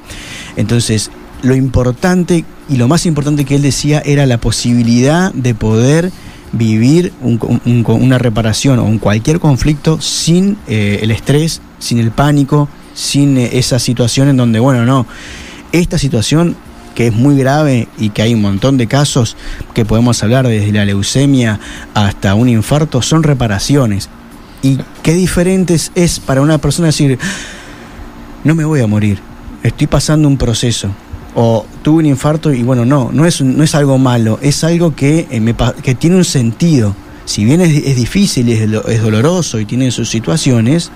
Entonces, 0.57 1.11
lo 1.42 1.55
importante 1.55 2.44
y 2.68 2.77
lo 2.77 2.88
más 2.88 3.07
importante 3.07 3.44
que 3.44 3.57
él 3.57 3.62
decía 3.62 4.03
era 4.05 4.27
la 4.27 4.38
posibilidad 4.38 5.33
de 5.33 5.55
poder 5.55 6.11
vivir 6.53 7.12
una 7.20 8.18
reparación 8.18 8.79
o 8.79 8.85
un 8.85 8.99
cualquier 8.99 9.40
conflicto 9.40 10.01
sin 10.01 10.57
eh, 10.66 11.01
el 11.03 11.11
estrés, 11.11 11.61
sin 11.79 11.99
el 11.99 12.11
pánico, 12.11 12.68
sin 12.94 13.37
eh, 13.37 13.51
esa 13.59 13.79
situación 13.79 14.29
en 14.29 14.37
donde, 14.37 14.59
bueno, 14.59 14.85
no, 14.85 15.07
esta 15.72 15.99
situación 15.99 16.57
que 16.96 17.09
es 17.09 17.12
muy 17.12 17.37
grave 17.37 17.88
y 17.98 18.09
que 18.09 18.22
hay 18.22 18.35
un 18.35 18.40
montón 18.40 18.78
de 18.78 18.87
casos 18.87 19.37
que 19.74 19.85
podemos 19.85 20.20
hablar 20.22 20.48
desde 20.48 20.72
la 20.72 20.87
leucemia 20.87 21.61
hasta 21.92 22.35
un 22.35 22.48
infarto, 22.48 23.02
son 23.02 23.22
reparaciones. 23.22 24.09
Y 24.62 24.78
qué 25.02 25.12
diferentes 25.12 25.92
es 25.94 26.18
para 26.18 26.40
una 26.40 26.56
persona 26.56 26.87
decir, 26.87 27.18
no 28.44 28.54
me 28.54 28.64
voy 28.64 28.80
a 28.80 28.87
morir, 28.87 29.20
estoy 29.62 29.87
pasando 29.87 30.26
un 30.26 30.38
proceso. 30.38 30.88
O 31.35 31.66
tuve 31.82 31.98
un 31.98 32.06
infarto 32.06 32.50
y 32.50 32.62
bueno, 32.62 32.87
no, 32.87 33.11
no 33.12 33.26
es, 33.26 33.42
no 33.42 33.62
es 33.62 33.74
algo 33.74 33.98
malo, 33.98 34.38
es 34.40 34.64
algo 34.64 34.96
que, 34.96 35.28
eh, 35.30 35.38
me, 35.38 35.54
que 35.82 35.94
tiene 35.94 36.16
un 36.16 36.24
sentido. 36.24 36.96
Si 37.26 37.44
bien 37.44 37.61
es, 37.61 37.76
es 37.85 37.94
difícil, 37.94 38.48
es, 38.48 38.62
es 38.88 39.02
doloroso 39.02 39.61
y 39.61 39.66
tiene 39.66 39.90
sus 39.90 40.09
situaciones, 40.09 40.90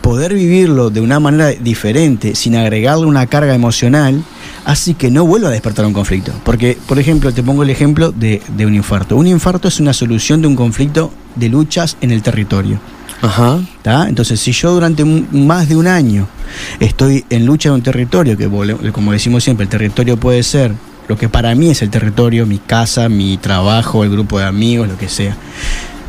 poder 0.00 0.32
vivirlo 0.32 0.88
de 0.88 1.02
una 1.02 1.20
manera 1.20 1.48
diferente, 1.48 2.34
sin 2.34 2.56
agregarle 2.56 3.04
una 3.04 3.26
carga 3.26 3.54
emocional, 3.54 4.24
hace 4.68 4.92
que 4.92 5.10
no 5.10 5.24
vuelva 5.24 5.48
a 5.48 5.52
despertar 5.52 5.86
un 5.86 5.94
conflicto. 5.94 6.30
Porque, 6.44 6.76
por 6.86 6.98
ejemplo, 6.98 7.32
te 7.32 7.42
pongo 7.42 7.62
el 7.62 7.70
ejemplo 7.70 8.12
de, 8.12 8.42
de 8.54 8.66
un 8.66 8.74
infarto. 8.74 9.16
Un 9.16 9.26
infarto 9.26 9.66
es 9.66 9.80
una 9.80 9.94
solución 9.94 10.42
de 10.42 10.48
un 10.48 10.56
conflicto 10.56 11.10
de 11.36 11.48
luchas 11.48 11.96
en 12.02 12.10
el 12.10 12.22
territorio. 12.22 12.78
Ajá. 13.22 13.60
Entonces, 14.06 14.38
si 14.38 14.52
yo 14.52 14.72
durante 14.72 15.06
más 15.06 15.70
de 15.70 15.76
un 15.76 15.86
año 15.86 16.28
estoy 16.80 17.24
en 17.30 17.46
lucha 17.46 17.70
de 17.70 17.76
un 17.76 17.82
territorio, 17.82 18.36
que 18.36 18.92
como 18.92 19.12
decimos 19.12 19.42
siempre, 19.42 19.64
el 19.64 19.70
territorio 19.70 20.18
puede 20.18 20.42
ser 20.42 20.72
lo 21.08 21.16
que 21.16 21.30
para 21.30 21.54
mí 21.54 21.70
es 21.70 21.80
el 21.80 21.88
territorio, 21.88 22.44
mi 22.44 22.58
casa, 22.58 23.08
mi 23.08 23.38
trabajo, 23.38 24.04
el 24.04 24.10
grupo 24.10 24.38
de 24.38 24.44
amigos, 24.44 24.86
lo 24.86 24.98
que 24.98 25.08
sea. 25.08 25.34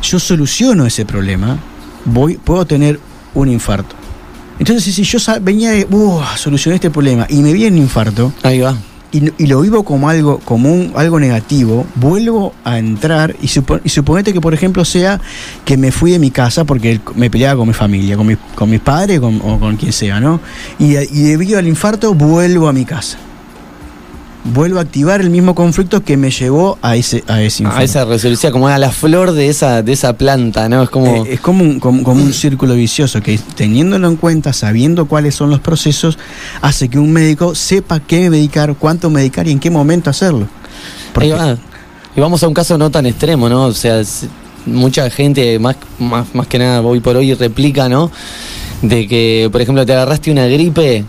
Yo 0.02 0.18
soluciono 0.18 0.84
ese 0.84 1.06
problema, 1.06 1.58
voy, 2.04 2.36
puedo 2.36 2.66
tener 2.66 3.00
un 3.32 3.48
infarto. 3.48 3.96
Entonces, 4.60 4.94
si 4.94 5.02
yo 5.04 5.18
venía 5.40 5.70
de, 5.70 5.86
uh, 5.90 6.20
solucioné 6.36 6.74
este 6.74 6.90
problema 6.90 7.26
y 7.30 7.36
me 7.36 7.54
viene 7.54 7.78
un 7.78 7.82
infarto, 7.84 8.30
ahí 8.42 8.60
va. 8.60 8.76
Y, 9.10 9.46
lo 9.46 9.62
vivo 9.62 9.82
como 9.84 10.08
algo, 10.08 10.38
como 10.44 10.72
un, 10.72 10.92
algo 10.94 11.18
negativo, 11.18 11.84
vuelvo 11.96 12.54
a 12.62 12.78
entrar 12.78 13.34
y, 13.40 13.46
y, 13.46 13.88
suponete 13.88 14.34
que, 14.34 14.40
por 14.40 14.52
ejemplo, 14.52 14.84
sea 14.84 15.18
que 15.64 15.78
me 15.78 15.90
fui 15.90 16.12
de 16.12 16.18
mi 16.18 16.30
casa 16.30 16.64
porque 16.64 17.00
me 17.16 17.30
peleaba 17.30 17.56
con 17.58 17.68
mi 17.68 17.74
familia, 17.74 18.16
con, 18.16 18.26
mi, 18.26 18.36
con 18.54 18.70
mis 18.70 18.80
padres 18.80 19.18
o 19.18 19.58
con 19.58 19.76
quien 19.76 19.92
sea, 19.92 20.20
¿no? 20.20 20.40
Y, 20.78 20.96
y 20.96 21.22
debido 21.22 21.58
al 21.58 21.66
infarto 21.66 22.14
vuelvo 22.14 22.68
a 22.68 22.72
mi 22.72 22.84
casa 22.84 23.18
vuelvo 24.44 24.78
a 24.78 24.82
activar 24.82 25.20
el 25.20 25.30
mismo 25.30 25.54
conflicto 25.54 26.02
que 26.02 26.16
me 26.16 26.30
llevó 26.30 26.78
a 26.80 26.96
ese 26.96 27.22
a 27.28 27.42
ese 27.42 27.64
a 27.66 27.82
esa 27.82 28.04
resolución 28.04 28.52
como 28.52 28.68
a 28.68 28.78
la 28.78 28.90
flor 28.90 29.32
de 29.32 29.48
esa 29.48 29.82
de 29.82 29.92
esa 29.92 30.14
planta 30.14 30.68
no 30.68 30.82
es 30.82 30.90
como 30.90 31.24
eh, 31.26 31.34
es 31.34 31.40
como 31.40 31.62
un, 31.62 31.78
como, 31.78 32.12
un 32.12 32.32
círculo 32.32 32.74
vicioso 32.74 33.20
que 33.20 33.38
teniéndolo 33.54 34.08
en 34.08 34.16
cuenta 34.16 34.52
sabiendo 34.52 35.06
cuáles 35.06 35.34
son 35.34 35.50
los 35.50 35.60
procesos 35.60 36.18
hace 36.62 36.88
que 36.88 36.98
un 36.98 37.12
médico 37.12 37.54
sepa 37.54 38.00
qué 38.00 38.30
medicar 38.30 38.74
cuánto 38.76 39.10
medicar 39.10 39.46
y 39.46 39.52
en 39.52 39.60
qué 39.60 39.70
momento 39.70 40.10
hacerlo. 40.10 40.46
Y 42.16 42.20
vamos 42.20 42.42
a 42.42 42.48
un 42.48 42.54
caso 42.54 42.78
no 42.78 42.90
tan 42.90 43.06
extremo 43.06 43.48
no 43.48 43.66
o 43.66 43.72
sea 43.72 44.00
mucha 44.64 45.10
gente 45.10 45.58
más 45.58 45.76
más 45.98 46.34
más 46.34 46.46
que 46.46 46.58
nada 46.58 46.80
hoy 46.80 47.00
por 47.00 47.16
hoy 47.16 47.34
replica 47.34 47.88
no 47.88 48.10
de 48.80 49.06
que 49.06 49.48
por 49.52 49.60
ejemplo 49.60 49.84
te 49.84 49.92
agarraste 49.92 50.30
una 50.30 50.46
gripe 50.46 51.04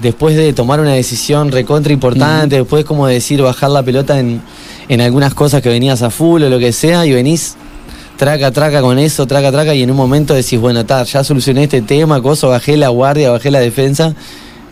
después 0.00 0.36
de 0.36 0.52
tomar 0.52 0.80
una 0.80 0.92
decisión 0.92 1.52
recontra 1.52 1.92
importante, 1.92 2.56
después 2.56 2.84
como 2.84 3.06
decir 3.06 3.42
bajar 3.42 3.70
la 3.70 3.82
pelota 3.82 4.18
en, 4.18 4.40
en 4.88 5.00
algunas 5.00 5.34
cosas 5.34 5.62
que 5.62 5.68
venías 5.68 6.02
a 6.02 6.10
full 6.10 6.42
o 6.42 6.48
lo 6.48 6.58
que 6.58 6.72
sea, 6.72 7.04
y 7.06 7.12
venís 7.12 7.56
traca, 8.16 8.50
traca 8.50 8.80
con 8.80 8.98
eso, 8.98 9.26
traca, 9.26 9.50
traca, 9.50 9.74
y 9.74 9.82
en 9.82 9.90
un 9.90 9.96
momento 9.96 10.34
decís, 10.34 10.60
bueno, 10.60 10.86
ta, 10.86 11.02
ya 11.04 11.24
solucioné 11.24 11.64
este 11.64 11.82
tema, 11.82 12.22
cosa, 12.22 12.46
bajé 12.46 12.76
la 12.76 12.88
guardia, 12.88 13.30
bajé 13.30 13.50
la 13.50 13.60
defensa, 13.60 14.14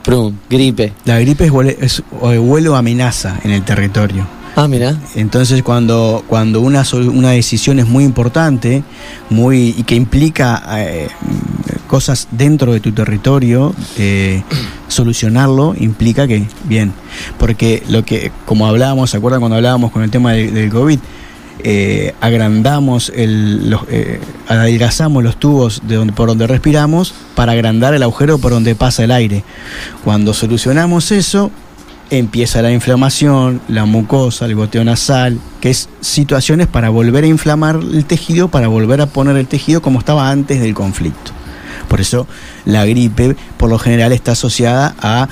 prum, 0.03 0.37
gripe. 0.49 0.93
La 1.05 1.19
gripe 1.19 1.47
es, 1.81 1.81
es, 1.81 2.03
vuelo 2.11 2.77
amenaza 2.77 3.41
en 3.45 3.51
el 3.51 3.65
territorio. 3.65 4.27
Ah, 4.57 4.67
mira. 4.67 4.97
Entonces 5.15 5.63
cuando, 5.63 6.25
cuando 6.27 6.61
una, 6.61 6.85
una 6.93 7.31
decisión 7.31 7.79
es 7.79 7.87
muy 7.87 8.05
importante 8.05 8.83
muy, 9.31 9.75
y 9.77 9.85
que 9.85 9.95
implica 9.95 10.63
eh, 10.77 11.09
cosas 11.91 12.29
dentro 12.31 12.73
de 12.73 12.79
tu 12.79 12.93
territorio, 12.93 13.75
eh, 13.99 14.45
solucionarlo 14.87 15.75
implica 15.77 16.29
que, 16.29 16.47
bien, 16.63 16.93
porque 17.37 17.83
lo 17.89 18.05
que, 18.05 18.31
como 18.47 18.69
hablábamos, 18.69 19.11
¿se 19.11 19.17
acuerdan 19.17 19.41
cuando 19.41 19.57
hablábamos 19.57 19.91
con 19.91 20.05
el 20.05 20.11
tema 20.11 20.33
del, 20.35 20.71
COVID? 20.71 21.01
Eh, 21.65 22.15
agrandamos, 22.21 23.11
el, 23.13 23.69
los, 23.71 23.83
adelgazamos 24.47 25.25
los 25.25 25.37
tubos 25.41 25.83
de 25.85 25.97
donde, 25.97 26.13
por 26.13 26.29
donde 26.29 26.47
respiramos 26.47 27.13
para 27.35 27.53
agrandar 27.53 27.93
el 27.93 28.05
agujero 28.05 28.39
por 28.39 28.53
donde 28.53 28.77
pasa 28.77 29.03
el 29.03 29.11
aire. 29.11 29.43
Cuando 30.05 30.33
solucionamos 30.33 31.11
eso, 31.11 31.51
empieza 32.09 32.63
la 32.63 32.71
inflamación, 32.71 33.61
la 33.67 33.85
mucosa, 33.85 34.47
el 34.47 34.55
goteo 34.55 34.85
nasal, 34.85 35.41
que 35.61 35.71
es 35.71 35.89
situaciones 36.01 36.69
para 36.69 36.89
volver 36.89 37.25
a 37.25 37.27
inflamar 37.27 37.81
el 37.83 38.05
tejido, 38.05 38.47
para 38.47 38.69
volver 38.69 39.01
a 39.01 39.07
poner 39.07 39.37
el 39.37 39.49
tejido 39.49 39.83
como 39.83 39.99
estaba 39.99 40.31
antes 40.31 40.61
del 40.61 40.73
conflicto. 40.73 41.40
Por 41.91 42.01
eso 42.01 42.29
la 42.67 42.87
gripe 42.87 43.35
por 43.57 43.69
lo 43.69 43.77
general 43.77 44.13
está 44.13 44.33
asociada 44.33 44.95
a 45.01 45.29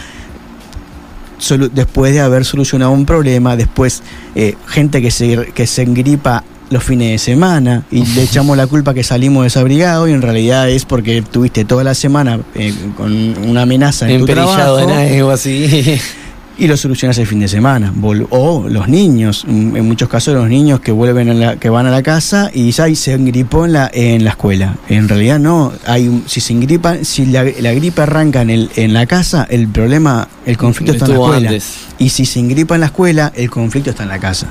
después 1.72 2.12
de 2.12 2.20
haber 2.20 2.44
solucionado 2.44 2.90
un 2.90 3.06
problema, 3.06 3.54
después 3.54 4.02
eh, 4.34 4.56
gente 4.66 5.00
que 5.00 5.12
se, 5.12 5.52
que 5.54 5.68
se 5.68 5.82
engripa 5.82 6.42
los 6.70 6.82
fines 6.82 7.12
de 7.12 7.18
semana 7.18 7.84
y 7.92 8.04
le 8.06 8.22
echamos 8.24 8.56
la 8.56 8.66
culpa 8.66 8.92
que 8.92 9.04
salimos 9.04 9.44
desabrigados 9.44 10.08
y 10.08 10.12
en 10.12 10.20
realidad 10.20 10.68
es 10.68 10.84
porque 10.84 11.22
tuviste 11.22 11.64
toda 11.64 11.84
la 11.84 11.94
semana 11.94 12.40
eh, 12.56 12.74
con 12.96 13.12
una 13.48 13.62
amenaza 13.62 14.10
en 14.10 14.18
tu 14.18 14.26
trabajo. 14.26 14.80
en 14.80 14.90
algo 14.90 15.30
así. 15.30 16.00
y 16.58 16.66
lo 16.66 16.76
solucionas 16.76 17.16
el 17.18 17.26
fin 17.26 17.38
de 17.38 17.48
semana. 17.48 17.94
O 18.30 18.66
los 18.68 18.88
niños, 18.88 19.44
en 19.48 19.86
muchos 19.86 20.08
casos 20.08 20.34
los 20.34 20.48
niños 20.48 20.80
que 20.80 20.90
vuelven 20.90 21.30
a 21.30 21.34
la, 21.34 21.56
que 21.56 21.70
van 21.70 21.86
a 21.86 21.90
la 21.90 22.02
casa 22.02 22.50
y 22.52 22.74
ay, 22.80 22.96
se 22.96 23.14
engripó 23.14 23.64
en 23.64 23.72
la, 23.72 23.88
en 23.92 24.24
la 24.24 24.30
escuela. 24.30 24.76
En 24.88 25.08
realidad 25.08 25.38
no, 25.38 25.72
hay 25.86 26.24
si 26.26 26.40
se 26.40 26.52
engripa, 26.52 27.04
si 27.04 27.26
la, 27.26 27.44
gripe 27.44 28.02
arranca 28.02 28.42
en, 28.42 28.50
el, 28.50 28.70
en 28.74 28.92
la 28.92 29.06
casa, 29.06 29.46
el 29.48 29.68
problema, 29.68 30.28
el 30.44 30.56
conflicto 30.56 30.92
está 30.92 31.06
en 31.06 31.12
la 31.12 31.18
escuela. 31.18 31.52
Y 31.98 32.08
si 32.08 32.26
se 32.26 32.40
engripa 32.40 32.74
en 32.74 32.80
la 32.80 32.88
escuela, 32.88 33.32
el 33.36 33.50
conflicto 33.50 33.90
está 33.90 34.02
en 34.02 34.08
la 34.08 34.18
casa. 34.18 34.48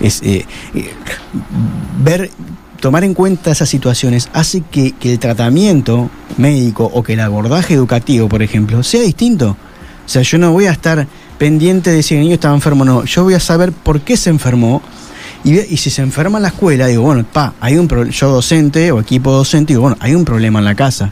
Es, 0.00 0.22
eh, 0.22 0.46
eh, 0.74 0.90
ver 2.04 2.30
tomar 2.78 3.04
en 3.04 3.14
cuenta 3.14 3.50
esas 3.50 3.68
situaciones 3.68 4.28
hace 4.32 4.60
que, 4.60 4.92
que, 4.92 5.12
el 5.12 5.18
tratamiento 5.18 6.08
médico 6.36 6.90
o 6.92 7.02
que 7.02 7.14
el 7.14 7.20
abordaje 7.20 7.74
educativo, 7.74 8.28
por 8.28 8.42
ejemplo, 8.42 8.82
sea 8.82 9.02
distinto. 9.02 9.56
O 10.04 10.08
sea, 10.08 10.22
yo 10.22 10.38
no 10.38 10.52
voy 10.52 10.66
a 10.66 10.72
estar 10.72 11.06
pendiente 11.38 11.90
de 11.90 12.02
si 12.02 12.14
el 12.14 12.20
niño 12.20 12.34
estaba 12.34 12.54
enfermo 12.54 12.82
o 12.82 12.86
no. 12.86 13.04
Yo 13.04 13.24
voy 13.24 13.34
a 13.34 13.40
saber 13.40 13.72
por 13.72 14.00
qué 14.00 14.16
se 14.16 14.30
enfermó. 14.30 14.82
Y, 15.44 15.76
si 15.76 15.90
se 15.90 16.02
enferma 16.02 16.38
en 16.38 16.42
la 16.42 16.48
escuela, 16.48 16.86
digo, 16.86 17.02
bueno, 17.02 17.24
pa, 17.24 17.54
hay 17.60 17.76
un 17.76 17.88
yo 18.10 18.28
docente 18.28 18.92
o 18.92 19.00
equipo 19.00 19.32
docente, 19.32 19.72
digo, 19.72 19.82
bueno, 19.82 19.96
hay 19.98 20.14
un 20.14 20.24
problema 20.24 20.60
en 20.60 20.64
la 20.64 20.76
casa. 20.76 21.10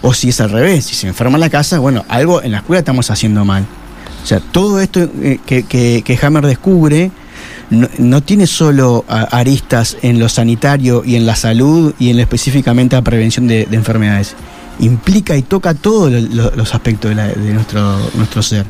O 0.00 0.14
si 0.14 0.30
es 0.30 0.40
al 0.40 0.50
revés, 0.50 0.86
si 0.86 0.94
se 0.94 1.08
enferma 1.08 1.36
en 1.36 1.40
la 1.40 1.50
casa, 1.50 1.78
bueno, 1.78 2.04
algo 2.08 2.42
en 2.42 2.52
la 2.52 2.58
escuela 2.58 2.78
estamos 2.78 3.10
haciendo 3.10 3.44
mal. 3.44 3.66
O 4.22 4.26
sea, 4.26 4.40
todo 4.40 4.80
esto 4.80 5.00
eh, 5.20 5.38
que, 5.44 5.64
que, 5.64 6.18
Hammer 6.22 6.46
descubre 6.46 7.10
no, 7.98 8.22
tiene 8.22 8.46
solo 8.46 9.04
aristas 9.08 9.96
en 10.02 10.18
lo 10.18 10.28
sanitario 10.28 11.02
y 11.04 11.16
en 11.16 11.26
la 11.26 11.34
salud 11.34 11.94
y 11.98 12.10
en 12.10 12.20
específicamente 12.20 12.96
la 12.96 13.02
prevención 13.02 13.48
de, 13.48 13.66
enfermedades. 13.72 14.34
Implica 14.78 15.36
y 15.36 15.42
toca 15.42 15.74
todos 15.74 16.10
los 16.12 16.74
aspectos 16.74 17.14
de, 17.14 17.22
de 17.34 17.52
nuestro, 17.52 17.98
nuestro 18.14 18.42
ser. 18.42 18.66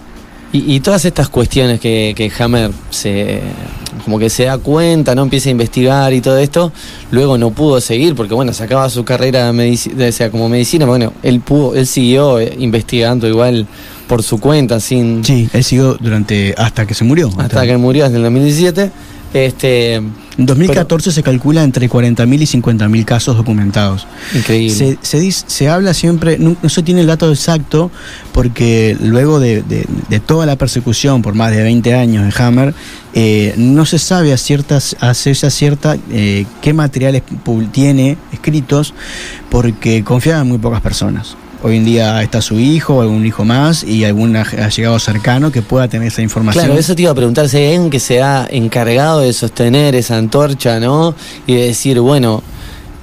Y, 0.55 0.81
todas 0.81 1.05
estas 1.07 1.31
cuestiones 1.31 1.81
que, 1.81 2.33
Hammer 2.39 2.71
se 2.91 3.41
como 4.05 4.19
que 4.19 4.29
se 4.29 4.45
da 4.45 4.59
cuenta, 4.59 5.15
no 5.15 5.23
empieza 5.23 5.49
a 5.49 5.53
investigar 5.53 6.13
y 6.13 6.21
todo 6.21 6.37
esto, 6.39 6.73
luego 7.11 7.39
no 7.39 7.53
pudo 7.53 7.81
seguir 7.81 8.15
porque 8.17 8.35
bueno, 8.35 8.53
se 8.53 8.65
acaba 8.65 8.91
su 8.91 9.05
carrera 9.05 9.53
de 9.53 10.13
sea, 10.13 10.31
como 10.31 10.49
medicina, 10.49 10.85
bueno, 10.87 11.13
él 11.23 11.41
pudo, 11.41 11.75
él 11.77 11.87
siguió 11.87 12.41
eh, 12.41 12.53
investigando 12.59 13.29
igual 13.29 13.67
por 14.09 14.23
su 14.23 14.41
cuenta 14.41 14.81
sin 14.81 15.25
Sí, 15.25 15.49
él 15.53 15.63
siguió 15.63 15.95
durante 15.95 16.53
hasta 16.59 16.85
que 16.85 16.95
se 16.95 17.05
murió. 17.05 17.29
Hasta, 17.29 17.43
hasta 17.43 17.67
que 17.67 17.77
murió 17.77 18.07
en 18.07 18.17
el 18.17 18.23
2017 18.25 18.91
este, 19.35 20.03
en 20.39 20.47
2014 20.47 21.13
se 21.13 21.23
calcula 21.23 21.63
entre 21.63 21.89
40.000 21.89 22.41
y 22.41 22.61
50.000 22.61 23.05
casos 23.05 23.37
documentados. 23.37 24.07
Increíble. 24.35 24.99
Se, 25.03 25.21
dice, 25.21 25.45
se 25.47 25.69
habla 25.69 25.95
siempre, 25.95 26.39
no, 26.39 26.57
se 26.69 26.83
tiene 26.83 27.03
el 27.03 27.07
dato 27.07 27.31
exacto, 27.31 27.91
porque 28.33 28.97
luego 29.01 29.41
de, 29.41 29.63
toda 30.27 30.47
la 30.47 30.57
persecución 30.57 31.23
por 31.23 31.35
más 31.35 31.51
de 31.51 31.63
20 31.63 31.95
años 31.95 32.25
de 32.25 32.43
Hammer, 32.43 32.75
eh, 33.15 33.55
no 33.59 33.85
se 33.85 33.99
sabe 33.99 34.33
a 34.33 34.39
ciertas 34.39 34.97
a 35.01 35.13
cierta 35.15 35.99
eh, 36.11 36.47
qué 36.63 36.73
materiales 36.73 37.23
tiene 37.71 38.17
escritos, 38.33 38.95
porque 39.51 40.03
confiaban 40.03 40.49
muy 40.49 40.59
pocas 40.59 40.81
personas. 40.81 41.37
Hoy 41.63 41.77
en 41.77 41.85
día 41.85 42.23
está 42.23 42.43
su 42.43 42.59
hijo, 42.59 43.01
algún 43.01 43.25
hijo 43.25 43.45
más 43.45 43.85
y 43.85 44.05
algún 44.05 44.37
allegado 44.37 44.99
cercano 44.99 45.53
que 45.53 45.63
pueda 45.63 45.89
tener 45.89 46.09
esa 46.09 46.23
información. 46.23 46.65
Claro, 46.65 46.79
eso 46.79 46.95
te 46.95 47.03
iba 47.03 47.11
a 47.11 47.15
preguntar 47.15 47.47
hay 47.53 47.65
alguien 47.65 47.91
que 47.91 48.01
se 48.01 48.23
ha 48.23 48.47
encargado 48.51 49.21
de 49.21 49.33
sostener 49.33 49.95
esa 49.95 50.17
antorcha, 50.17 50.81
¿no? 50.81 51.15
Y 51.47 51.55
de 51.55 51.67
decir, 51.67 52.01
bueno, 52.01 52.43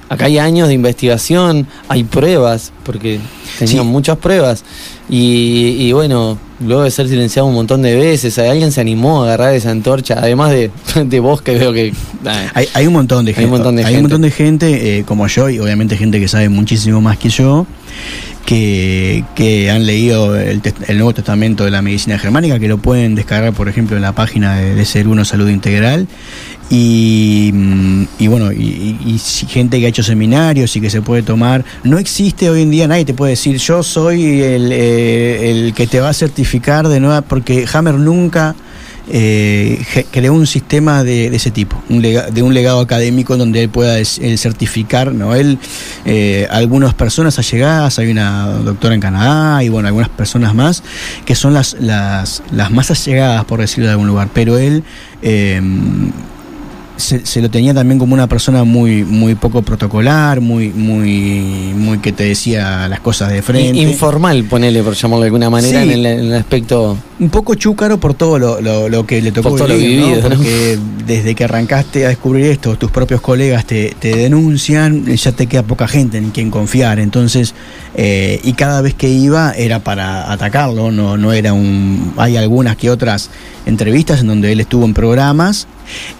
acá 0.08 0.26
hay 0.26 0.38
años 0.38 0.68
de 0.68 0.74
investigación, 0.74 1.66
hay 1.88 2.04
pruebas, 2.04 2.72
porque 2.84 3.20
tenían 3.58 3.86
muchas 3.86 4.18
pruebas. 4.18 4.64
Y, 5.08 5.90
bueno, 5.92 6.38
luego 6.60 6.84
de 6.84 6.90
ser 6.90 7.08
silenciado 7.08 7.48
un 7.48 7.54
montón 7.54 7.82
de 7.82 7.96
veces, 7.96 8.38
alguien 8.38 8.70
se 8.70 8.80
animó 8.80 9.22
a 9.22 9.26
agarrar 9.26 9.54
esa 9.54 9.70
antorcha, 9.70 10.14
además 10.18 10.52
de, 10.52 11.20
vos 11.20 11.42
que 11.42 11.58
veo 11.58 11.72
que... 11.72 11.92
Hay, 12.74 12.86
un 12.86 12.92
montón 12.92 13.24
de 13.24 13.32
gente. 13.32 13.40
Hay 13.40 13.44
un 13.46 13.50
montón 13.50 13.76
de 13.76 13.82
gente, 13.82 13.96
un 13.96 14.02
montón 14.02 14.22
de 14.22 14.30
gente 14.30 15.04
como 15.06 15.26
yo 15.26 15.48
y 15.48 15.58
obviamente 15.58 15.96
gente 15.96 16.20
que 16.20 16.28
sabe 16.28 16.48
muchísimo 16.48 17.00
más 17.00 17.18
que 17.18 17.28
yo. 17.28 17.66
Que, 18.46 19.22
que, 19.36 19.70
han 19.70 19.86
leído 19.86 20.36
el, 20.36 20.60
Nuevo 20.88 21.14
Testamento 21.14 21.64
de 21.64 21.70
la 21.70 21.82
Medicina 21.82 22.18
Germánica, 22.18 22.58
que 22.58 22.66
lo 22.66 22.78
pueden 22.78 23.14
descargar, 23.14 23.52
por 23.52 23.68
ejemplo, 23.68 23.94
en 23.96 24.02
la 24.02 24.12
página 24.12 24.56
de, 24.56 24.74
de 24.74 24.84
Ser 24.84 25.06
Uno 25.06 25.24
Salud 25.24 25.48
Integral, 25.48 26.08
y, 26.70 27.52
y 28.20 28.28
bueno, 28.28 28.52
y, 28.52 29.18
gente 29.48 29.80
que 29.80 29.86
ha 29.86 29.88
hecho 29.88 30.04
seminarios 30.04 30.74
y 30.76 30.80
que 30.80 30.88
se 30.88 31.02
puede 31.02 31.22
tomar. 31.22 31.64
No 31.82 31.98
existe 31.98 32.48
hoy 32.48 32.62
en 32.62 32.70
día, 32.70 32.86
nadie 32.86 33.04
te 33.04 33.12
puede 33.12 33.30
decir, 33.30 33.56
yo 33.56 33.82
soy 33.82 34.40
el, 34.40 34.70
eh, 34.70 35.50
el 35.50 35.74
que 35.74 35.88
te 35.88 35.98
va 35.98 36.10
a 36.10 36.14
certificar 36.14 36.86
de 36.88 37.00
nueva, 37.00 37.22
porque 37.22 37.66
Hammer 37.72 37.94
nunca 37.94 38.54
eh, 39.12 39.82
creó 40.12 40.32
un 40.34 40.46
sistema 40.46 41.02
de, 41.02 41.26
ese 41.26 41.50
tipo, 41.50 41.82
un 41.88 42.00
de 42.00 42.42
un 42.42 42.54
legado 42.54 42.80
académico 42.80 43.36
donde 43.36 43.64
él 43.64 43.68
pueda 43.68 44.02
certificar, 44.04 45.12
¿no? 45.12 45.34
Él, 45.34 45.58
eh, 46.04 46.46
algunas 46.50 46.94
personas 46.94 47.38
allegadas, 47.38 47.98
hay 47.98 48.10
una 48.10 48.46
doctora 48.46 48.94
en 48.94 49.00
Canadá 49.00 49.64
y 49.64 49.68
bueno, 49.68 49.88
algunas 49.88 50.10
personas 50.10 50.54
más, 50.54 50.84
que 51.24 51.34
son 51.34 51.54
las, 51.54 51.76
las, 51.80 52.42
las 52.52 52.70
más 52.70 52.90
allegadas, 52.90 53.44
por 53.46 53.60
decirlo 53.60 53.86
de 53.86 53.92
algún 53.92 54.06
lugar, 54.06 54.28
pero 54.32 54.58
él... 54.58 54.84
Eh, 55.22 55.60
se, 57.00 57.40
lo 57.40 57.50
tenía 57.50 57.74
también 57.74 57.98
como 57.98 58.14
una 58.14 58.26
persona 58.26 58.64
muy 58.64 59.04
muy 59.04 59.34
poco 59.34 59.62
protocolar, 59.62 60.40
muy 60.40 60.68
muy 60.68 61.72
muy 61.74 61.98
que 61.98 62.12
te 62.12 62.24
decía 62.24 62.88
las 62.88 63.00
cosas 63.00 63.32
de 63.32 63.42
frente. 63.42 63.78
Informal, 63.78 64.44
ponele 64.44 64.82
por 64.82 64.94
llamarlo 64.94 65.22
de 65.22 65.26
alguna 65.28 65.50
manera 65.50 65.82
en, 65.82 66.04
el, 66.04 66.34
aspecto 66.34 66.96
un 67.20 67.28
poco 67.28 67.54
chúcaro 67.54 68.00
por 68.00 68.14
todo 68.14 68.38
lo, 68.38 69.06
que 69.06 69.20
le 69.20 69.30
tocó 69.30 69.54
vivir, 69.66 70.20
porque 70.22 70.78
desde 71.06 71.34
que 71.34 71.44
arrancaste 71.44 72.06
a 72.06 72.08
descubrir 72.08 72.46
esto, 72.46 72.76
tus 72.76 72.90
propios 72.90 73.20
colegas 73.20 73.66
te, 73.66 73.94
denuncian, 74.00 75.04
ya 75.04 75.32
te 75.32 75.46
queda 75.46 75.62
poca 75.62 75.86
gente 75.86 76.16
en 76.16 76.30
quien 76.30 76.50
confiar, 76.50 76.98
entonces 76.98 77.54
eh, 77.94 78.40
y 78.42 78.54
cada 78.54 78.80
vez 78.80 78.94
que 78.94 79.08
iba 79.08 79.52
era 79.52 79.80
para 79.80 80.32
atacarlo, 80.32 80.90
no 80.90 81.18
no 81.18 81.32
era 81.32 81.52
un 81.52 82.14
hay 82.16 82.38
algunas 82.38 82.76
que 82.76 82.90
otras 82.90 83.28
entrevistas 83.66 84.20
en 84.20 84.28
donde 84.28 84.52
él 84.52 84.60
estuvo 84.60 84.86
en 84.86 84.94
programas 84.94 85.66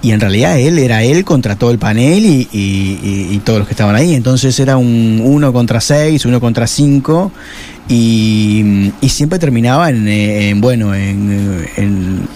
y 0.03 0.13
en 0.13 0.21
realidad 0.21 0.59
él 0.59 0.79
era 0.79 1.03
él 1.03 1.25
contra 1.25 1.57
todo 1.57 1.71
el 1.71 1.79
panel 1.79 2.25
y, 2.25 3.41
todos 3.45 3.61
los 3.61 3.69
que 3.69 3.73
estaban 3.73 3.97
ahí. 3.97 4.15
Entonces 4.15 4.59
era 4.61 4.77
un 4.77 5.21
uno 5.25 5.53
contra 5.53 5.81
seis, 5.81 6.25
uno 6.27 6.41
contra 6.41 6.67
cinco 6.67 7.33
y, 7.91 8.93
siempre 9.09 9.39
terminaba 9.39 9.91
en, 9.91 10.61
bueno, 10.61 10.95
en, 10.95 12.27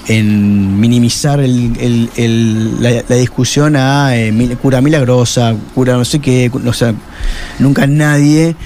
minimizar 0.81 1.39
la, 1.39 3.17
discusión 3.17 3.77
a 3.77 4.17
eh, 4.17 4.57
cura 4.61 4.81
milagrosa, 4.81 5.55
cura 5.75 5.97
no 5.97 6.05
sé 6.05 6.19
qué, 6.19 6.51
o 6.53 6.73
sea, 6.73 6.93
nunca 7.61 7.87
nadie 7.87 8.57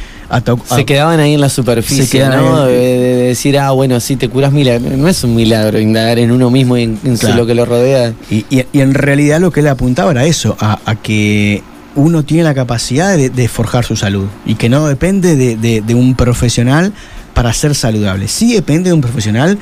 se 0.65 0.85
quedaban 0.85 1.21
ahí 1.21 1.35
en 1.35 1.41
la 1.41 1.49
superficie, 1.49 2.27
¿no? 2.29 2.67
De, 2.67 3.29
decir, 3.29 3.59
ah, 3.59 3.71
bueno, 3.71 3.99
si 4.01 4.17
te 4.17 4.29
curas 4.29 4.53
milagro. 4.53 4.97
No 4.97 5.09
es 5.09 5.25
un 5.25 5.35
milagro 5.35 5.79
indagar 5.81 6.19
en 6.19 6.31
uno 6.31 6.51
mismo 6.51 6.77
y 6.77 6.83
en, 6.83 6.99
lo 7.35 7.47
que 7.47 7.55
lo 7.55 7.65
rodea. 7.65 8.13
Y, 8.31 8.45
en 8.73 8.95
realidad 8.95 9.41
lo 9.41 9.51
que 9.51 9.61
él 9.61 9.69
apuntaba 9.69 10.11
era 10.11 10.27
eso, 10.27 10.57
a, 10.61 10.79
que 11.03 11.63
uno 11.99 12.23
tiene 12.25 12.45
la 12.45 12.55
capacidad 12.55 13.17
de, 13.17 13.49
forjar 13.49 13.85
su 13.85 13.97
salud 13.97 14.29
y 14.47 14.55
que 14.55 14.69
no 14.69 14.87
depende 14.87 15.37
de, 15.37 15.95
un 15.95 16.15
profesional 16.15 16.93
para 17.35 17.53
ser 17.53 17.75
saludable. 17.75 18.29
Sí 18.29 18.55
depende 18.55 18.91
de 18.91 18.95
un 18.95 19.01
profesional 19.01 19.59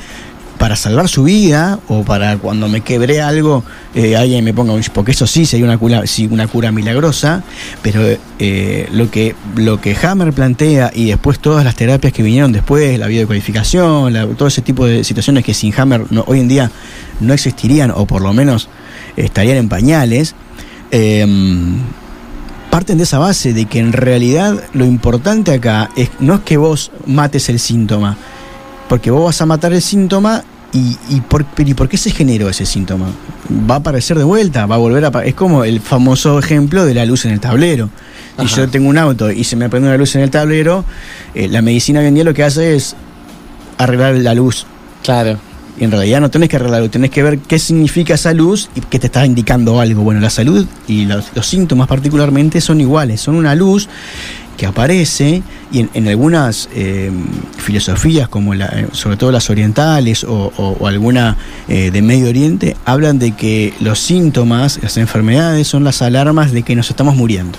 para 0.59 0.77
salvar 0.77 1.09
su 1.09 1.25
vida 1.25 1.79
o 1.89 2.03
para 2.03 2.37
cuando 2.39 2.69
me 2.69 2.83
quebré 2.83 3.21
algo, 3.23 3.65
eh, 3.95 4.17
alguien 4.17 4.45
me 4.45 4.53
ponga 4.53 4.73
un... 4.73 4.83
Porque 4.93 5.13
eso 5.13 5.27
sí 5.27 5.47
sería 5.47 5.65
una 5.65 5.79
cura, 5.79 6.07
sí, 6.07 6.29
una 6.31 6.47
cura 6.47 6.73
milagrosa, 6.73 7.43
pero 7.83 8.01
eh, 8.39 8.89
lo, 8.93 9.11
que, 9.11 9.35
lo 9.55 9.81
que 9.81 9.97
Hammer 10.03 10.33
plantea 10.33 10.91
y 10.95 11.07
después 11.07 11.39
todas 11.39 11.65
las 11.65 11.75
terapias 11.75 12.13
que 12.13 12.23
vinieron 12.23 12.53
después, 12.53 12.99
la 12.99 13.07
biodecodificación, 13.07 14.13
la, 14.13 14.27
todo 14.27 14.49
ese 14.49 14.63
tipo 14.63 14.87
de 14.87 15.05
situaciones 15.05 15.45
que 15.45 15.55
sin 15.55 15.75
Hammer 15.79 16.05
hoy 16.27 16.41
en 16.41 16.49
día 16.49 16.71
no 17.21 17.33
existirían 17.33 17.91
o 17.91 18.07
por 18.07 18.23
lo 18.23 18.33
menos 18.33 18.69
estarían 19.17 19.57
en 19.57 19.69
pañales, 19.69 20.35
em, 20.91 21.81
parten 22.71 22.99
de 22.99 23.05
esa 23.05 23.19
base 23.19 23.53
de 23.53 23.67
que 23.67 23.79
en 23.79 23.93
realidad 23.93 24.63
lo 24.73 24.85
importante 24.85 25.53
acá 25.53 25.91
es, 25.97 26.11
no 26.21 26.35
es 26.35 26.41
que 26.41 26.57
vos 26.57 26.91
mates 27.07 27.49
el 27.49 27.59
síntoma, 27.59 28.17
porque 28.89 29.11
vos 29.11 29.25
vas 29.25 29.41
a 29.41 29.47
matar 29.47 29.73
el 29.73 29.83
síntoma 29.83 30.45
y, 30.73 30.97
y, 31.09 31.21
por, 31.21 31.47
y 31.59 31.75
por 31.75 31.89
qué 31.89 31.97
se 31.97 32.11
generó 32.11 32.49
ese 32.49 32.67
síntoma. 32.67 33.07
Va 33.71 33.77
a 33.77 33.79
aparecer 33.79 34.19
de 34.19 34.25
vuelta, 34.25 34.67
va 34.67 34.75
a 34.75 34.79
volver 34.79 35.05
a... 35.05 35.09
Es 35.25 35.35
como 35.35 35.65
el 35.65 35.81
famoso 35.81 36.39
ejemplo 36.39 36.85
de 36.85 36.95
la 36.95 37.07
luz 37.07 37.25
en 37.25 37.33
el 37.33 37.41
tablero. 37.41 37.89
Si 38.39 38.47
yo 38.49 38.69
tengo 38.69 38.91
un 38.91 38.99
auto 38.99 39.31
y 39.31 39.45
se 39.45 39.57
me 39.57 39.71
prende 39.71 39.89
una 39.89 39.97
luz 39.97 40.15
en 40.17 40.21
el 40.21 40.31
tablero, 40.31 40.85
eh, 41.35 41.49
la 41.49 41.63
medicina 41.63 42.01
hoy 42.01 42.07
en 42.07 42.15
día 42.15 42.25
lo 42.25 42.35
que 42.35 42.45
hace 42.45 42.77
es 42.77 42.95
arreglar 43.79 44.17
la 44.17 44.35
luz. 44.35 44.67
Claro. 45.03 45.39
Y 45.79 45.85
en 45.85 45.91
realidad 45.91 46.21
no 46.21 46.31
tenés 46.31 46.49
que 46.49 46.57
arreglarlo, 46.57 46.89
tenés 46.89 47.11
que 47.11 47.23
ver 47.23 47.39
qué 47.39 47.59
significa 47.59 48.15
esa 48.15 48.33
luz 48.33 48.71
y 48.75 48.81
qué 48.81 48.99
te 48.99 49.07
está 49.07 49.27
indicando 49.27 49.81
algo. 49.81 50.03
Bueno, 50.03 50.21
la 50.21 50.31
salud 50.31 50.67
y 50.89 51.05
los, 51.05 51.27
síntomas 51.43 51.87
particularmente 51.87 52.61
son 52.61 52.81
iguales, 52.81 53.21
son 53.21 53.37
una 53.37 53.55
luz 53.55 53.89
que 54.57 54.65
aparece 54.65 55.43
y 55.71 55.87
en, 55.93 56.09
algunas 56.09 56.71
eh, 56.75 57.11
filosofías, 57.59 58.27
como 58.29 58.55
la, 58.55 58.87
sobre 58.93 59.19
todo 59.19 59.31
las 59.31 59.51
orientales 59.51 60.25
o, 60.25 60.87
alguna 60.87 61.37
eh, 61.69 61.91
de 61.91 62.01
Medio 62.01 62.29
Oriente, 62.29 62.75
hablan 62.87 63.19
de 63.19 63.33
que 63.33 63.75
los 63.81 63.99
síntomas, 63.99 64.79
las 64.83 64.97
enfermedades, 64.97 65.69
son 65.69 65.85
las 65.85 66.01
alarmas 66.01 66.53
de 66.53 66.63
que 66.63 66.75
nos 66.75 66.89
estamos 66.89 67.17
muriendo. 67.17 67.59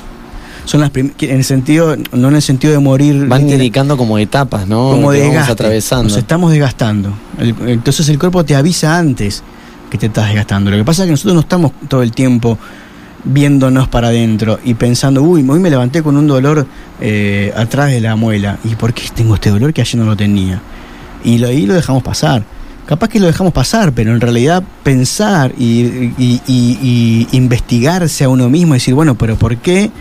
Son 0.67 0.81
las 0.81 0.91
en 0.93 1.13
el 1.19 1.45
sentido, 1.45 1.95
no 2.11 2.27
en 2.27 2.35
el 2.35 2.41
sentido 2.41 2.73
de 2.73 2.79
morir. 2.79 3.25
Van 3.27 3.49
indicando 3.49 3.95
como 3.95 4.17
etapas, 4.17 4.67
¿no? 4.67 4.91
Como 4.91 5.13
de 5.13 5.37
atravesando. 5.37 6.09
Nos 6.09 6.17
estamos 6.17 6.51
desgastando. 6.51 7.13
entonces 7.39 8.09
el 8.09 8.19
cuerpo 8.19 8.43
te 8.43 8.53
avisa 8.53 8.97
antes 8.97 9.43
que 9.89 9.97
te 9.97 10.07
estás 10.07 10.27
desgastando. 10.27 10.69
Lo 10.69 10.75
que 10.75 10.83
pasa 10.83 11.03
es 11.03 11.07
que 11.07 11.11
nosotros 11.11 11.35
no 11.35 11.39
estamos 11.39 11.71
todo 11.87 12.03
el 12.03 12.11
tiempo 12.11 12.57
viéndonos 13.23 13.87
para 13.87 14.09
adentro 14.09 14.59
y 14.61 14.73
pensando, 14.73 15.23
uy, 15.23 15.45
hoy 15.47 15.59
me 15.59 15.69
levanté 15.69 16.03
con 16.03 16.17
un 16.17 16.27
dolor 16.27 16.67
eh, 16.99 17.53
atrás 17.55 17.89
de 17.89 18.01
la 18.01 18.17
muela. 18.17 18.59
¿Y 18.65 18.75
por 18.75 18.93
qué 18.93 19.03
tengo 19.15 19.35
este 19.35 19.49
dolor 19.49 19.73
que 19.73 19.79
ayer 19.79 19.95
no 19.95 20.05
lo 20.05 20.17
tenía? 20.17 20.61
Y 21.23 21.37
lo, 21.37 21.47
ahí 21.47 21.65
lo 21.65 21.75
dejamos 21.75 22.03
pasar. 22.03 22.43
Capaz 22.85 23.07
que 23.07 23.21
lo 23.21 23.27
dejamos 23.27 23.53
pasar, 23.53 23.93
pero 23.93 24.11
en 24.11 24.19
realidad 24.19 24.63
pensar 24.83 25.53
y, 25.57 26.11
investigarse 27.31 28.25
a 28.25 28.29
uno 28.29 28.49
mismo 28.49 28.75
y 28.75 28.77
decir, 28.77 28.93
bueno, 28.93 29.15
pero 29.15 29.37
¿por 29.37 29.55
qué 29.57 29.91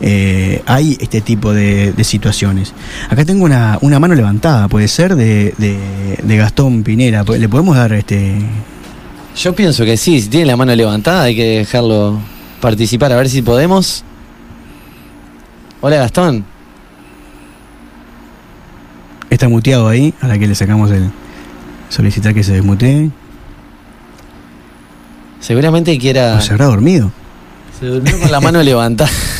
eh, 0.00 0.62
hay 0.66 0.96
este 1.00 1.20
tipo 1.20 1.52
de, 1.52 1.94
situaciones? 2.04 2.72
Acá 3.08 3.24
tengo 3.24 3.44
una, 3.44 3.78
una, 3.80 3.98
mano 3.98 4.14
levantada, 4.14 4.68
puede 4.68 4.88
ser, 4.88 5.16
de, 5.16 5.52
de 5.56 6.36
Gastón 6.36 6.82
Pinera. 6.82 7.24
¿Le 7.24 7.48
podemos 7.48 7.76
dar 7.76 7.92
este...? 7.92 8.38
Yo 9.36 9.54
pienso 9.54 9.84
que 9.84 9.96
sí, 9.96 10.20
si 10.20 10.28
tiene 10.28 10.46
la 10.46 10.56
mano 10.56 10.74
levantada 10.74 11.22
hay 11.22 11.36
que 11.36 11.58
dejarlo 11.58 12.18
participar, 12.60 13.12
a 13.12 13.16
ver 13.16 13.28
si 13.28 13.40
podemos. 13.40 14.02
Hola 15.80 15.96
Gastón. 15.98 16.44
Está 19.30 19.48
muteado 19.48 19.86
ahí, 19.86 20.12
a 20.20 20.26
la 20.26 20.38
que 20.38 20.48
le 20.48 20.56
sacamos 20.56 20.90
el 20.90 21.10
solicitar 21.88 22.34
que 22.34 22.42
se 22.42 22.54
desmutee. 22.54 23.10
Seguramente 25.38 25.96
quiera. 25.98 26.40
se 26.40 26.52
habrá 26.52 26.66
dormido. 26.66 27.12
Se 27.78 27.86
durmió 27.86 28.18
con 28.18 28.32
la 28.32 28.40
mano 28.40 28.60
levantada. 28.60 29.10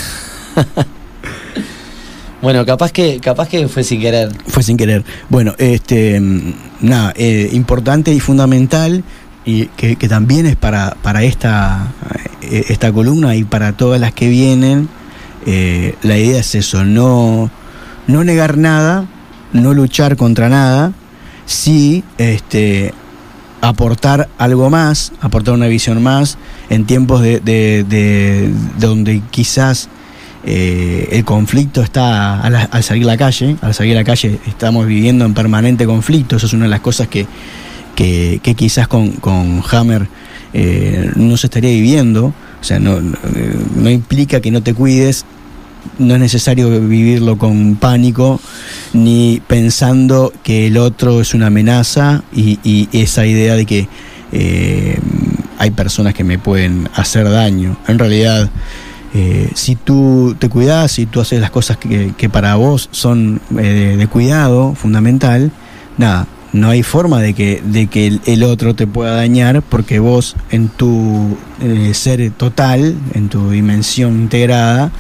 bueno, 2.42 2.64
capaz 2.64 2.92
que, 2.92 3.18
capaz 3.20 3.48
que 3.48 3.68
fue 3.68 3.84
sin 3.84 4.00
querer. 4.00 4.30
Fue 4.46 4.62
sin 4.62 4.76
querer. 4.76 5.04
Bueno, 5.28 5.54
este 5.58 6.20
nada, 6.80 7.12
eh, 7.16 7.50
importante 7.52 8.12
y 8.12 8.20
fundamental 8.20 9.02
y 9.44 9.66
que, 9.66 9.96
también 10.08 10.46
es 10.46 10.56
para, 10.56 10.96
para 11.02 11.22
esta, 11.22 11.88
eh, 12.42 12.66
esta 12.68 12.92
columna 12.92 13.34
y 13.34 13.44
para 13.44 13.72
todas 13.72 14.00
las 14.00 14.12
que 14.12 14.28
vienen, 14.28 14.88
eh, 15.46 15.94
la 16.02 16.18
idea 16.18 16.40
es 16.40 16.54
eso, 16.54 16.84
no, 16.84 17.50
no 18.06 18.24
negar 18.24 18.58
nada, 18.58 19.06
no 19.52 19.72
luchar 19.72 20.16
contra 20.16 20.50
nada, 20.50 20.92
sí 21.46 22.04
este, 22.18 22.92
aportar 23.62 24.28
algo 24.36 24.68
más, 24.68 25.12
aportar 25.20 25.54
una 25.54 25.66
visión 25.66 26.02
más 26.02 26.36
en 26.68 26.84
tiempos 26.84 27.22
de, 27.22 27.40
de, 27.40 28.52
donde 28.78 29.22
quizás 29.30 29.88
eh, 30.44 31.08
el 31.12 31.24
conflicto 31.24 31.82
está 31.82 32.40
al, 32.40 32.82
salir 32.82 33.04
a 33.04 33.08
la 33.08 33.16
calle, 33.16 33.56
al 33.60 33.74
salir 33.74 33.94
la 33.94 34.04
calle 34.04 34.38
estamos 34.46 34.86
viviendo 34.86 35.24
en 35.24 35.34
permanente 35.34 35.86
conflicto, 35.86 36.36
eso 36.36 36.46
es 36.46 36.52
una 36.52 36.64
de 36.64 36.70
las 36.70 36.80
cosas 36.80 37.08
que, 37.08 37.26
que, 37.94 38.54
quizás 38.56 38.88
con, 38.88 39.12
con 39.12 39.62
Hammer 39.70 40.08
eh, 40.52 41.10
no 41.16 41.36
se 41.36 41.48
estaría 41.48 41.70
viviendo, 41.70 42.26
o 42.26 42.64
sea, 42.64 42.78
no, 42.78 43.00
no 43.00 43.90
implica 43.90 44.40
que 44.40 44.50
no 44.50 44.62
te 44.62 44.74
cuides, 44.74 45.24
no 45.98 46.14
es 46.14 46.20
necesario 46.20 46.70
vivirlo 46.80 47.38
con 47.38 47.76
pánico 47.76 48.40
ni 48.92 49.42
pensando 49.46 50.32
que 50.42 50.66
el 50.66 50.76
otro 50.76 51.20
es 51.20 51.34
una 51.34 51.48
amenaza 51.48 52.22
y, 52.32 52.58
y 52.62 52.88
esa 52.92 53.26
idea 53.26 53.54
de 53.54 53.66
que 53.66 53.88
eh, 54.32 54.98
hay 55.58 55.70
personas 55.70 56.14
que 56.14 56.24
me 56.24 56.38
pueden 56.38 56.88
hacer 56.94 57.28
daño. 57.28 57.76
En 57.88 57.98
realidad, 57.98 58.48
eh, 59.14 59.50
si 59.54 59.76
tú 59.76 60.36
te 60.38 60.48
cuidas, 60.48 60.92
si 60.92 61.06
tú 61.06 61.20
haces 61.20 61.40
las 61.40 61.50
cosas 61.50 61.76
que, 61.78 62.28
para 62.28 62.56
vos 62.56 62.88
son 62.92 63.40
eh, 63.58 63.96
de, 63.98 64.06
cuidado 64.06 64.74
fundamental, 64.74 65.50
nada, 65.96 66.26
no 66.52 66.70
hay 66.70 66.82
forma 66.82 67.20
de 67.20 67.34
que, 67.34 67.62
de 67.64 67.86
que 67.86 68.18
el, 68.24 68.42
otro 68.42 68.74
te 68.74 68.86
pueda 68.86 69.14
dañar 69.14 69.62
porque 69.62 69.98
vos 69.98 70.36
en 70.50 70.68
tu 70.68 71.36
ser 71.92 72.30
total, 72.30 72.96
en 73.14 73.28
tu 73.28 73.50
dimensión 73.50 74.20
integrada, 74.20 74.90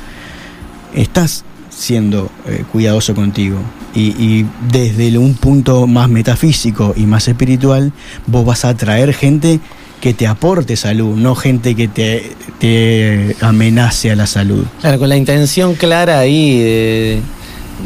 estás 0.94 1.44
siendo 1.70 2.30
cuidadoso 2.70 3.14
contigo. 3.14 3.58
Y, 3.94 4.44
desde 4.70 5.16
un 5.18 5.34
punto 5.34 5.86
más 5.86 6.08
metafísico 6.08 6.92
y 6.96 7.06
más 7.06 7.26
espiritual, 7.26 7.92
vos 8.26 8.44
vas 8.44 8.64
a 8.64 8.70
atraer 8.70 9.12
gente 9.14 9.60
que 10.00 10.14
te 10.14 10.26
aporte 10.26 10.76
salud, 10.76 11.16
no 11.16 11.34
gente 11.34 11.74
que 11.74 11.88
te, 11.88 12.32
te 12.58 13.36
amenace 13.40 14.10
a 14.10 14.16
la 14.16 14.26
salud. 14.26 14.64
Claro, 14.80 14.98
con 14.98 15.08
la 15.08 15.16
intención 15.16 15.74
clara 15.74 16.18
ahí 16.18 17.20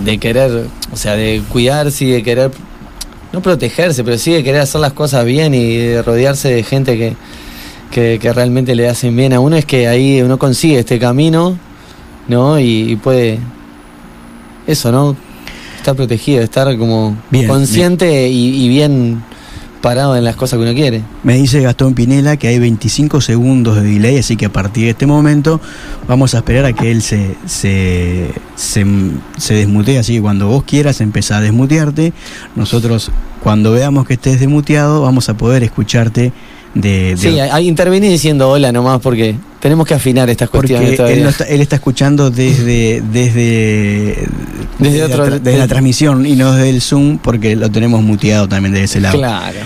de, 0.04 0.18
querer, 0.18 0.66
o 0.92 0.96
sea, 0.96 1.16
de 1.16 1.42
cuidarse 1.48 2.04
y 2.04 2.10
de 2.10 2.22
querer, 2.22 2.50
no 3.32 3.40
protegerse, 3.40 4.04
pero 4.04 4.18
sí 4.18 4.32
de 4.32 4.44
querer 4.44 4.60
hacer 4.60 4.80
las 4.80 4.92
cosas 4.92 5.24
bien 5.24 5.54
y 5.54 5.76
de 5.76 6.02
rodearse 6.02 6.52
de 6.52 6.62
gente 6.62 6.98
que, 7.90 8.18
que, 8.18 8.32
realmente 8.32 8.74
le 8.74 8.88
hacen 8.88 9.16
bien 9.16 9.32
a 9.32 9.40
uno, 9.40 9.56
es 9.56 9.64
que 9.64 9.88
ahí 9.88 10.20
uno 10.20 10.38
consigue 10.38 10.78
este 10.78 10.98
camino, 10.98 11.58
¿no? 12.28 12.58
y 12.58 12.96
puede, 12.96 13.38
eso, 14.66 14.92
¿no? 14.92 15.16
estar 15.82 15.96
protegido, 15.96 16.42
estar 16.42 16.76
como 16.78 17.16
consciente 17.46 18.28
Y, 18.28 18.68
bien 18.68 19.22
parado 19.82 20.16
en 20.16 20.24
las 20.24 20.36
cosas 20.36 20.58
que 20.58 20.62
uno 20.62 20.72
quiere. 20.72 21.02
Me 21.24 21.34
dice 21.34 21.60
Gastón 21.60 21.92
Pinela 21.92 22.38
que 22.38 22.48
hay 22.48 22.58
25 22.58 23.20
segundos 23.20 23.76
de 23.76 23.82
delay, 23.82 24.16
así 24.16 24.36
que 24.36 24.46
a 24.46 24.52
partir 24.52 24.84
de 24.84 24.90
este 24.90 25.06
momento 25.06 25.60
vamos 26.08 26.34
a 26.34 26.38
esperar 26.38 26.64
a 26.64 26.72
que 26.72 26.90
él 26.90 27.02
se, 27.02 27.36
se, 27.44 28.30
se, 28.56 29.54
desmutee, 29.54 29.98
así 29.98 30.14
que 30.14 30.22
cuando 30.22 30.46
vos 30.46 30.62
quieras 30.62 31.02
empezar 31.02 31.38
a 31.38 31.40
desmutearte, 31.42 32.14
nosotros 32.56 33.10
cuando 33.42 33.72
veamos 33.72 34.06
que 34.06 34.14
estés 34.14 34.40
desmuteado 34.40 35.02
vamos 35.02 35.28
a 35.28 35.36
poder 35.36 35.64
escucharte 35.64 36.32
de, 36.74 37.14
Sí, 37.18 37.38
ahí 37.38 37.68
intervení 37.68 38.08
diciendo 38.08 38.48
hola 38.50 38.72
nomás 38.72 39.00
porque 39.00 39.36
tenemos 39.60 39.86
que 39.86 39.94
afinar 39.94 40.28
estas 40.30 40.48
cuestiones 40.48 40.98
Él, 40.98 41.60
está, 41.60 41.76
escuchando 41.76 42.30
desde 42.30 43.02
desde 43.02 44.26
desde, 44.78 45.58
la, 45.58 45.68
transmisión 45.68 46.26
y 46.26 46.34
no 46.34 46.52
desde 46.52 46.70
el 46.70 46.80
Zoom 46.80 47.18
porque 47.18 47.56
lo 47.56 47.70
tenemos 47.70 48.02
muteado 48.02 48.48
también 48.48 48.74
de 48.74 48.84
ese 48.84 49.00
lado. 49.00 49.18
Claro. 49.18 49.58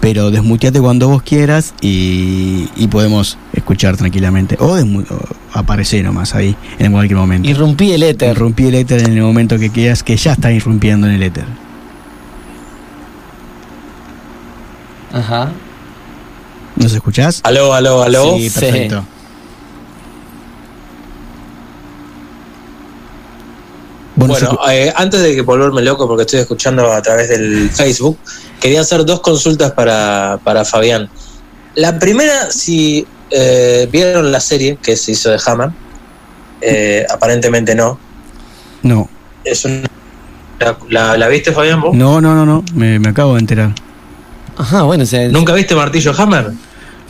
Pero 0.00 0.30
desmuteate 0.30 0.80
cuando 0.80 1.08
vos 1.08 1.22
quieras 1.22 1.74
y, 1.80 2.66
podemos 2.90 3.38
escuchar 3.52 3.96
tranquilamente. 3.96 4.56
O, 4.58 4.76
aparecer 5.52 6.04
nomás 6.04 6.34
ahí 6.34 6.56
en 6.78 6.92
cualquier 6.92 7.18
momento. 7.18 7.48
Irrumpí 7.48 7.92
el 7.92 8.02
éter. 8.02 8.36
Irrumpí 8.36 8.66
el 8.66 8.74
éter 8.74 9.02
en 9.02 9.12
el 9.12 9.22
momento 9.22 9.58
que 9.58 9.70
quieras, 9.70 10.02
que 10.02 10.16
ya 10.16 10.32
está 10.32 10.52
irrumpiendo 10.52 11.06
en 11.06 11.14
el 11.14 11.22
éter. 11.22 11.44
Ajá. 15.12 15.52
¿Nos 16.82 16.92
escuchás? 16.92 17.40
Aló, 17.44 17.72
aló, 17.74 18.02
aló. 18.02 18.36
Sí, 18.36 18.50
perfecto. 18.50 19.04
Bueno, 24.14 24.58
eh, 24.70 24.92
antes 24.94 25.22
de 25.22 25.34
que 25.34 25.40
volverme 25.42 25.82
loco, 25.82 26.06
porque 26.06 26.22
estoy 26.22 26.40
escuchando 26.40 26.92
a 26.92 27.00
través 27.02 27.28
del 27.28 27.70
Facebook, 27.70 28.18
quería 28.60 28.82
hacer 28.82 29.04
dos 29.04 29.20
consultas 29.20 29.72
para, 29.72 30.38
para 30.44 30.64
Fabián. 30.64 31.08
La 31.74 31.98
primera, 31.98 32.50
si 32.50 33.06
eh, 33.30 33.88
vieron 33.90 34.30
la 34.30 34.40
serie 34.40 34.76
que 34.80 34.96
se 34.96 35.12
hizo 35.12 35.30
de 35.30 35.40
Hammer, 35.44 35.70
eh, 36.60 37.06
aparentemente 37.10 37.74
no. 37.74 37.98
No. 38.82 39.08
Es 39.44 39.66
¿la, 40.88 41.28
viste, 41.28 41.52
Fabián? 41.52 41.80
Vos? 41.80 41.94
No, 41.94 42.20
no, 42.20 42.34
no, 42.34 42.46
no, 42.46 42.64
me, 42.74 42.98
me 42.98 43.08
acabo 43.08 43.34
de 43.34 43.40
enterar. 43.40 43.74
Ajá, 44.56 44.82
bueno, 44.82 45.04
¿Nunca 45.30 45.54
viste 45.54 45.74
Martillo 45.74 46.12
Hammer? 46.16 46.52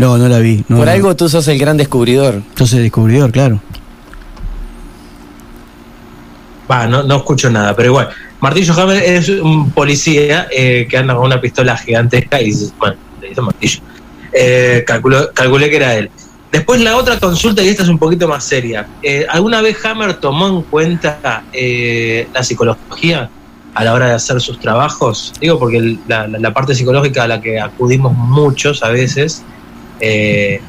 No, 0.02 0.18
no 0.18 0.28
la 0.28 0.40
vi. 0.40 0.64
Por 0.64 0.88
algo 0.88 1.14
tú 1.14 1.28
sos 1.28 1.46
el 1.46 1.60
gran 1.60 1.76
descubridor. 1.76 2.42
Sos 2.56 2.72
el 2.72 2.82
descubridor, 2.82 3.30
claro. 3.30 3.60
Va, 6.68 6.88
no, 6.88 7.04
no 7.04 7.18
escucho 7.18 7.48
nada, 7.48 7.76
pero 7.76 7.90
igual. 7.90 8.08
Martillo 8.40 8.74
Hammer 8.74 9.00
es 9.00 9.28
un 9.28 9.70
policía 9.70 10.48
eh, 10.50 10.88
que 10.90 10.98
anda 10.98 11.14
con 11.14 11.26
una 11.26 11.40
pistola 11.40 11.76
gigantesca 11.76 12.40
y 12.40 12.46
dice, 12.46 12.72
bueno, 12.80 12.96
le 13.20 13.28
dice 13.28 13.40
martillo. 13.42 13.80
Eh, 14.32 14.84
calculé 14.84 15.70
que 15.70 15.76
era 15.76 15.94
él. 15.94 16.10
Después 16.50 16.80
la 16.80 16.96
otra 16.96 17.20
consulta, 17.20 17.62
y 17.62 17.68
esta 17.68 17.84
es 17.84 17.88
un 17.88 17.98
poquito 17.98 18.26
más 18.26 18.42
seria. 18.42 18.84
Eh, 19.04 19.24
¿Alguna 19.30 19.62
vez 19.62 19.76
Hammer 19.86 20.14
tomó 20.14 20.48
en 20.48 20.62
cuenta 20.62 21.44
la 21.52 22.42
psicología? 22.42 23.30
a 23.74 23.84
la 23.84 23.94
hora 23.94 24.08
de 24.08 24.14
hacer 24.14 24.38
sus 24.40 24.58
trabajos? 24.58 25.32
Digo, 25.40 25.58
porque 25.58 25.96
la, 26.08 26.52
parte 26.52 26.74
psicológica 26.74 27.22
a 27.22 27.28
la 27.28 27.40
que 27.40 27.58
acudimos 27.58 28.12
muchos 28.12 28.82
a 28.82 28.90
veces 28.90 29.44
eh, 30.04 30.60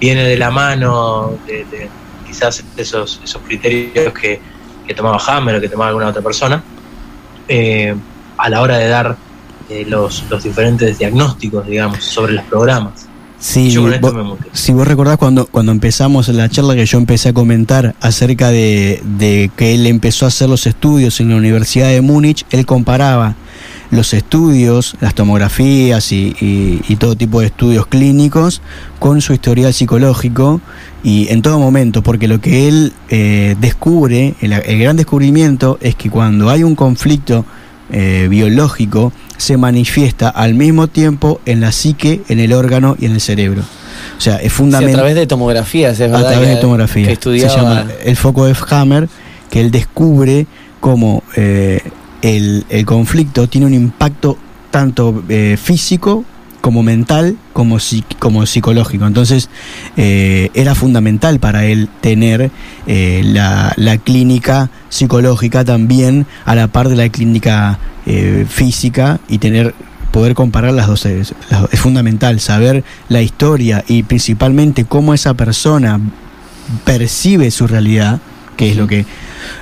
viene 0.00 0.24
de 0.24 0.36
la 0.36 0.50
mano 0.50 1.38
de, 1.46 1.88
quizás 2.26 2.64
esos, 2.76 3.20
esos 3.22 3.42
criterios 3.42 4.12
que, 4.12 4.40
tomaba 4.96 5.18
Hammer 5.24 5.54
o 5.54 5.60
que 5.60 5.68
tomaba 5.68 5.90
alguna 5.90 6.08
otra 6.08 6.20
persona 6.20 6.60
eh, 7.46 7.94
a 8.36 8.48
la 8.48 8.60
hora 8.60 8.76
de 8.76 8.88
dar 8.88 9.16
eh, 9.68 9.84
los, 9.86 10.24
los 10.28 10.42
diferentes 10.42 10.98
diagnósticos, 10.98 11.64
digamos, 11.64 12.02
sobre 12.02 12.32
los 12.32 12.44
programas. 12.46 13.06
Sí, 13.38 13.74
si 14.52 14.72
vos 14.72 14.86
recordás 14.86 15.16
cuando, 15.16 15.46
cuando 15.46 15.72
empezamos 15.72 16.28
la 16.28 16.48
charla 16.50 16.74
que 16.74 16.84
yo 16.84 16.98
empecé 16.98 17.30
a 17.30 17.32
comentar 17.32 17.94
acerca 18.00 18.48
de, 18.48 19.50
que 19.56 19.74
él 19.74 19.86
empezó 19.86 20.26
a 20.26 20.28
hacer 20.28 20.48
los 20.48 20.66
estudios 20.66 21.20
en 21.20 21.30
la 21.30 21.36
Universidad 21.36 21.88
de 21.88 22.02
Múnich, 22.02 22.44
él 22.50 22.66
comparaba 22.66 23.36
los 23.90 24.14
estudios, 24.14 24.96
las 25.00 25.14
tomografías 25.14 26.12
y, 26.12 26.96
todo 26.98 27.16
tipo 27.16 27.40
de 27.40 27.46
estudios 27.46 27.86
clínicos 27.86 28.60
con 28.98 29.20
su 29.20 29.32
historial 29.32 29.72
psicológico 29.72 30.60
y 31.02 31.28
en 31.28 31.40
todo 31.40 31.58
momento, 31.58 32.02
porque 32.02 32.28
lo 32.28 32.40
que 32.40 32.68
él 32.68 32.92
eh, 33.08 33.56
descubre, 33.58 34.34
el, 34.40 34.78
gran 34.78 34.96
descubrimiento 34.96 35.78
es 35.80 35.94
que 35.94 36.10
cuando 36.10 36.50
hay 36.50 36.62
un 36.62 36.74
conflicto 36.74 37.46
eh, 37.90 38.26
biológico, 38.28 39.12
se 39.38 39.56
manifiesta 39.56 40.28
al 40.28 40.54
mismo 40.54 40.86
tiempo 40.86 41.40
en 41.46 41.60
la 41.60 41.72
psique, 41.72 42.20
en 42.28 42.38
el 42.38 42.52
órgano 42.52 42.96
y 42.98 43.06
en 43.06 43.12
el 43.12 43.20
cerebro. 43.20 43.62
O 44.16 44.20
sea, 44.20 44.36
es 44.36 44.52
fundamental. 44.52 44.94
a 44.94 44.98
través 44.98 45.14
de 45.14 45.26
tomografías, 45.26 45.92
es 45.94 46.10
verdad. 46.10 46.26
A 46.26 46.32
través 46.32 46.48
de 46.50 46.56
tomografía. 46.56 47.16
Se 47.18 47.48
llama 47.48 47.86
el 48.04 48.16
foco 48.16 48.44
de 48.44 48.54
Hammer, 48.68 49.08
que 49.48 49.60
él 49.62 49.70
descubre 49.70 50.46
cómo 50.80 51.22
eh, 51.36 51.80
el, 52.22 52.64
conflicto 52.86 53.48
tiene 53.48 53.66
un 53.66 53.74
impacto 53.74 54.36
tanto 54.70 55.22
eh, 55.28 55.56
físico 55.60 56.24
como 56.60 56.82
mental 56.82 57.36
como, 57.52 57.78
como 58.18 58.46
psicológico. 58.46 59.06
Entonces 59.06 59.48
eh, 59.96 60.50
era 60.54 60.74
fundamental 60.74 61.40
para 61.40 61.64
él 61.64 61.88
tener 62.00 62.50
la, 62.86 63.72
la, 63.76 63.98
clínica 63.98 64.70
psicológica 64.88 65.64
también 65.64 66.26
a 66.44 66.54
la 66.54 66.68
par 66.68 66.88
de 66.88 66.96
la 66.96 67.08
clínica 67.08 67.78
eh, 68.06 68.46
física 68.48 69.20
y 69.28 69.36
tener 69.36 69.74
poder 70.10 70.34
comparar 70.34 70.72
las 70.72 70.86
dos 70.86 71.04
es, 71.04 71.34
fundamental 71.74 72.40
saber 72.40 72.82
la 73.10 73.20
historia 73.20 73.84
y 73.86 74.04
principalmente 74.04 74.86
cómo 74.86 75.12
esa 75.12 75.34
persona 75.34 76.00
percibe 76.84 77.50
su 77.50 77.66
realidad 77.66 78.18
que 78.56 78.70
es 78.70 78.76
lo 78.76 78.86
que 78.86 79.04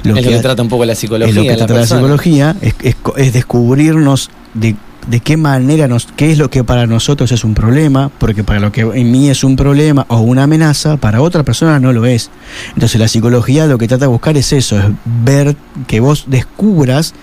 lo, 0.03 0.15
que, 0.15 0.39
trata 0.39 0.63
un 0.63 0.69
poco 0.69 0.85
la 0.85 0.95
psicología 0.95 1.29
es 1.29 1.35
lo 1.35 1.43
que 1.43 1.57
trata 1.57 1.75
la, 1.75 1.87
psicología 1.87 2.57
es, 2.61 2.75
es, 3.17 3.33
descubrirnos 3.33 4.31
de, 4.55 4.77
de, 5.09 5.21
qué 5.21 5.37
manera 5.37 5.89
nos 5.89 6.07
qué 6.17 6.33
es 6.33 6.39
lo 6.39 6.51
que 6.51 6.65
para 6.65 6.87
nosotros 6.87 7.33
es 7.33 7.45
un 7.45 7.55
problema 7.55 8.11
porque 8.19 8.45
para 8.45 8.61
lo 8.61 8.73
que 8.73 8.81
en 8.81 9.11
mí 9.11 9.29
es 9.29 9.45
un 9.45 9.57
problema 9.57 10.07
o 10.09 10.21
una 10.21 10.45
amenaza 10.45 10.97
para 10.97 11.23
otra 11.23 11.43
persona 11.43 11.79
no 11.81 11.93
lo 11.93 12.07
es 12.07 12.31
entonces 12.75 13.01
la 13.01 13.09
psicología 13.09 13.67
lo 13.67 13.79
que 13.79 13.89
trata 13.89 14.05
de 14.05 14.11
buscar 14.11 14.37
es 14.37 14.53
eso 14.53 14.79
es 14.79 14.85
ver 15.25 15.57
que 15.87 16.01
vos 16.01 16.25
descubras 16.27 17.15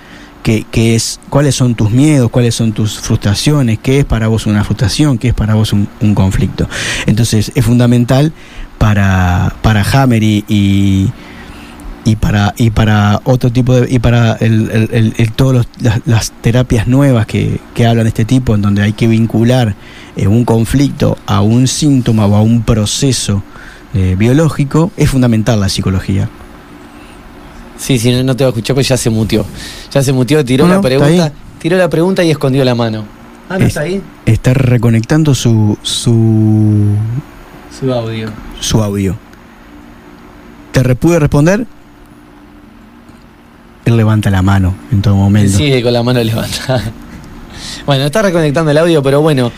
qué, 0.46 0.96
es, 0.96 1.20
cuáles 1.30 1.56
son 1.56 1.74
tus 1.74 1.90
miedos, 1.90 2.30
cuáles 2.30 2.54
son 2.54 2.72
tus 2.72 3.00
frustraciones, 3.00 3.80
qué 3.80 4.00
es 4.00 4.06
para 4.06 4.28
vos 4.28 4.46
una 4.46 4.64
frustración, 4.64 5.18
qué 5.18 5.30
es 5.30 5.34
para 5.34 5.56
vos 5.56 5.74
un, 5.74 5.88
conflicto. 6.14 6.70
Entonces 7.08 7.52
es 7.56 7.66
fundamental 7.66 8.32
para, 8.78 9.56
para 9.64 9.82
Hammer 9.82 10.22
y, 10.22 10.46
y 10.48 11.12
para 12.16 12.54
y 12.56 12.70
para 12.70 13.20
otro 13.24 13.52
tipo 13.52 13.74
de 13.74 13.92
y 13.92 13.98
para 13.98 14.34
el, 14.34 14.70
el, 14.92 15.14
el, 15.18 15.32
todas 15.32 15.68
las, 15.80 16.02
las, 16.06 16.32
terapias 16.42 16.88
nuevas 16.88 17.26
que, 17.26 17.60
que, 17.74 17.88
hablan 17.88 18.04
de 18.06 18.10
este 18.10 18.26
tipo 18.26 18.54
en 18.54 18.62
donde 18.62 18.84
hay 18.84 18.94
que 18.94 19.08
vincular 19.08 19.74
eh, 20.16 20.28
un 20.28 20.46
conflicto 20.46 21.18
a 21.26 21.42
un 21.42 21.68
síntoma 21.68 22.28
o 22.28 22.36
a 22.36 22.44
un 22.44 22.62
proceso 22.62 23.42
eh, 23.96 24.16
biológico 24.20 24.92
es 24.98 25.10
fundamental 25.10 25.60
la 25.60 25.68
psicología. 25.70 26.30
Sí 27.78 27.98
sí 27.98 28.12
no, 28.12 28.22
no 28.24 28.36
te 28.36 28.44
va 28.44 28.50
a 28.50 28.52
escuchar 28.52 28.76
pues 28.76 28.88
ya 28.88 28.98
se 28.98 29.10
mutió. 29.10 29.44
Ya 29.92 30.04
se 30.04 30.14
mutió 30.14 30.46
tiró 30.46 30.68
No, 30.68 30.76
la 30.76 30.82
pregunta 30.82 31.32
tiró 31.60 31.76
la 31.78 31.90
pregunta 31.90 32.24
y 32.24 32.30
escondió 32.30 32.64
la 32.64 32.76
mano. 32.76 33.04
Ah 33.50 33.58
no 33.58 33.66
Es- 33.66 33.70
está 33.70 33.82
ahí 33.82 34.02
está 34.28 34.54
reconectando 34.54 35.34
su 35.34 35.76
su 35.82 36.86
su 37.80 37.92
audio. 37.92 38.30
su 38.60 38.84
audio. 38.84 39.18
Te 40.72 40.84
re- 40.84 40.96
pude 40.96 41.20
responder 41.20 41.66
él 43.86 43.98
levanta 43.98 44.30
la 44.30 44.42
mano 44.42 44.76
en 44.92 45.02
todo 45.02 45.16
momento 45.16 45.58
Sigue 45.58 45.82
con 45.84 45.94
la 45.94 46.04
mano 46.04 46.22
levantada. 46.24 46.84
Bueno, 47.86 48.06
está 48.06 48.22
reconectando 48.22 48.72
el 48.72 48.78
audio, 48.78 49.02
pero 49.04 49.22
bueno, 49.22 49.52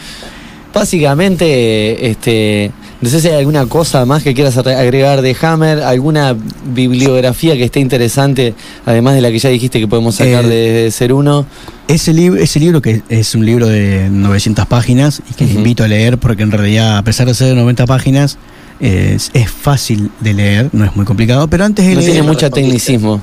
básicamente, 0.73 2.09
este, 2.09 2.71
no 3.01 3.09
sé 3.09 3.19
si 3.21 3.27
hay 3.27 3.35
alguna 3.39 3.65
cosa 3.65 4.05
más 4.05 4.23
que 4.23 4.33
quieras 4.33 4.57
agregar 4.57 5.21
de 5.21 5.35
Hammer, 5.41 5.81
alguna 5.83 6.35
bibliografía 6.73 7.55
que 7.55 7.63
esté 7.65 7.79
interesante, 7.79 8.53
además 8.85 9.15
de 9.15 9.21
la 9.21 9.31
que 9.31 9.39
ya 9.39 9.49
dijiste 9.49 9.79
que 9.79 9.87
podemos 9.87 10.15
sacar 10.15 10.45
Eh, 10.45 10.47
de 10.83 10.91
Ser 10.91 11.13
Uno. 11.13 11.45
Ese, 11.87 12.13
libro 12.13 12.39
ese 12.41 12.59
libro, 12.59 12.81
que 12.81 13.01
es 13.09 13.33
un 13.35 13.45
libro 13.45 13.67
de 13.67 14.09
900 14.09 14.65
páginas 14.65 15.21
y 15.29 15.33
que 15.33 15.45
Ujú. 15.45 15.57
invito 15.57 15.83
a 15.83 15.87
leer 15.87 16.17
porque 16.17 16.43
en 16.43 16.51
realidad, 16.51 16.97
a 16.97 17.03
pesar 17.03 17.27
de 17.27 17.33
ser 17.33 17.47
de 17.47 17.55
90 17.55 17.85
páginas, 17.85 18.37
es, 18.79 19.31
es 19.33 19.49
fácil 19.49 20.11
de 20.19 20.33
leer, 20.33 20.69
no 20.73 20.85
es 20.85 20.95
muy 20.95 21.05
complicado, 21.05 21.47
pero 21.47 21.65
antes 21.65 21.85
de 21.85 21.93
No 21.95 21.99
leer... 22.01 22.11
tiene 22.11 22.27
mucho 22.27 22.41
respondiste. 22.41 22.61
tecnicismo. 22.91 23.21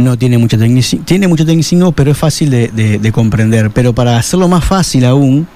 No 0.00 0.16
tiene 0.16 0.38
mucho 0.38 0.58
tecnicismo, 0.58 1.04
tiene 1.04 1.28
mucho 1.28 1.44
tecnicismo, 1.44 1.92
pero 1.92 2.10
es 2.12 2.18
fácil 2.18 2.50
de, 2.50 2.68
de- 2.68 2.98
de 2.98 3.12
comprender. 3.12 3.70
Pero 3.70 3.92
para 3.94 4.16
hacerlo 4.16 4.48
más 4.48 4.64
fácil 4.64 5.04
aún, 5.04 5.46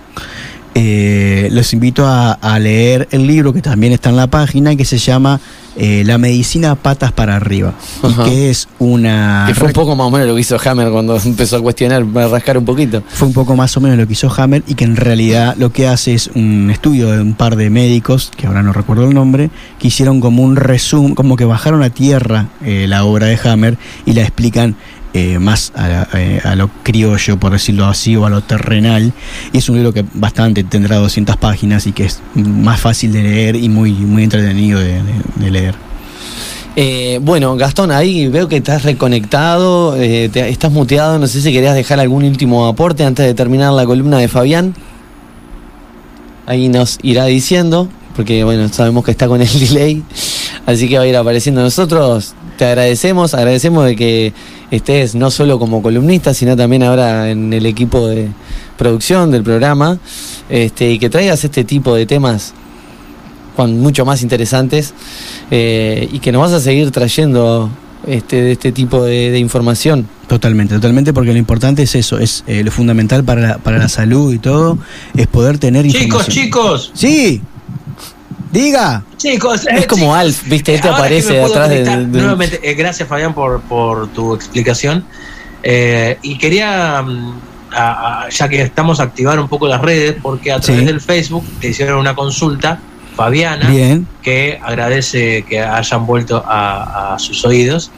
eh, 0.74 1.48
los 1.52 1.72
invito 1.72 2.04
a, 2.06 2.58
leer 2.58 3.08
el 3.10 3.26
libro 3.26 3.52
que 3.52 3.62
también 3.62 3.92
está 3.92 4.10
en 4.10 4.16
la 4.16 4.26
página, 4.26 4.74
que 4.76 4.84
se 4.84 4.98
llama 4.98 5.40
eh, 5.76 6.02
La 6.04 6.18
medicina 6.18 6.74
patas 6.74 7.12
para 7.12 7.36
arriba. 7.36 7.74
Ajá. 8.02 8.26
Y 8.26 8.30
que 8.30 8.50
es 8.50 8.68
una... 8.78 9.44
Que 9.48 9.54
fue 9.54 9.68
un 9.68 9.72
poco 9.72 9.96
más 9.96 10.06
o 10.06 10.10
menos 10.10 10.28
lo 10.28 10.34
que 10.34 10.40
hizo 10.40 10.58
Hammer 10.64 10.90
cuando 10.90 11.18
empezó 11.24 11.56
a 11.56 11.62
cuestionar, 11.62 12.04
a 12.14 12.28
rascar 12.28 12.58
un 12.58 12.64
poquito. 12.64 13.02
fue 13.08 13.28
un 13.28 13.34
poco 13.34 13.56
más 13.56 13.76
o 13.76 13.80
menos 13.80 13.98
lo 13.98 14.06
que 14.06 14.12
hizo 14.12 14.32
Hammer 14.36 14.62
y 14.66 14.74
que 14.74 14.84
en 14.84 14.96
realidad 14.96 15.54
lo 15.58 15.72
que 15.72 15.88
hace 15.88 16.14
es 16.14 16.30
un 16.34 16.70
estudio 16.70 17.10
de 17.10 17.20
un 17.20 17.34
par 17.34 17.56
de 17.56 17.70
médicos, 17.70 18.30
que 18.36 18.46
ahora 18.46 18.62
no 18.62 18.72
recuerdo 18.72 19.04
el 19.04 19.14
nombre, 19.14 19.50
que 19.78 19.88
hicieron 19.88 20.20
como 20.20 20.42
un 20.42 20.56
resumen, 20.56 21.14
como 21.14 21.36
que 21.36 21.44
bajaron 21.44 21.82
a 21.82 21.90
tierra 21.90 22.48
eh, 22.62 22.86
la 22.88 23.04
obra 23.04 23.26
de 23.26 23.38
Hammer 23.44 23.78
y 24.06 24.12
la 24.12 24.22
explican 24.22 24.76
eh, 25.14 25.38
más 25.38 25.72
eh, 26.14 26.40
a 26.44 26.54
lo 26.56 26.68
criollo, 26.82 27.38
por 27.38 27.52
decirlo 27.52 27.86
así, 27.86 28.14
o 28.16 28.26
a 28.26 28.30
lo 28.30 28.42
terrenal. 28.42 29.12
Y 29.52 29.58
es 29.58 29.68
un 29.68 29.76
libro 29.76 29.92
que 29.92 30.04
bastante 30.12 30.62
tendrá 30.64 30.96
200 30.96 31.36
páginas 31.38 31.86
y 31.86 31.92
que 31.92 32.04
es 32.04 32.20
más 32.34 32.80
fácil 32.80 33.12
de 33.12 33.22
leer 33.22 33.56
y 33.56 33.68
muy, 33.68 33.92
muy 33.92 34.24
entretenido 34.24 34.80
de 34.80 35.50
leer. 35.50 35.74
Eh, 36.76 37.20
bueno, 37.22 37.54
Gastón, 37.56 37.92
ahí 37.92 38.26
veo 38.26 38.48
que 38.48 38.56
estás 38.56 38.82
reconectado, 38.82 39.94
eh, 39.96 40.28
te- 40.32 40.48
estás 40.48 40.72
muteado, 40.72 41.20
no 41.20 41.28
sé 41.28 41.40
si 41.40 41.52
querías 41.52 41.76
dejar 41.76 42.00
algún 42.00 42.24
último 42.24 42.66
aporte 42.66 43.04
antes 43.04 43.24
de 43.24 43.32
terminar 43.32 43.72
la 43.72 43.86
columna 43.86 44.18
de 44.18 44.26
Fabián. 44.26 44.74
Ahí 46.46 46.68
nos 46.68 46.98
irá 47.02 47.26
diciendo, 47.26 47.88
porque 48.16 48.44
bueno, 48.44 48.68
sabemos 48.70 49.04
que 49.04 49.12
está 49.12 49.28
con 49.28 49.40
el 49.40 49.48
delay, 49.60 50.02
así 50.66 50.88
que 50.88 50.98
va 50.98 51.04
a 51.04 51.06
ir 51.06 51.16
apareciendo 51.16 51.62
nosotros. 51.62 52.34
Te 52.58 52.64
agradecemos, 52.66 53.34
agradecemos 53.34 53.84
de 53.84 53.96
que 53.96 54.32
estés 54.70 55.14
no 55.14 55.30
solo 55.30 55.58
como 55.58 55.82
columnista, 55.82 56.34
sino 56.34 56.56
también 56.56 56.82
ahora 56.82 57.30
en 57.30 57.52
el 57.52 57.66
equipo 57.66 58.06
de 58.06 58.28
producción 58.76 59.30
del 59.30 59.42
programa, 59.42 59.98
este, 60.48 60.90
y 60.92 60.98
que 60.98 61.10
traigas 61.10 61.42
este 61.44 61.64
tipo 61.64 61.94
de 61.94 62.06
temas 62.06 62.54
con 63.56 63.78
mucho 63.80 64.04
más 64.04 64.22
interesantes 64.22 64.94
eh, 65.50 66.08
y 66.12 66.18
que 66.18 66.32
nos 66.32 66.42
vas 66.42 66.52
a 66.52 66.60
seguir 66.60 66.90
trayendo 66.90 67.70
este, 68.06 68.42
de 68.42 68.52
este 68.52 68.72
tipo 68.72 69.04
de, 69.04 69.30
de 69.30 69.38
información. 69.38 70.08
Totalmente, 70.26 70.74
totalmente, 70.74 71.12
porque 71.12 71.32
lo 71.32 71.38
importante 71.38 71.82
es 71.84 71.94
eso, 71.94 72.18
es 72.18 72.44
eh, 72.46 72.62
lo 72.64 72.70
fundamental 72.70 73.22
para 73.24 73.40
la, 73.40 73.58
para 73.58 73.78
la 73.78 73.88
salud 73.88 74.32
y 74.32 74.38
todo, 74.38 74.78
es 75.16 75.26
poder 75.26 75.58
tener 75.58 75.86
Chicos, 75.86 76.02
información. 76.02 76.44
chicos, 76.44 76.90
Sí, 76.94 77.42
diga. 78.54 79.04
chicos. 79.18 79.66
Es 79.66 79.82
eh, 79.84 79.86
como 79.86 80.04
chicos. 80.06 80.16
Alf, 80.18 80.42
viste, 80.46 80.74
este 80.74 80.88
aparece 80.88 81.42
atrás 81.42 81.68
de, 81.68 81.84
de- 81.84 81.96
Nuevamente, 82.06 82.60
eh, 82.62 82.74
gracias 82.74 83.08
Fabián 83.08 83.34
por, 83.34 83.60
por 83.62 84.08
tu 84.08 84.34
explicación. 84.34 85.04
Eh, 85.62 86.18
y 86.22 86.38
quería, 86.38 87.02
mm, 87.02 87.40
a- 87.74 88.24
a- 88.24 88.28
ya 88.30 88.48
que 88.48 88.62
estamos, 88.62 89.00
activar 89.00 89.38
un 89.40 89.48
poco 89.48 89.66
las 89.66 89.80
redes, 89.80 90.16
porque 90.22 90.52
a 90.52 90.60
través 90.60 90.80
Sí. 90.82 90.86
del 90.86 91.00
Facebook 91.00 91.44
te 91.60 91.68
hicieron 91.68 91.98
una 91.98 92.14
consulta, 92.14 92.78
Fabiana, 93.16 93.68
Bien, 93.70 94.06
que 94.22 94.58
agradece 94.62 95.44
que 95.48 95.60
hayan 95.60 96.04
vuelto 96.06 96.42
a, 96.46 97.14
a 97.14 97.18
sus 97.18 97.44
oídos. 97.44 97.90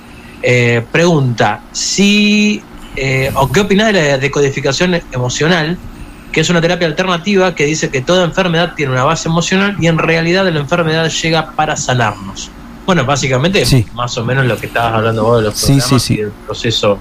Eh, 0.42 0.84
pregunta, 0.92 1.62
si, 1.72 2.62
eh, 2.96 3.30
o 3.34 3.50
qué 3.50 3.60
opinas 3.60 3.86
de 3.88 3.92
la 3.94 4.18
decodificación 4.18 5.00
emocional, 5.12 5.78
que 6.36 6.42
es 6.42 6.50
una 6.50 6.60
terapia 6.60 6.86
alternativa 6.86 7.54
que 7.54 7.64
dice 7.64 7.88
que 7.88 8.02
toda 8.02 8.22
enfermedad 8.22 8.74
tiene 8.76 8.92
una 8.92 9.04
base 9.04 9.26
emocional 9.26 9.74
y 9.80 9.86
en 9.86 9.96
realidad 9.96 10.44
la 10.52 10.60
enfermedad 10.60 11.08
llega 11.08 11.52
para 11.52 11.78
sanarnos. 11.78 12.50
Bueno, 12.84 13.06
básicamente, 13.06 13.64
Sí. 13.64 13.86
más 13.94 14.18
o 14.18 14.24
menos 14.26 14.44
lo 14.44 14.58
que 14.58 14.66
estabas 14.66 14.92
hablando 14.92 15.24
vos 15.24 15.38
de 15.38 15.44
los 15.44 15.56
Sí, 15.56 15.78
programas 15.78 15.88
sí, 15.88 15.98
sí. 16.08 16.12
y 16.12 16.16
del 16.18 16.32
proceso 16.44 16.98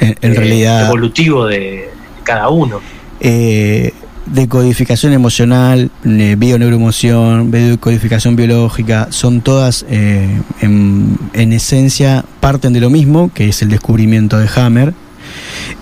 en, 0.00 0.16
en 0.22 0.32
eh, 0.32 0.34
realidad, 0.34 0.86
evolutivo 0.86 1.44
de, 1.44 1.58
de 1.58 1.90
cada 2.24 2.48
uno. 2.48 2.80
eh, 3.20 3.92
decodificación 4.24 5.12
emocional, 5.12 5.90
eh, 6.06 6.36
bioneuroemoción, 6.38 7.50
decodificación 7.50 8.36
biológica, 8.36 9.08
son 9.10 9.42
todas 9.42 9.84
eh, 9.90 10.40
en, 10.62 11.18
en 11.34 11.52
esencia 11.52 12.24
parten 12.40 12.72
de 12.72 12.80
lo 12.80 12.88
mismo, 12.88 13.30
que 13.34 13.50
es 13.50 13.60
el 13.60 13.68
descubrimiento 13.68 14.38
de 14.38 14.48
Hammer. 14.56 14.94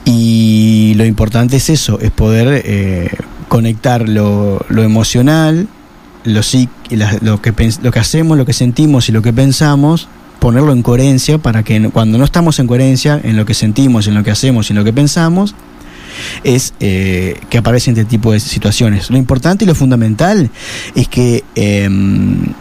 Y 0.06 0.94
lo 0.94 1.04
importante 1.04 1.56
es 1.56 1.68
eso, 1.68 1.98
es 2.00 2.12
poder 2.12 2.62
eh, 2.64 3.10
conectar 3.48 4.08
lo, 4.08 4.64
lo 4.68 4.84
emocional, 4.84 5.66
lo, 6.22 6.40
lo, 7.20 7.42
que 7.42 7.72
lo 7.82 7.90
que 7.90 7.98
hacemos, 7.98 8.38
lo 8.38 8.46
que 8.46 8.52
sentimos 8.52 9.08
y 9.08 9.12
lo 9.12 9.20
que 9.20 9.32
pensamos, 9.32 10.08
ponerlo 10.38 10.70
en 10.70 10.82
coherencia 10.82 11.38
para 11.38 11.64
que 11.64 11.90
cuando 11.90 12.18
no 12.18 12.24
estamos 12.24 12.60
en 12.60 12.68
coherencia 12.68 13.20
en 13.22 13.36
lo 13.36 13.44
que 13.44 13.54
sentimos, 13.54 14.06
en 14.06 14.14
lo 14.14 14.22
que 14.22 14.30
hacemos 14.30 14.70
y 14.70 14.74
en 14.74 14.78
lo 14.78 14.84
que 14.84 14.92
pensamos, 14.92 15.56
es 16.44 16.72
eh, 16.78 17.40
que 17.50 17.58
aparecen 17.58 17.94
este 17.94 18.04
tipo 18.04 18.30
de 18.30 18.38
situaciones. 18.38 19.10
Lo 19.10 19.16
importante 19.16 19.64
y 19.64 19.66
lo 19.66 19.74
fundamental 19.74 20.50
es 20.94 21.08
que 21.08 21.42
em, 21.56 22.52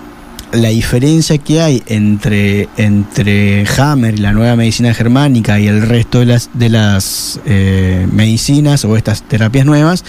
la 0.55 0.69
diferencia 0.69 1.37
que 1.37 1.61
hay 1.61 1.83
entre, 1.87 2.69
entre 2.77 3.65
Hammer 3.77 4.13
y 4.15 4.17
la 4.17 4.31
nueva 4.31 4.55
medicina 4.55 4.93
germánica 4.93 5.59
y 5.59 5.67
el 5.67 5.81
resto 5.81 6.19
de 6.19 6.25
las, 6.25 6.49
de 6.53 6.69
las 6.69 7.39
eh, 7.45 8.07
medicinas 8.11 8.85
o 8.85 8.95
estas 8.97 9.23
terapias 9.23 9.65
nuevas 9.65 10.03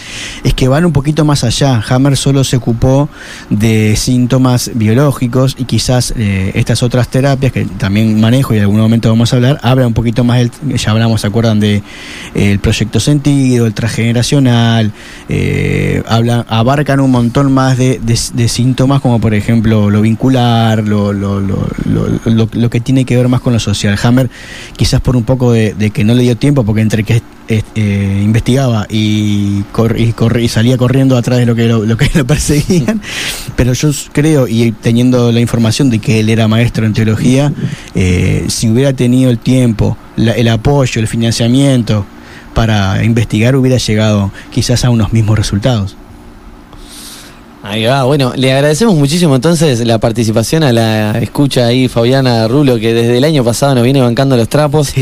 es 0.45 0.55
que 0.55 0.69
van 0.69 0.85
un 0.85 0.93
poquito 0.93 1.25
más 1.25 1.45
allá. 1.45 1.83
Hammer 1.89 2.17
solo 2.17 2.45
se 2.45 2.57
ocupó 2.57 3.09
de 3.51 3.97
síntomas 3.97 4.71
biológicos 4.75 5.57
y 5.59 5.65
quizás 5.65 6.15
eh, 6.17 6.53
estas 6.55 6.83
otras 6.83 7.09
terapias 7.09 7.53
que 7.53 7.65
también 7.65 8.21
manejo 8.21 8.55
y 8.55 8.59
en 8.59 8.63
algún 8.63 8.79
momento 8.81 9.09
vamos 9.09 9.33
a 9.33 9.37
hablar, 9.37 9.59
habla 9.63 9.87
un 9.87 9.95
poquito 9.95 10.23
más, 10.25 10.39
del- 10.39 10.51
ya 10.77 10.91
hablamos, 10.93 11.21
¿se 11.23 11.27
acuerdan 11.27 11.61
de 11.61 11.77
eh, 11.77 12.53
el 12.53 12.59
proyecto 12.61 13.01
sentido, 13.01 13.67
el 13.67 13.75
transgeneracional, 13.75 14.93
eh, 15.29 16.03
habla, 16.09 16.45
abarcan 16.49 17.01
un 17.01 17.11
montón 17.11 17.53
más 17.53 17.77
de, 17.77 18.01
síntomas 18.49 19.01
como 19.01 19.21
por 19.21 19.35
ejemplo 19.35 19.91
lo 19.91 20.01
vincular, 20.03 20.36
lo, 20.37 21.13
lo, 21.13 21.41
lo, 21.41 21.67
lo- 21.85 22.09
lo- 22.25 22.49
lo 22.53 22.71
que 22.71 22.81
tiene 22.81 23.05
que 23.05 23.17
ver 23.17 23.29
más 23.29 23.41
con 23.41 23.53
lo 23.53 23.61
social. 23.61 23.99
Hammer 24.03 24.31
quizás 24.77 25.01
por 25.01 25.17
un 25.17 25.25
poco 25.25 25.53
de, 25.53 25.75
de 25.75 25.91
que 25.91 26.05
no 26.05 26.15
le 26.15 26.23
dio 26.23 26.37
tiempo 26.37 26.65
porque 26.65 26.81
entre 26.83 27.05
que 27.05 27.23
eh, 27.49 27.63
eh, 27.75 28.23
investigaba 28.25 28.87
y, 28.91 29.63
cor- 29.73 29.97
y, 29.99 30.49
salía 30.49 30.77
corriendo 30.77 31.17
atrás 31.17 31.39
de 31.39 31.47
lo 31.47 31.55
que 31.55 31.67
lo, 31.69 31.85
lo 31.85 31.97
que 31.97 32.11
lo 32.15 32.27
perseguían, 32.27 33.01
pero 33.57 33.73
yo 33.73 33.91
creo 34.13 34.49
y 34.49 34.73
teniendo 34.73 35.31
la 35.33 35.41
información 35.41 35.89
de 35.91 35.99
que 36.01 36.21
él 36.21 36.29
era 36.29 36.49
maestro 36.49 36.87
en 36.87 36.93
teología, 36.93 37.53
eh, 37.95 38.45
si 38.49 38.69
hubiera 38.69 38.93
tenido 38.93 39.31
el 39.31 39.39
tiempo, 39.39 39.97
la- 40.17 40.33
el 40.33 40.49
apoyo, 40.49 41.01
el 41.01 41.09
financiamiento 41.09 42.05
para 42.55 43.05
investigar, 43.05 43.55
hubiera 43.55 43.77
llegado 43.79 44.33
quizás 44.51 44.85
a 44.85 44.91
unos 44.91 45.13
mismos 45.13 45.37
resultados. 45.39 45.97
Ahí 47.69 47.85
va, 47.85 48.05
bueno, 48.05 48.33
le 48.37 48.53
agradecemos 48.53 48.95
muchísimo 48.95 49.35
entonces 49.35 49.85
la 49.85 49.99
participación 49.99 50.63
a 50.63 50.73
la 50.73 51.19
escucha 51.19 51.67
ahí, 51.67 51.89
Fabiana 51.89 52.47
Rulo, 52.47 52.79
que 52.79 52.95
desde 52.95 53.19
el 53.19 53.25
año 53.25 53.43
pasado 53.43 53.75
nos 53.75 53.85
viene 53.85 54.01
bancando 54.01 54.37
los 54.37 54.49
trapos. 54.49 54.93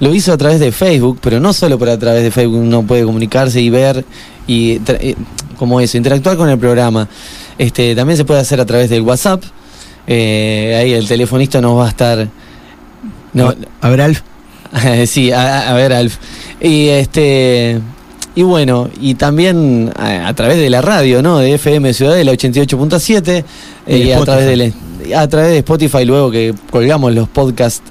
Lo 0.00 0.14
hizo 0.14 0.32
a 0.32 0.38
través 0.38 0.58
de 0.58 0.72
Facebook, 0.72 1.18
pero 1.20 1.38
no 1.38 1.52
solo 1.52 1.78
por 1.78 1.90
a 1.90 1.98
través 1.98 2.22
de 2.22 2.30
Facebook 2.30 2.58
uno 2.60 2.82
puede 2.82 3.04
comunicarse 3.04 3.60
y 3.60 3.68
ver 3.68 4.04
y 4.46 4.80
eh, 4.86 5.14
como 5.58 5.80
eso, 5.80 5.98
interactuar 5.98 6.36
con 6.36 6.48
el 6.48 6.58
programa. 6.58 7.08
Este, 7.58 7.94
también 7.94 8.16
se 8.16 8.24
puede 8.24 8.40
hacer 8.40 8.60
a 8.60 8.64
través 8.64 8.88
del 8.88 9.02
WhatsApp. 9.02 9.42
Eh, 10.06 10.76
ahí 10.80 10.92
el 10.92 11.06
telefonista 11.06 11.60
nos 11.60 11.78
va 11.78 11.86
a 11.86 11.88
estar 11.88 12.28
No, 13.32 13.54
A 13.80 13.88
ver, 13.90 14.00
Alf. 14.00 14.22
sí, 15.06 15.30
a, 15.30 15.70
a 15.70 15.74
ver, 15.74 15.92
Alf. 15.92 16.16
Y 16.60 16.88
este. 16.88 17.80
Y 18.36 18.42
bueno, 18.42 18.90
y 19.00 19.14
también 19.14 19.92
a, 19.96 20.26
a 20.28 20.34
través 20.34 20.58
de 20.58 20.68
la 20.68 20.80
radio, 20.82 21.22
¿no? 21.22 21.38
De 21.38 21.54
FM 21.54 21.94
Ciudadela 21.94 22.32
88.7 22.32 23.44
Y 23.86 23.94
y 23.96 24.12
a 24.12 24.20
través 24.24 24.46
de 24.58 24.72
a 25.14 25.28
través 25.28 25.50
de 25.50 25.58
Spotify 25.58 26.04
luego 26.06 26.30
que 26.30 26.54
colgamos 26.70 27.12
los 27.14 27.28
podcasts 27.28 27.82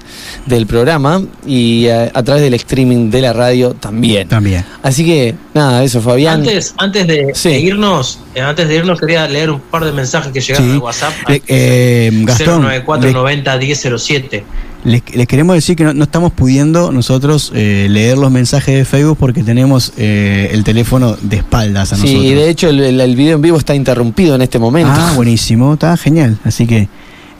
del 0.46 0.66
programa 0.66 1.22
y 1.46 1.86
a, 1.88 2.10
a 2.12 2.22
través 2.24 2.42
del 2.42 2.54
streaming 2.54 3.08
de 3.10 3.20
la 3.22 3.32
radio 3.32 3.72
también. 3.74 4.26
También. 4.26 4.64
Así 4.82 5.04
que 5.04 5.34
nada, 5.54 5.84
eso 5.84 6.00
Fabián. 6.00 6.40
Antes, 6.40 6.74
antes 6.76 7.06
de, 7.06 7.30
Sí. 7.34 7.50
de 7.50 7.60
irnos, 7.60 8.18
eh, 8.34 8.40
antes 8.40 8.66
de 8.68 8.74
irnos 8.74 8.98
quería 9.00 9.28
leer 9.28 9.50
un 9.50 9.60
par 9.60 9.84
de 9.84 9.92
mensajes 9.92 10.32
que 10.32 10.40
llegaron 10.40 10.66
Sí. 10.68 10.72
al 10.74 10.78
WhatsApp. 10.82 11.12
Le- 11.28 11.42
eh, 11.46 12.10
Gastón, 12.24 12.62
094 12.62 13.06
le- 13.06 13.12
90 13.14 13.56
1007. 13.58 14.44
Les, 14.84 15.02
les 15.14 15.26
queremos 15.26 15.54
decir 15.54 15.76
que 15.76 15.84
no, 15.84 15.94
no 15.94 16.04
estamos 16.04 16.32
pudiendo 16.32 16.92
nosotros 16.92 17.50
eh, 17.54 17.86
leer 17.88 18.18
los 18.18 18.30
mensajes 18.30 18.74
de 18.76 18.84
Facebook 18.84 19.16
porque 19.18 19.42
tenemos 19.42 19.92
eh, 19.96 20.50
el 20.52 20.62
teléfono 20.62 21.16
de 21.22 21.36
espaldas 21.38 21.92
a 21.94 21.96
sí, 21.96 22.02
nosotros. 22.02 22.24
de 22.34 22.48
hecho 22.50 22.68
el, 22.68 22.80
el- 22.80 23.00
el 23.00 23.16
video 23.16 23.36
en 23.36 23.42
vivo 23.42 23.56
está 23.56 23.74
interrumpido 23.74 24.34
en 24.34 24.42
este 24.42 24.58
momento. 24.58 24.92
Ah, 24.94 25.12
buenísimo, 25.16 25.72
está 25.74 25.96
genial. 25.96 26.38
Así 26.44 26.66
que 26.66 26.88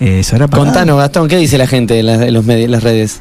eh, 0.01 0.23
se 0.23 0.35
habrá. 0.35 0.49
Contanos, 0.49 0.97
Gastón, 0.97 1.29
¿qué 1.29 1.37
dice 1.37 1.59
la 1.59 1.67
gente 1.67 1.99
en, 2.01 2.07
las- 2.07 2.23
en 2.23 2.33
los 2.33 2.45
medios, 2.47 2.71
las 2.71 2.83
redes? 2.83 3.21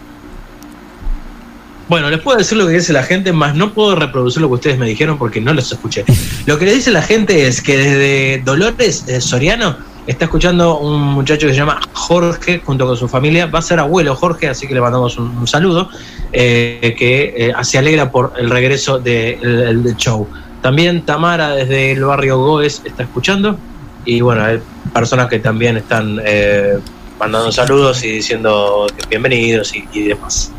Bueno, 1.90 2.10
les 2.10 2.22
puedo 2.22 2.38
decir 2.38 2.58
lo 2.58 2.66
que 2.66 2.74
dice 2.74 2.94
la 2.94 3.04
gente, 3.04 3.34
más 3.34 3.56
no 3.56 3.74
puedo 3.74 3.96
reproducir 3.96 4.42
lo 4.42 4.48
que 4.48 4.54
ustedes 4.56 4.80
me 4.80 4.86
dijeron 4.88 5.18
porque 5.18 5.42
no 5.42 5.54
los 5.54 5.70
escuché. 5.72 6.06
Lo 6.46 6.58
que 6.58 6.66
le 6.66 6.74
dice 6.74 6.92
la 6.92 7.02
gente 7.02 7.46
es 7.48 7.62
que 7.62 7.78
desde 7.78 8.42
Dolores 8.46 9.04
eh, 9.08 9.20
Soriano 9.22 9.76
está 10.08 10.26
escuchando 10.26 10.80
un 10.80 11.02
muchacho 11.02 11.48
que 11.48 11.54
se 11.54 11.60
llama 11.60 11.80
Jorge 11.94 12.62
junto 12.66 12.86
con 12.86 12.98
su 12.98 13.08
familia. 13.08 13.46
Va 13.48 13.60
a 13.60 13.62
ser 13.62 13.80
abuelo 13.80 14.16
Jorge, 14.16 14.48
así 14.50 14.68
que 14.68 14.74
le 14.74 14.82
mandamos 14.82 15.18
un, 15.18 15.48
saludo, 15.48 15.90
eh, 16.32 16.96
que 16.98 17.34
eh, 17.38 17.54
se 17.64 17.78
alegra 17.78 18.12
por 18.12 18.34
el 18.38 18.50
regreso 18.50 19.00
de- 19.00 19.34
el- 19.42 19.84
del 19.84 19.96
show. 19.96 20.28
También 20.62 21.04
Tamara 21.06 21.52
desde 21.56 21.92
el 21.92 22.04
barrio 22.06 22.38
Goes 22.38 22.82
está 22.86 23.04
escuchando 23.04 23.58
y 24.06 24.22
bueno, 24.22 24.44
hay 24.44 24.60
personas 24.94 25.28
que 25.30 25.40
también 25.40 25.78
están 25.78 26.20
eh, 26.26 26.80
mandando 27.20 27.52
saludos 27.52 28.04
y 28.04 28.12
diciendo 28.12 28.88
bienvenidos 29.10 29.74
y 29.76 30.04
demás. 30.04 30.52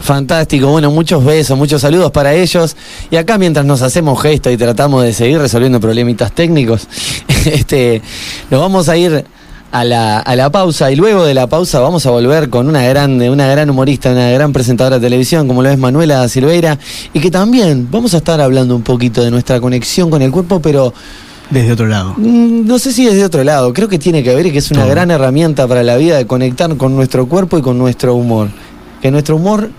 Fantástico, 0.00 0.68
bueno, 0.68 0.90
muchos 0.90 1.24
besos, 1.24 1.56
muchos 1.58 1.82
saludos 1.82 2.10
para 2.10 2.32
ellos. 2.34 2.74
Y 3.10 3.16
acá 3.16 3.36
mientras 3.38 3.66
nos 3.66 3.82
hacemos 3.82 4.20
gestos 4.20 4.52
y 4.52 4.56
tratamos 4.56 5.02
de 5.04 5.12
seguir 5.12 5.38
resolviendo 5.38 5.78
problemitas 5.80 6.32
técnicos, 6.32 6.88
este, 7.44 8.00
nos 8.50 8.60
vamos 8.60 8.88
a 8.88 8.96
ir 8.96 9.24
a 9.72 9.84
la, 9.84 10.18
a 10.18 10.34
la 10.34 10.50
pausa 10.50 10.90
y 10.90 10.96
luego 10.96 11.24
de 11.24 11.32
la 11.34 11.46
pausa 11.46 11.78
vamos 11.80 12.04
a 12.06 12.10
volver 12.10 12.48
con 12.50 12.66
una 12.66 12.82
grande, 12.84 13.30
una 13.30 13.46
gran 13.46 13.70
humorista, 13.70 14.10
una 14.10 14.30
gran 14.30 14.52
presentadora 14.52 14.98
de 14.98 15.06
televisión 15.06 15.46
como 15.46 15.62
lo 15.62 15.68
es 15.68 15.78
Manuela 15.78 16.26
Silveira 16.28 16.76
y 17.12 17.20
que 17.20 17.30
también 17.30 17.86
vamos 17.88 18.14
a 18.14 18.16
estar 18.16 18.40
hablando 18.40 18.74
un 18.74 18.82
poquito 18.82 19.22
de 19.22 19.30
nuestra 19.30 19.60
conexión 19.60 20.10
con 20.10 20.22
el 20.22 20.32
cuerpo, 20.32 20.60
pero 20.60 20.92
Desde 21.50 21.72
otro 21.72 21.86
lado. 21.86 22.14
Mm, 22.16 22.66
No 22.66 22.78
sé 22.80 22.92
si 22.92 23.04
desde 23.06 23.24
otro 23.24 23.44
lado, 23.44 23.72
creo 23.72 23.86
que 23.88 23.98
tiene 23.98 24.24
que 24.24 24.34
ver 24.34 24.46
y 24.46 24.50
que 24.50 24.58
es 24.58 24.70
una 24.72 24.80
Todo. 24.80 24.90
gran 24.90 25.10
herramienta 25.12 25.68
para 25.68 25.82
la 25.84 25.96
vida 25.96 26.16
de 26.16 26.26
conectar 26.26 26.74
con 26.76 26.96
nuestro 26.96 27.26
cuerpo 27.28 27.56
y 27.58 27.62
con 27.62 27.78
nuestro 27.78 28.14
humor. 28.14 28.48
Que 29.00 29.10
nuestro 29.12 29.36
humor 29.36 29.70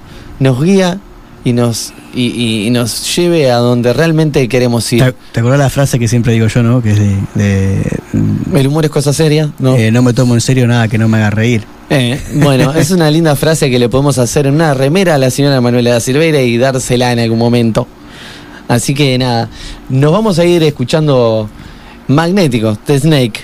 nos 0.41 0.61
guía 0.61 0.99
y 1.45 1.53
nos, 1.53 1.93
y, 2.13 2.23
y- 2.27 2.67
y 2.67 2.69
nos 2.71 3.15
lleve 3.15 3.49
a 3.51 3.57
donde 3.57 3.93
realmente 3.93 4.47
queremos 4.49 4.91
ir. 4.93 5.03
¿Te, 5.03 5.13
te 5.31 5.39
acordás 5.39 5.59
la 5.59 5.69
frase 5.69 5.97
que 5.97 6.07
siempre 6.07 6.33
digo 6.33 6.47
yo, 6.47 6.61
no? 6.61 6.81
Que 6.83 6.91
es 6.91 6.99
de, 6.99 7.15
de, 7.35 7.99
El 8.53 8.67
humor 8.67 8.83
es 8.85 8.91
cosa 8.91 9.13
seria, 9.13 9.51
¿no? 9.59 9.75
eh, 9.75 9.91
no 9.91 10.01
me 10.01 10.13
tomo 10.13 10.33
en 10.33 10.41
serio 10.41 10.67
nada 10.67 10.87
que 10.89 10.97
no 10.97 11.07
me 11.07 11.17
haga 11.17 11.29
reír. 11.29 11.63
Eh, 11.89 12.19
bueno, 12.35 12.73
es 12.75 12.91
una 12.91 13.09
linda 13.09 13.35
frase 13.35 13.69
que 13.71 13.79
le 13.79 13.87
podemos 13.89 14.17
hacer 14.17 14.45
en 14.47 14.55
una 14.55 14.73
remera 14.73 15.15
a 15.15 15.17
la 15.17 15.31
señora 15.31 15.61
Manuela 15.61 15.91
da 15.91 15.99
Silveira 15.99 16.41
y 16.41 16.57
dársela 16.57 17.11
en 17.11 17.19
algún 17.19 17.39
momento. 17.39 17.87
Así 18.67 18.93
que 18.93 19.17
nada, 19.17 19.49
nos 19.89 20.11
vamos 20.11 20.37
a 20.39 20.45
ir 20.45 20.61
escuchando 20.63 21.49
Magnéticos 22.07 22.77
de 22.87 22.99
Snake 22.99 23.41